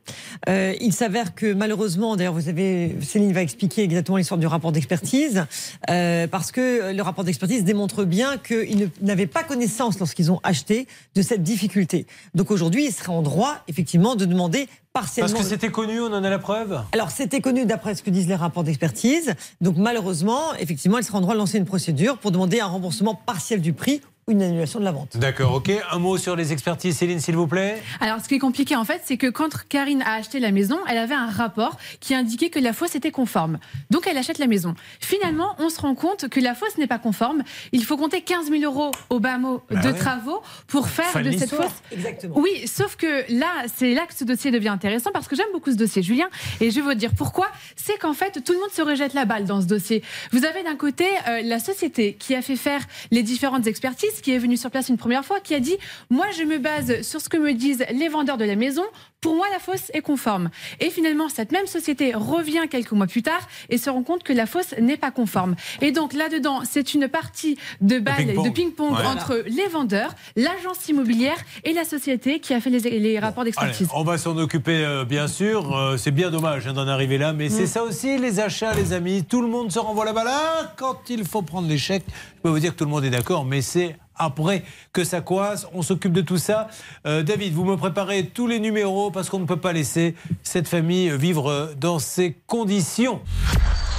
[0.48, 4.72] Euh, il s'avère que malheureusement, d'ailleurs, vous avez, Céline va expliquer exactement l'histoire du rapport
[4.72, 5.44] d'expertise,
[5.90, 10.88] euh, parce que le rapport d'expertise démontre bien qu'ils n'avaient pas connaissance lorsqu'ils ont acheté
[11.14, 12.06] de cette difficulté.
[12.34, 15.30] Donc aujourd'hui, ils seraient en droit, effectivement, de demander partiellement.
[15.30, 16.80] Parce que c'était connu, on en a la preuve?
[16.92, 19.34] Alors, c'était connu d'après ce que disent les rapports d'expertise.
[19.60, 23.14] Donc, malheureusement, effectivement, elle sera en droit de lancer une procédure pour demander un remboursement
[23.14, 25.16] partiel du prix une annulation de la vente.
[25.16, 25.70] D'accord, ok.
[25.90, 27.82] Un mot sur les expertises, Céline, s'il vous plaît.
[28.00, 30.78] Alors, ce qui est compliqué, en fait, c'est que quand Karine a acheté la maison,
[30.88, 33.58] elle avait un rapport qui indiquait que la fosse était conforme.
[33.90, 34.74] Donc, elle achète la maison.
[35.00, 37.42] Finalement, on se rend compte que la fosse n'est pas conforme.
[37.72, 39.94] Il faut compter 15 000 euros au bas mot Bah de ouais.
[39.98, 41.66] travaux pour faire de cette fosse.
[41.92, 42.38] Exactement.
[42.38, 45.70] Oui, sauf que là, c'est là que ce dossier devient intéressant parce que j'aime beaucoup
[45.70, 46.28] ce dossier, Julien,
[46.60, 47.48] et je vais vous dire pourquoi.
[47.76, 50.02] C'est qu'en fait, tout le monde se rejette la balle dans ce dossier.
[50.32, 52.80] Vous avez d'un côté euh, la société qui a fait faire
[53.10, 55.76] les différentes expertises, qui est venue sur place une première fois, qui a dit
[56.10, 58.82] Moi, je me base sur ce que me disent les vendeurs de la maison.
[59.20, 60.48] Pour moi, la fosse est conforme.
[60.78, 64.32] Et finalement, cette même société revient quelques mois plus tard et se rend compte que
[64.32, 65.56] la fosse n'est pas conforme.
[65.80, 68.44] Et donc là-dedans, c'est une partie de balles, ping-pong.
[68.46, 69.04] de ping-pong Ouais.
[69.06, 73.50] entre les vendeurs, l'agence immobilière et la société qui a fait les, les rapports Allez,
[73.50, 73.88] d'expertise.
[73.92, 75.76] on va s'en occuper, euh, bien sûr.
[75.76, 78.92] Euh, c'est bien dommage hein, d'en arriver là, mais c'est ça aussi, les achats, les
[78.92, 79.24] amis.
[79.24, 80.28] Tout le monde se renvoie la balle.
[80.30, 82.04] Ah, quand il faut prendre l'échec,
[82.36, 85.20] je peux vous dire que tout le monde est d'accord, mais c'est après que ça
[85.20, 85.66] coince.
[85.72, 86.68] On s'occupe de tout ça.
[87.06, 90.68] Euh, David, vous me préparez tous les numéros parce qu'on ne peut pas laisser cette
[90.68, 93.20] famille vivre dans ces conditions.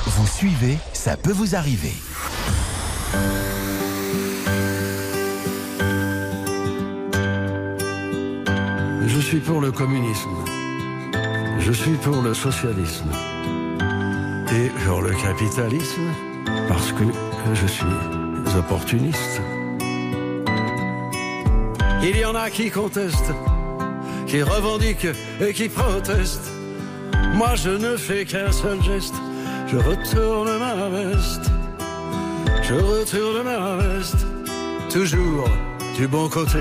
[0.06, 1.94] Vous suivez, ça peut vous arriver.
[9.06, 10.30] Je suis pour le communisme.
[11.60, 13.10] Je suis pour le socialisme.
[14.52, 16.02] Et pour le capitalisme,
[16.68, 17.04] parce que
[17.54, 17.86] je suis
[18.58, 19.42] opportuniste.
[22.02, 23.34] Il y en a qui contestent,
[24.26, 25.10] qui revendiquent
[25.42, 26.50] et qui protestent.
[27.34, 29.16] Moi, je ne fais qu'un seul geste.
[29.68, 31.52] Je retourne ma veste.
[32.64, 34.26] Je retourne ma veste.
[34.90, 35.50] Toujours
[35.96, 36.60] du bon côté.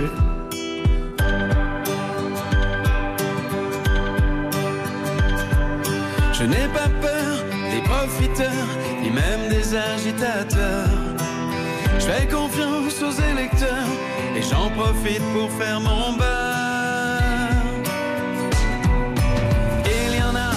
[6.33, 8.69] Je n'ai pas peur des profiteurs,
[9.03, 10.89] ni même des agitateurs.
[11.99, 13.89] Je fais confiance aux électeurs
[14.39, 17.23] et j'en profite pour faire mon beurre.
[19.85, 20.53] Il y en a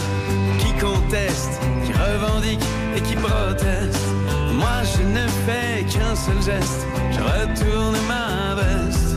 [0.60, 4.14] qui contestent, qui revendiquent et qui protestent.
[4.62, 9.16] Moi je ne fais qu'un seul geste, je retourne ma veste.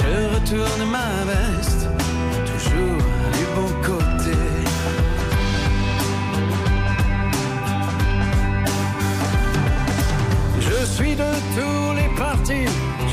[0.00, 1.88] Je retourne ma veste,
[2.50, 3.02] toujours
[3.36, 4.38] du bon côté.
[10.60, 11.85] Je suis de partis,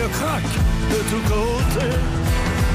[0.00, 0.42] qu'elle craque
[0.90, 1.96] de tous côtés.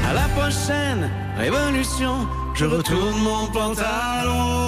[0.10, 4.65] À la prochaine révolution, je retourne mon pantalon.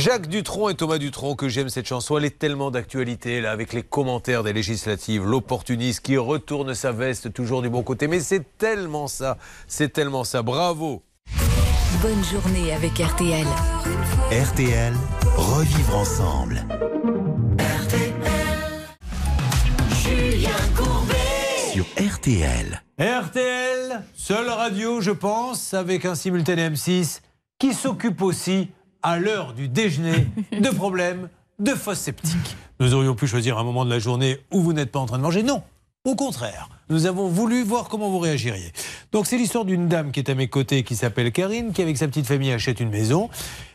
[0.00, 3.74] Jacques Dutronc et Thomas Dutronc, que j'aime cette chanson, elle est tellement d'actualité, là, avec
[3.74, 8.08] les commentaires des législatives, l'opportuniste qui retourne sa veste toujours du bon côté.
[8.08, 9.36] Mais c'est tellement ça,
[9.68, 10.40] c'est tellement ça.
[10.40, 11.02] Bravo
[12.00, 13.44] Bonne journée avec RTL.
[14.32, 14.94] RTL,
[15.36, 16.64] revivre ensemble.
[20.02, 21.74] Julien Courbet.
[21.74, 22.82] Sur RTL.
[22.98, 27.20] RTL, seule radio, je pense, avec un simultané M6,
[27.58, 28.70] qui s'occupe aussi,
[29.02, 31.28] à l'heure du déjeuner, de problèmes
[31.58, 32.56] de fosse septique.
[32.80, 35.18] Nous aurions pu choisir un moment de la journée où vous n'êtes pas en train
[35.18, 35.42] de manger.
[35.42, 35.62] Non,
[36.04, 36.68] au contraire.
[36.88, 38.72] Nous avons voulu voir comment vous réagiriez.
[39.12, 41.96] Donc c'est l'histoire d'une dame qui est à mes côtés, qui s'appelle Karine, qui avec
[41.96, 43.30] sa petite famille achète une maison.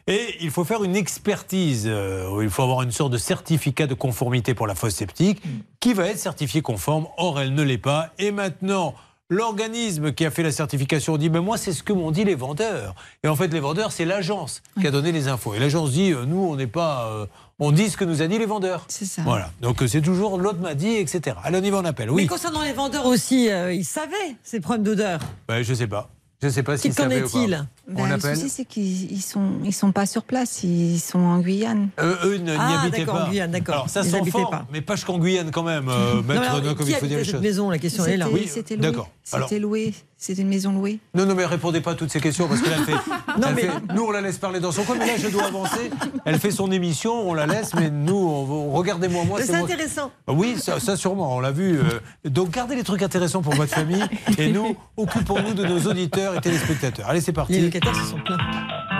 [0.07, 3.93] Et il faut faire une expertise, euh, il faut avoir une sorte de certificat de
[3.93, 5.41] conformité pour la fosse septique,
[5.79, 7.07] qui va être certifié conforme?
[7.17, 8.09] Or, elle ne l'est pas.
[8.19, 8.95] Et maintenant,
[9.29, 12.35] l'organisme qui a fait la certification dit, mais moi, c'est ce que m'ont dit les
[12.35, 12.95] vendeurs.
[13.23, 15.53] Et en fait, les vendeurs, c'est l'agence qui a donné les infos.
[15.53, 17.09] Et l'agence dit, euh, nous, on n'est pas...
[17.11, 17.25] euh,
[17.59, 18.85] on dit ce que nous a dit les vendeurs.
[18.89, 19.21] C'est ça.
[19.23, 19.49] Voilà.
[19.61, 21.37] Donc euh, c'est toujours l'autre m'a dit, etc.
[21.43, 22.11] Allez, on y va, on appelle.
[22.11, 22.23] Oui.
[22.23, 25.21] Mais concernant les vendeurs aussi, euh, ils savaient ces problèmes d'odeur.
[25.47, 26.09] Ouais, je sais pas.
[26.43, 29.53] Je sais pas si Qu'en est-il Ben, On le appelle souci, c'est qu'ils ils sont,
[29.63, 31.87] ils sont pas sur place, ils sont en Guyane.
[32.01, 33.23] Euh, eux ne- n'y Ah, habitaient pas.
[33.25, 33.75] en Guyane, d'accord.
[33.75, 34.65] Alors ça Ils s'en habitaient fort, pas.
[34.71, 37.19] mais pas jusqu'en Guyane quand même, euh, Non, maître mais alors, comme il faut dire
[37.19, 37.39] les choses.
[37.41, 38.27] maison La question est là.
[38.29, 39.09] Oui, d'accord.
[39.25, 39.93] C'était loué.
[40.17, 40.99] C'était une maison louée.
[41.13, 42.93] Non, non, mais répondez pas à toutes ces questions parce qu'elle a fait.
[43.37, 45.27] Non, elle mais- fait- Nous, on la laisse parler dans son coin, mais là, je
[45.27, 45.89] dois avancer.
[46.23, 49.65] Elle fait son émission, on la laisse, mais nous, on, on- regardez-moi, moi, c'est moi-
[49.65, 50.09] intéressant.
[50.25, 51.77] Ah Oui, ça, ça sûrement, on l'a vu.
[51.79, 54.05] euh, donc gardez les trucs intéressants pour votre famille
[54.37, 57.09] et nous, occupons-nous de nos auditeurs et téléspectateurs.
[57.09, 57.59] Allez, c'est Les parti.
[57.59, 58.37] locataires se sont plaints.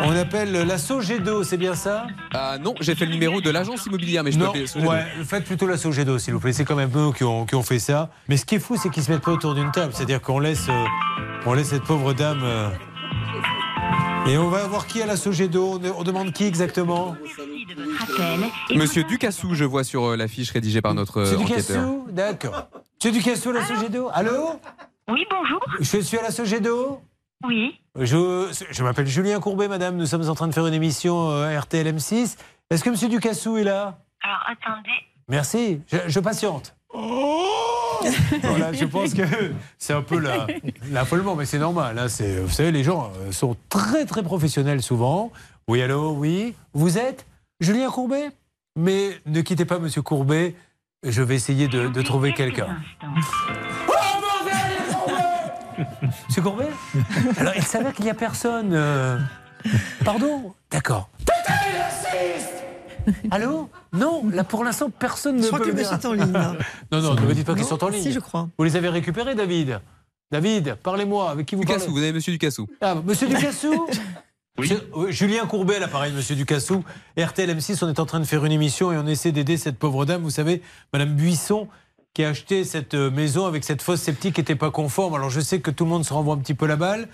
[0.04, 2.08] On appelle la Sogedo, c'est bien ça?
[2.34, 4.90] Ah non, j'ai fait le numéro de l'agence immobilière, mais je peux Non, appeler Sogedo.
[4.92, 6.52] ouais, faites plutôt la Sogedo, s'il vous plaît.
[6.52, 8.10] C'est quand même eux qui ont, qui ont fait ça.
[8.28, 9.94] Mais ce qui est fou, c'est qu'ils se mettent pas autour d'une table.
[9.96, 10.86] C'est-à-dire qu'on laisse, euh,
[11.46, 12.42] on laisse cette pauvre dame.
[12.44, 12.70] euh,
[14.28, 15.80] Et on va voir qui à la Sogedo.
[15.84, 17.16] On, on demande qui exactement
[18.76, 21.84] Monsieur Ducassou, je vois sur euh, l'affiche rédigée par notre euh, C'est enquêteur.
[21.86, 22.68] Ducassou D'accord.
[23.02, 24.60] C'est Ducassou à la Sogedo Allô
[25.10, 25.60] Oui, bonjour.
[25.80, 27.02] Je suis à la Sogedo
[27.46, 27.80] Oui.
[28.00, 29.96] Je, je m'appelle Julien Courbet, madame.
[29.98, 32.38] Nous sommes en train de faire une émission euh, RTL M6.
[32.72, 34.00] Est-ce que monsieur Ducassou est là?
[34.24, 34.90] Alors, attendez.
[35.28, 35.82] Merci.
[35.88, 36.76] Je, je patiente.
[38.44, 39.24] Voilà, je pense que
[39.78, 40.48] c'est un peu la-
[40.92, 41.98] l'affolement, mais c'est normal.
[42.00, 42.08] hein.
[42.08, 45.32] C'est- vous savez, les gens euh, sont très très professionnels souvent.
[45.68, 46.54] Oui, allô, oui.
[46.74, 47.26] Vous êtes
[47.60, 48.30] Julien Courbet?
[48.78, 50.56] Mais ne quittez pas Monsieur Courbet.
[51.04, 52.78] Je vais essayer de, de trouver quelqu'un.
[56.28, 56.70] Monsieur Courbet?
[57.38, 58.72] Alors, il savait qu'il n'y a personne.
[58.74, 59.18] euh,
[60.04, 60.54] Pardon?
[60.72, 61.10] D'accord.
[63.32, 63.70] Allô?
[63.94, 65.92] Non, là pour l'instant, personne ne Je crois peut que le dire.
[65.94, 66.32] est en ligne.
[66.32, 66.56] là.
[66.92, 68.04] Non, non, ne me dites pas qu'ils sont en ligne.
[68.04, 68.50] Si, je crois.
[68.58, 69.80] Vous les avez récupérés, David?
[70.32, 71.94] David, parlez-moi, avec qui vous Ducassou, parlez?
[71.94, 72.68] vous avez monsieur Ducassou.
[72.82, 73.88] Ah, Monsieur Ducassou?
[74.58, 74.72] Oui,
[75.10, 76.82] Julien Courbet, l'appareil, Monsieur Ducassou.
[77.20, 79.78] RTL M6, on est en train de faire une émission et on essaie d'aider cette
[79.78, 80.62] pauvre dame, vous savez,
[80.94, 81.68] Madame Buisson,
[82.14, 85.14] qui a acheté cette euh, maison avec cette fosse septique qui n'était pas conforme.
[85.14, 87.10] Alors je sais que tout le monde se renvoie un petit peu la balle.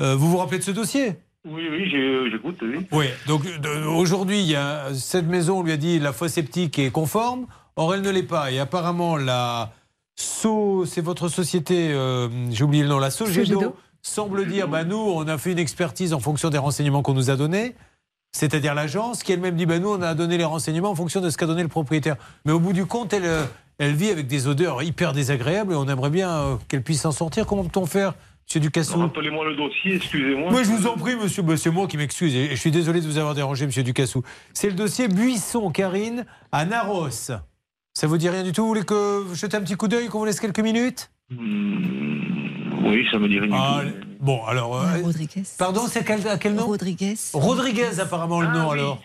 [0.00, 1.18] Euh, vous vous rappelez de ce dossier?
[1.46, 2.86] Oui, oui, j'ai- j'écoute, oui.
[2.92, 6.32] Oui, donc de- aujourd'hui, il y a cette maison, on lui a dit la fosse
[6.32, 7.46] septique est conforme,
[7.76, 8.50] or elle ne l'est pas.
[8.50, 9.72] Et apparemment, la
[10.18, 14.96] So, c'est votre société, euh, j'ai oublié le nom, la Sogedo, semble dire bah, nous,
[14.96, 17.74] on a fait une expertise en fonction des renseignements qu'on nous a donnés.
[18.32, 21.28] C'est-à-dire l'agence qui elle-même dit bah, nous, on a donné les renseignements en fonction de
[21.28, 22.16] ce qu'a donné le propriétaire.
[22.46, 23.44] Mais au bout du compte, elle, euh,
[23.78, 27.12] elle vit avec des odeurs hyper désagréables et on aimerait bien euh, qu'elle puisse s'en
[27.12, 27.46] sortir.
[27.46, 28.14] Comment peut-on faire
[28.48, 30.52] Monsieur Ducassou Rappelez-moi le dossier, excusez-moi.
[30.52, 31.42] Moi, je vous en prie, monsieur.
[31.42, 32.32] Bah, c'est moi qui m'excuse.
[32.36, 34.22] Et je suis désolé de vous avoir dérangé, monsieur Ducassou.
[34.54, 37.10] C'est le dossier Buisson, Karine, à Naros.
[37.10, 40.06] Ça vous dit rien du tout Vous voulez que vous jetez un petit coup d'œil,
[40.06, 41.10] qu'on vous laisse quelques minutes?
[41.32, 44.06] Oui, ça me dirait du Ah, tout.
[44.20, 44.76] Bon, alors.
[44.80, 45.42] euh, Rodriguez.
[45.58, 46.66] Pardon, c'est quel, à quel nom?
[46.66, 47.14] Rodriguez.
[47.32, 48.78] Rodriguez, apparemment, le Ah, nom, oui.
[48.78, 49.02] alors.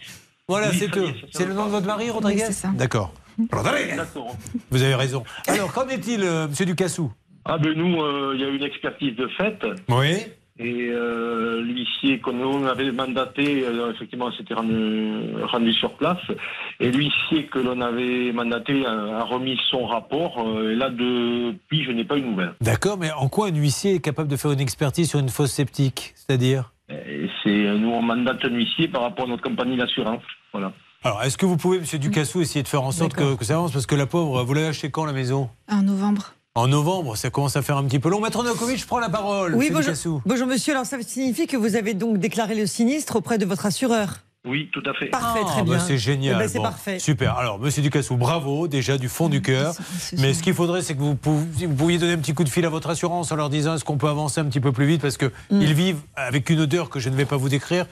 [0.48, 1.02] Voilà, Oui, c'est ça
[1.34, 2.42] C'est le nom de votre mari, Rodriguez?
[2.42, 2.68] Oui, c'est ça.
[2.76, 3.12] D'accord.
[3.52, 4.36] Rodriguez D'accord.
[4.70, 5.24] Vous avez raison.
[5.48, 7.12] Alors, qu'en est-il, euh, monsieur Ducassou?
[7.46, 9.58] Ah ben nous, euh, il y a eu une expertise de fait.
[9.90, 10.18] Oui.
[10.60, 16.20] Et euh, l'huissier qu'on nous avait mandaté, euh, effectivement, s'était rendu, rendu sur place.
[16.80, 20.38] Et l'huissier que l'on avait mandaté a, a remis son rapport.
[20.46, 22.54] euh, et là, depuis, je n'ai pas eu de nouvelles.
[22.62, 25.52] D'accord, mais en quoi un huissier est capable de faire une expertise sur une fosse
[25.52, 26.72] septique C'est-à-dire?
[27.44, 27.50] C'est
[27.80, 30.22] nous on mandate un huissier par rapport à notre compagnie d'assurance.
[30.52, 30.74] Voilà.
[31.04, 33.56] Alors, est-ce que vous pouvez, monsieur Ducassou, essayer de faire en sorte que, que ça
[33.56, 33.72] avance?
[33.72, 35.50] Parce que la pauvre, vous l'avez acheté quand, la maison?
[35.72, 36.34] En novembre.
[36.54, 38.20] En novembre, ça commence à faire un petit peu long.
[38.20, 39.56] Maître Novakovic, je prends la parole.
[39.56, 39.94] Oui, bonjour,
[40.26, 40.74] bonjour monsieur.
[40.74, 44.16] Alors ça signifie que vous avez donc déclaré le sinistre auprès de votre assureur.
[44.46, 45.06] Oui, tout à fait.
[45.06, 45.80] Parfait, Ah, très bah, bien.
[45.80, 46.36] c'est génial.
[46.36, 47.00] Eh ben, c'est Bon, parfait.
[47.00, 47.38] Super.
[47.38, 49.76] Alors, monsieur Ducassou, bravo, déjà du fond du cœur.
[50.18, 52.50] Mais ce qu'il faudrait, c'est que vous, pouviez, vous pouviez donner un petit coup de
[52.50, 54.86] fil à votre assurance en leur disant est-ce qu'on peut avancer un petit peu plus
[54.88, 55.02] vite?
[55.02, 55.62] Parce qu'ils Mm.
[55.62, 57.86] vivent avec une odeur que je ne vais pas vous décrire,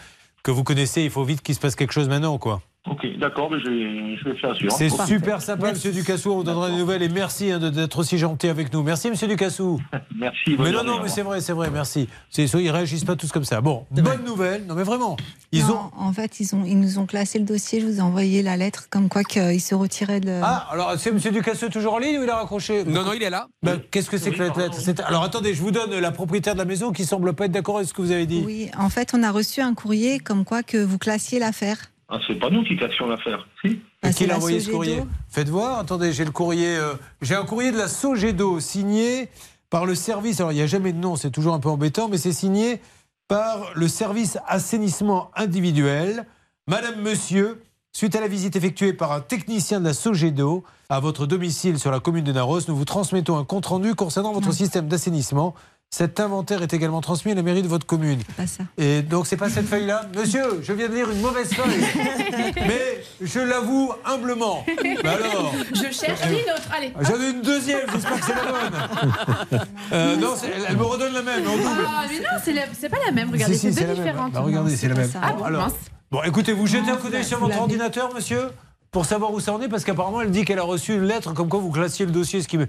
[0.43, 1.03] que vous connaissez.
[1.03, 2.61] Il faut vite qu'il se passe quelque chose maintenant, quoi.
[2.89, 4.77] Ok, d'accord, mais je vais, je vais faire assurance.
[4.77, 6.31] C'est super sympa, monsieur Ducassou.
[6.31, 8.81] On vous donnera des nouvelles et merci hein, de- d'être aussi gentil avec nous.
[8.83, 9.81] Merci, monsieur Ducassou.
[10.17, 10.55] Merci.
[10.57, 12.07] Mais non, non, mais c'est vrai, c'est vrai, merci.
[12.29, 13.61] C'est- Ils réagissent pas tous comme ça.
[13.61, 14.65] Bon, bonne nouvelle.
[14.65, 15.17] Non, mais vraiment.
[15.51, 16.01] Ils Non, ont.
[16.03, 17.79] En fait, ils, ont, ils nous ont classé le dossier.
[17.81, 20.39] Je vous ai envoyé la lettre comme quoi qu'ils se retiraient de.
[20.41, 23.23] Ah, alors c'est monsieur Ducassou toujours en ligne ou il a raccroché Non, non, il
[23.23, 23.47] est là.
[23.61, 24.79] Ben, Qu'est-ce que c'est que la lettre?
[24.79, 27.51] C'est- Alors attendez, je vous donne la propriétaire de la maison qui semble pas être
[27.51, 28.41] d'accord avec ce que vous avez dit.
[28.45, 31.77] Oui, en fait, on a reçu un courrier comme quoi que vous classiez l'affaire.
[32.11, 33.47] Ah, c'est pas nous qui cassions l'affaire.
[33.63, 33.79] Si.
[34.03, 35.03] C'est qui l'a envoyé ce courrier?
[35.29, 36.75] Faites voir, attendez, j'ai le courrier.
[36.75, 39.29] euh, j'ai un courrier de la Sogedo signé
[39.69, 40.39] par le service.
[40.39, 42.81] Alors il n'y a jamais de nom, c'est toujours un peu embêtant, mais c'est signé
[43.27, 46.25] par le service assainissement individuel.
[46.65, 47.61] Madame, monsieur,
[47.91, 51.91] suite à la visite effectuée par un technicien de la Sogedo à votre domicile sur
[51.91, 55.53] la commune de Naros, nous vous transmettons un compte-rendu concernant votre système d'assainissement.
[55.91, 58.19] Cet inventaire est également transmis à la mairie de votre commune.
[58.37, 58.63] Pas ça.
[58.77, 61.83] Et donc, c'est pas cette feuille-là Monsieur, je viens de lire une mauvaise feuille.
[62.55, 64.63] Mais je l'avoue humblement.
[64.83, 66.69] Mais alors Je cherche une autre.
[66.71, 66.93] Allez.
[67.01, 69.61] J'en ai une deuxième, j'espère que c'est la bonne.
[69.91, 71.65] Euh, non, elle, elle me redonne la même, en double.
[71.87, 73.31] Ah, mais non, c'est pas la même.
[73.31, 74.31] Regardez, Si, si, c'est deux différentes.
[74.33, 75.09] Bah, regardez, c'est la même.
[75.19, 75.69] Ah bon, alors,
[76.11, 78.51] bon, écoutez, vous jetez un Non, coup d'œil sur votre ordinateur, monsieur,
[78.91, 81.33] pour savoir où ça en est, parce qu'apparemment, elle dit qu'elle a reçu une lettre
[81.33, 82.67] comme quoi vous classiez le dossier, ce qui me-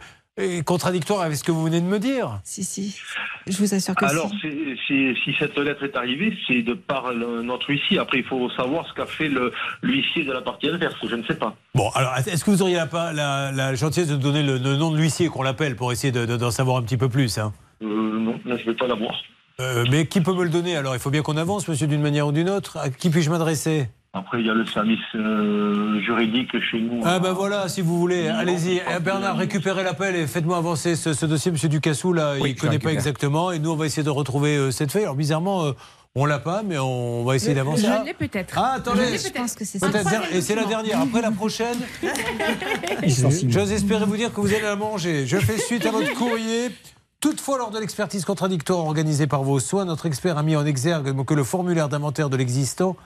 [0.65, 2.41] contradictoire avec ce que vous venez de me dire.
[2.45, 2.97] Si, si.
[3.47, 4.37] Je vous assure que Alors, si.
[4.43, 7.99] c'est- c'est- si cette lettre est arrivée, c'est de par le- notre huissier.
[7.99, 9.53] Après, il faut savoir ce qu'a fait le-
[9.83, 10.95] l'huissier de la partie adverse.
[11.09, 11.55] Je ne sais pas.
[11.75, 14.91] Bon, alors, est-ce que vous auriez la, la, la gentillesse de donner le, le nom
[14.91, 17.53] de l'huissier qu'on l'appelle pour essayer de- de- d'en savoir un petit peu plus hein?
[17.83, 19.15] Euh, non, là, je ne vais pas l'avoir.
[19.61, 20.77] Euh, mais qui peut me le donner?
[20.77, 22.79] Alors, il faut bien qu'on avance, monsieur, d'une manière ou d'une autre.
[22.79, 23.89] À qui puis-je m'adresser?
[24.12, 27.01] Après, il y a le service euh, juridique chez nous.
[27.05, 28.81] Ah ben voilà, si vous voulez, allez-y.
[28.97, 31.53] Eh, Bernard, récupérez l'appel et faites-moi avancer ce, ce dossier.
[31.53, 33.53] Monsieur Ducassou, là, Oui, il je connaît pas exactement.
[33.53, 35.05] Et nous, on va essayer de retrouver euh, cette feuille.
[35.05, 35.73] Alors, bizarrement, euh,
[36.16, 37.87] on l'a pas, mais on va essayer d'avancer.
[37.87, 38.55] Je l'ai peut-être.
[38.59, 39.11] Ah, Je attendez.
[39.12, 41.01] l'ai Je pense que c'est der- Et c'est la dernière.
[41.01, 41.78] Après la prochaine,
[43.49, 45.24] j'ose espérer vous dire que vous allez la manger.
[45.27, 46.70] Je fais suite à votre courrier.
[47.20, 51.15] Toutefois, lors de l'expertise contradictoire organisée par vos soins, notre expert a mis en exergue
[51.24, 52.97] que le formulaire d'inventaire de l'existant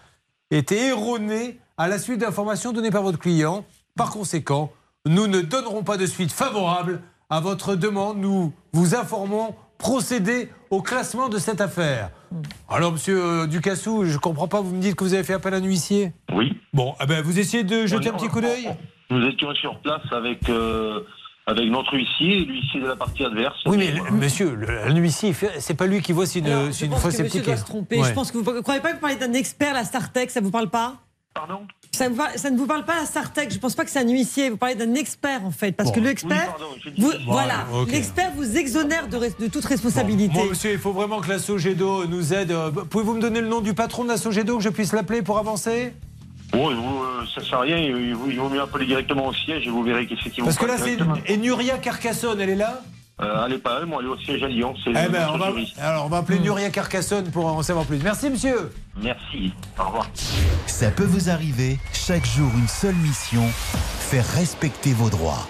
[0.51, 3.65] était erroné à la suite d'informations données par votre client.
[3.97, 4.73] Par conséquent,
[5.07, 7.01] nous ne donnerons pas de suite favorable
[7.31, 8.19] à votre demande.
[8.19, 12.11] Nous vous informons procéder au classement de cette affaire.
[12.69, 15.55] Alors, monsieur euh, Ducassou, je comprends pas, vous me dites que vous avez fait appel
[15.55, 16.12] à un huissier?
[16.33, 16.57] Oui.
[16.73, 18.71] Bon, eh ben, vous essayez de jeter un petit coup d'œil?
[19.11, 21.01] Nous étions sur place avec, euh,
[21.47, 23.57] avec notre huissier et l'huissier de la partie adverse.
[23.66, 26.39] Oui, mais le- monsieur, le- un huissier, il fait- c'est pas lui qui voit si
[26.39, 28.01] une, Alors, si je une pense que monsieur sceptique doit est- se tromper.
[28.01, 28.09] Ouais.
[28.09, 30.41] Je pense que vous ne croyez pas que vous parlez d'un expert, la Startech, ça
[30.41, 30.95] vous parle pas?
[31.35, 31.61] Pardon?
[31.91, 33.51] Ça, vous parle- ça ne vous parle pas la Startech.
[33.51, 34.51] Je ne pense pas que c'est un huissier.
[34.51, 35.97] Vous parlez d'un expert en fait, parce Bon.
[35.97, 36.57] que l'expert,
[36.87, 40.33] Oui, vous- Bon, voilà, l'expert vous exonère de, toute responsabilité.
[40.33, 42.53] Bon, monsieur, il faut vraiment que la Sogedo nous aide.
[42.53, 45.23] Euh, Pouvez-vous me donner le nom du patron de la Sogedo, que je puisse l'appeler
[45.23, 45.93] pour avancer?
[46.55, 47.78] Oui, vous, euh, ça sert à rien.
[47.78, 50.47] Il vaut, mieux appeler directement au siège et vous verrez qu'effectivement.
[50.47, 50.97] Parce que là, c'est.
[51.26, 52.81] Et Nuria Carcassonne, elle est là
[53.20, 54.74] Euh, elle n'est pas elle, moi, elle est au siège à Lyon.
[54.86, 57.98] Eh ben, on va, alors, on va appeler Nuria Carcassonne pour en savoir plus.
[58.02, 58.72] Merci, monsieur.
[59.01, 59.52] Merci.
[59.78, 60.10] Au revoir.
[60.66, 63.47] Ça peut vous arriver, chaque jour une seule mission,
[64.01, 65.48] faire respecter vos droits.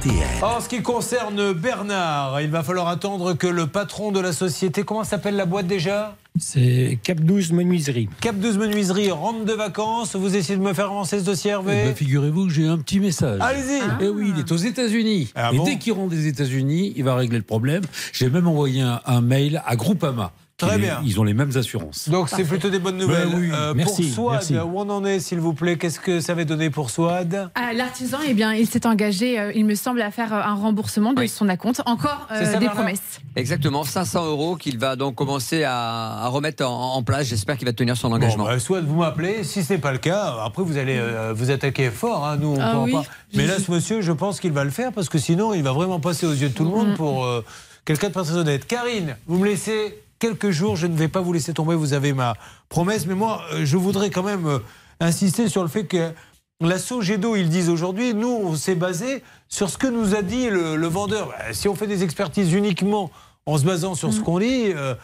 [0.00, 0.12] RTL.
[0.42, 4.82] En ce qui concerne Bernard, il va falloir attendre que le patron de la société.
[4.82, 6.16] Comment s'appelle la boîte déjà?
[6.38, 8.08] C'est Cap 12 Menuiserie.
[8.22, 10.16] Cap 12 Menuiserie, rentre de vacances.
[10.16, 11.80] Vous essayez de me faire avancer ce dossier, Hervé?
[11.82, 13.40] Eh ben, Figurez-vous que j'ai un petit message.
[13.42, 13.80] Allez-y.
[14.00, 15.32] Eh oui, il est aux États-Unis.
[15.34, 15.64] Ah et bon?
[15.64, 17.82] dès qu'il rentre des États-Unis, il va régler le problème.
[18.14, 20.32] J'ai même envoyé un, un mail à Groupama.
[20.68, 21.00] Très bien.
[21.04, 22.08] Ils ont les mêmes assurances.
[22.08, 23.28] Donc c'est plutôt des bonnes nouvelles.
[23.30, 24.56] Ben oui, Euh, merci, pour Swad, merci.
[24.58, 27.50] où on en est, s'il vous plaît Qu'est-ce que ça va donner pour Swad?
[27.54, 30.54] Ah, L'artisan, eh bien, il s'est engagé, euh, il me semble, à faire euh, un
[30.54, 31.80] remboursement de son acompte.
[31.86, 32.74] Encore euh, ça, des Bernard?
[32.74, 33.20] promesses.
[33.36, 37.26] Exactement, 500 euros qu'il va donc commencer à, à remettre en, en place.
[37.28, 38.44] J'espère qu'il va tenir son engagement.
[38.44, 41.32] Bon, bah, soit vous m'appelez, si ce n'est pas le cas, après vous allez euh,
[41.34, 42.92] vous attaquer fort, hein, nous on Ah oui.
[42.92, 43.04] pas.
[43.34, 45.72] Mais là, ce monsieur, je pense qu'il va le faire parce que sinon, il va
[45.72, 47.44] vraiment passer aux yeux de tout le monde pour euh,
[47.84, 48.66] quelqu'un de pas très honnête.
[48.66, 52.12] Karine, vous me laissez quelques jours, je ne vais pas vous laisser tomber, vous avez
[52.12, 52.36] ma
[52.68, 54.58] promesse, mais moi, euh, je voudrais quand même euh,
[55.00, 56.12] insister sur le fait que
[56.60, 60.50] la Sogedo, ils disent aujourd'hui, nous, on s'est basé sur ce que nous a dit
[60.50, 61.28] le, le vendeur.
[61.28, 63.10] Bah, si on fait des expertises uniquement
[63.46, 64.94] en se basant sur ce qu'on dit, euh,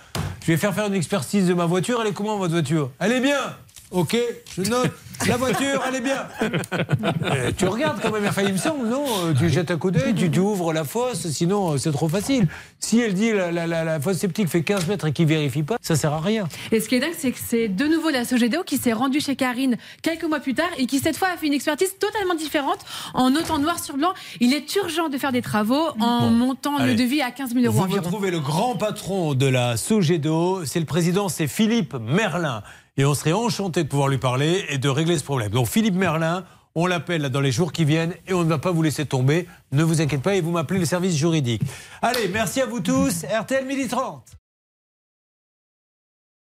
[0.43, 1.98] je vais faire faire une expertise de ma voiture.
[2.02, 2.90] Elle est comment votre voiture?
[2.98, 3.40] Elle est bien
[3.93, 4.17] Ok,
[4.57, 4.91] je note.
[5.29, 6.27] La voiture, elle est bien.
[6.43, 9.05] Euh, tu regardes quand même, enfin, il me semble, non?
[9.25, 12.09] Euh, Tu jettes un coup d'œil, tu, tu ouvres la fosse, sinon euh, c'est trop
[12.09, 12.49] facile.
[12.81, 15.63] Si elle dit la, la, la, la fosse sceptique fait 15 mètres et qu'il vérifie
[15.63, 16.49] pas, ça sert à rien.
[16.73, 19.21] Et ce qui est dingue, c'est que c'est de nouveau la Sogedo qui s'est rendue
[19.21, 22.35] chez Karine quelques mois plus tard et qui cette fois a fait une expertise totalement
[22.35, 22.81] différente
[23.15, 24.13] en notant noir sur blanc.
[24.41, 26.93] Il est urgent de faire des travaux en montant allez.
[26.93, 28.03] le devis à 15 000 euros Vous environ.
[28.03, 32.63] retrouvez le grand patron de la Sogedo, c'est le président, c'est Philippe Merlin.
[32.97, 35.51] Et on serait enchanté de pouvoir lui parler et de régler ce problème.
[35.51, 36.44] Donc Philippe Merlin,
[36.74, 39.47] on l'appelle dans les jours qui viennent et on ne va pas vous laisser tomber.
[39.73, 41.62] Ne vous inquiétez pas et vous m'appelez le service juridique.
[42.01, 43.24] Allez, merci à vous tous.
[43.24, 44.20] RTL 12h30.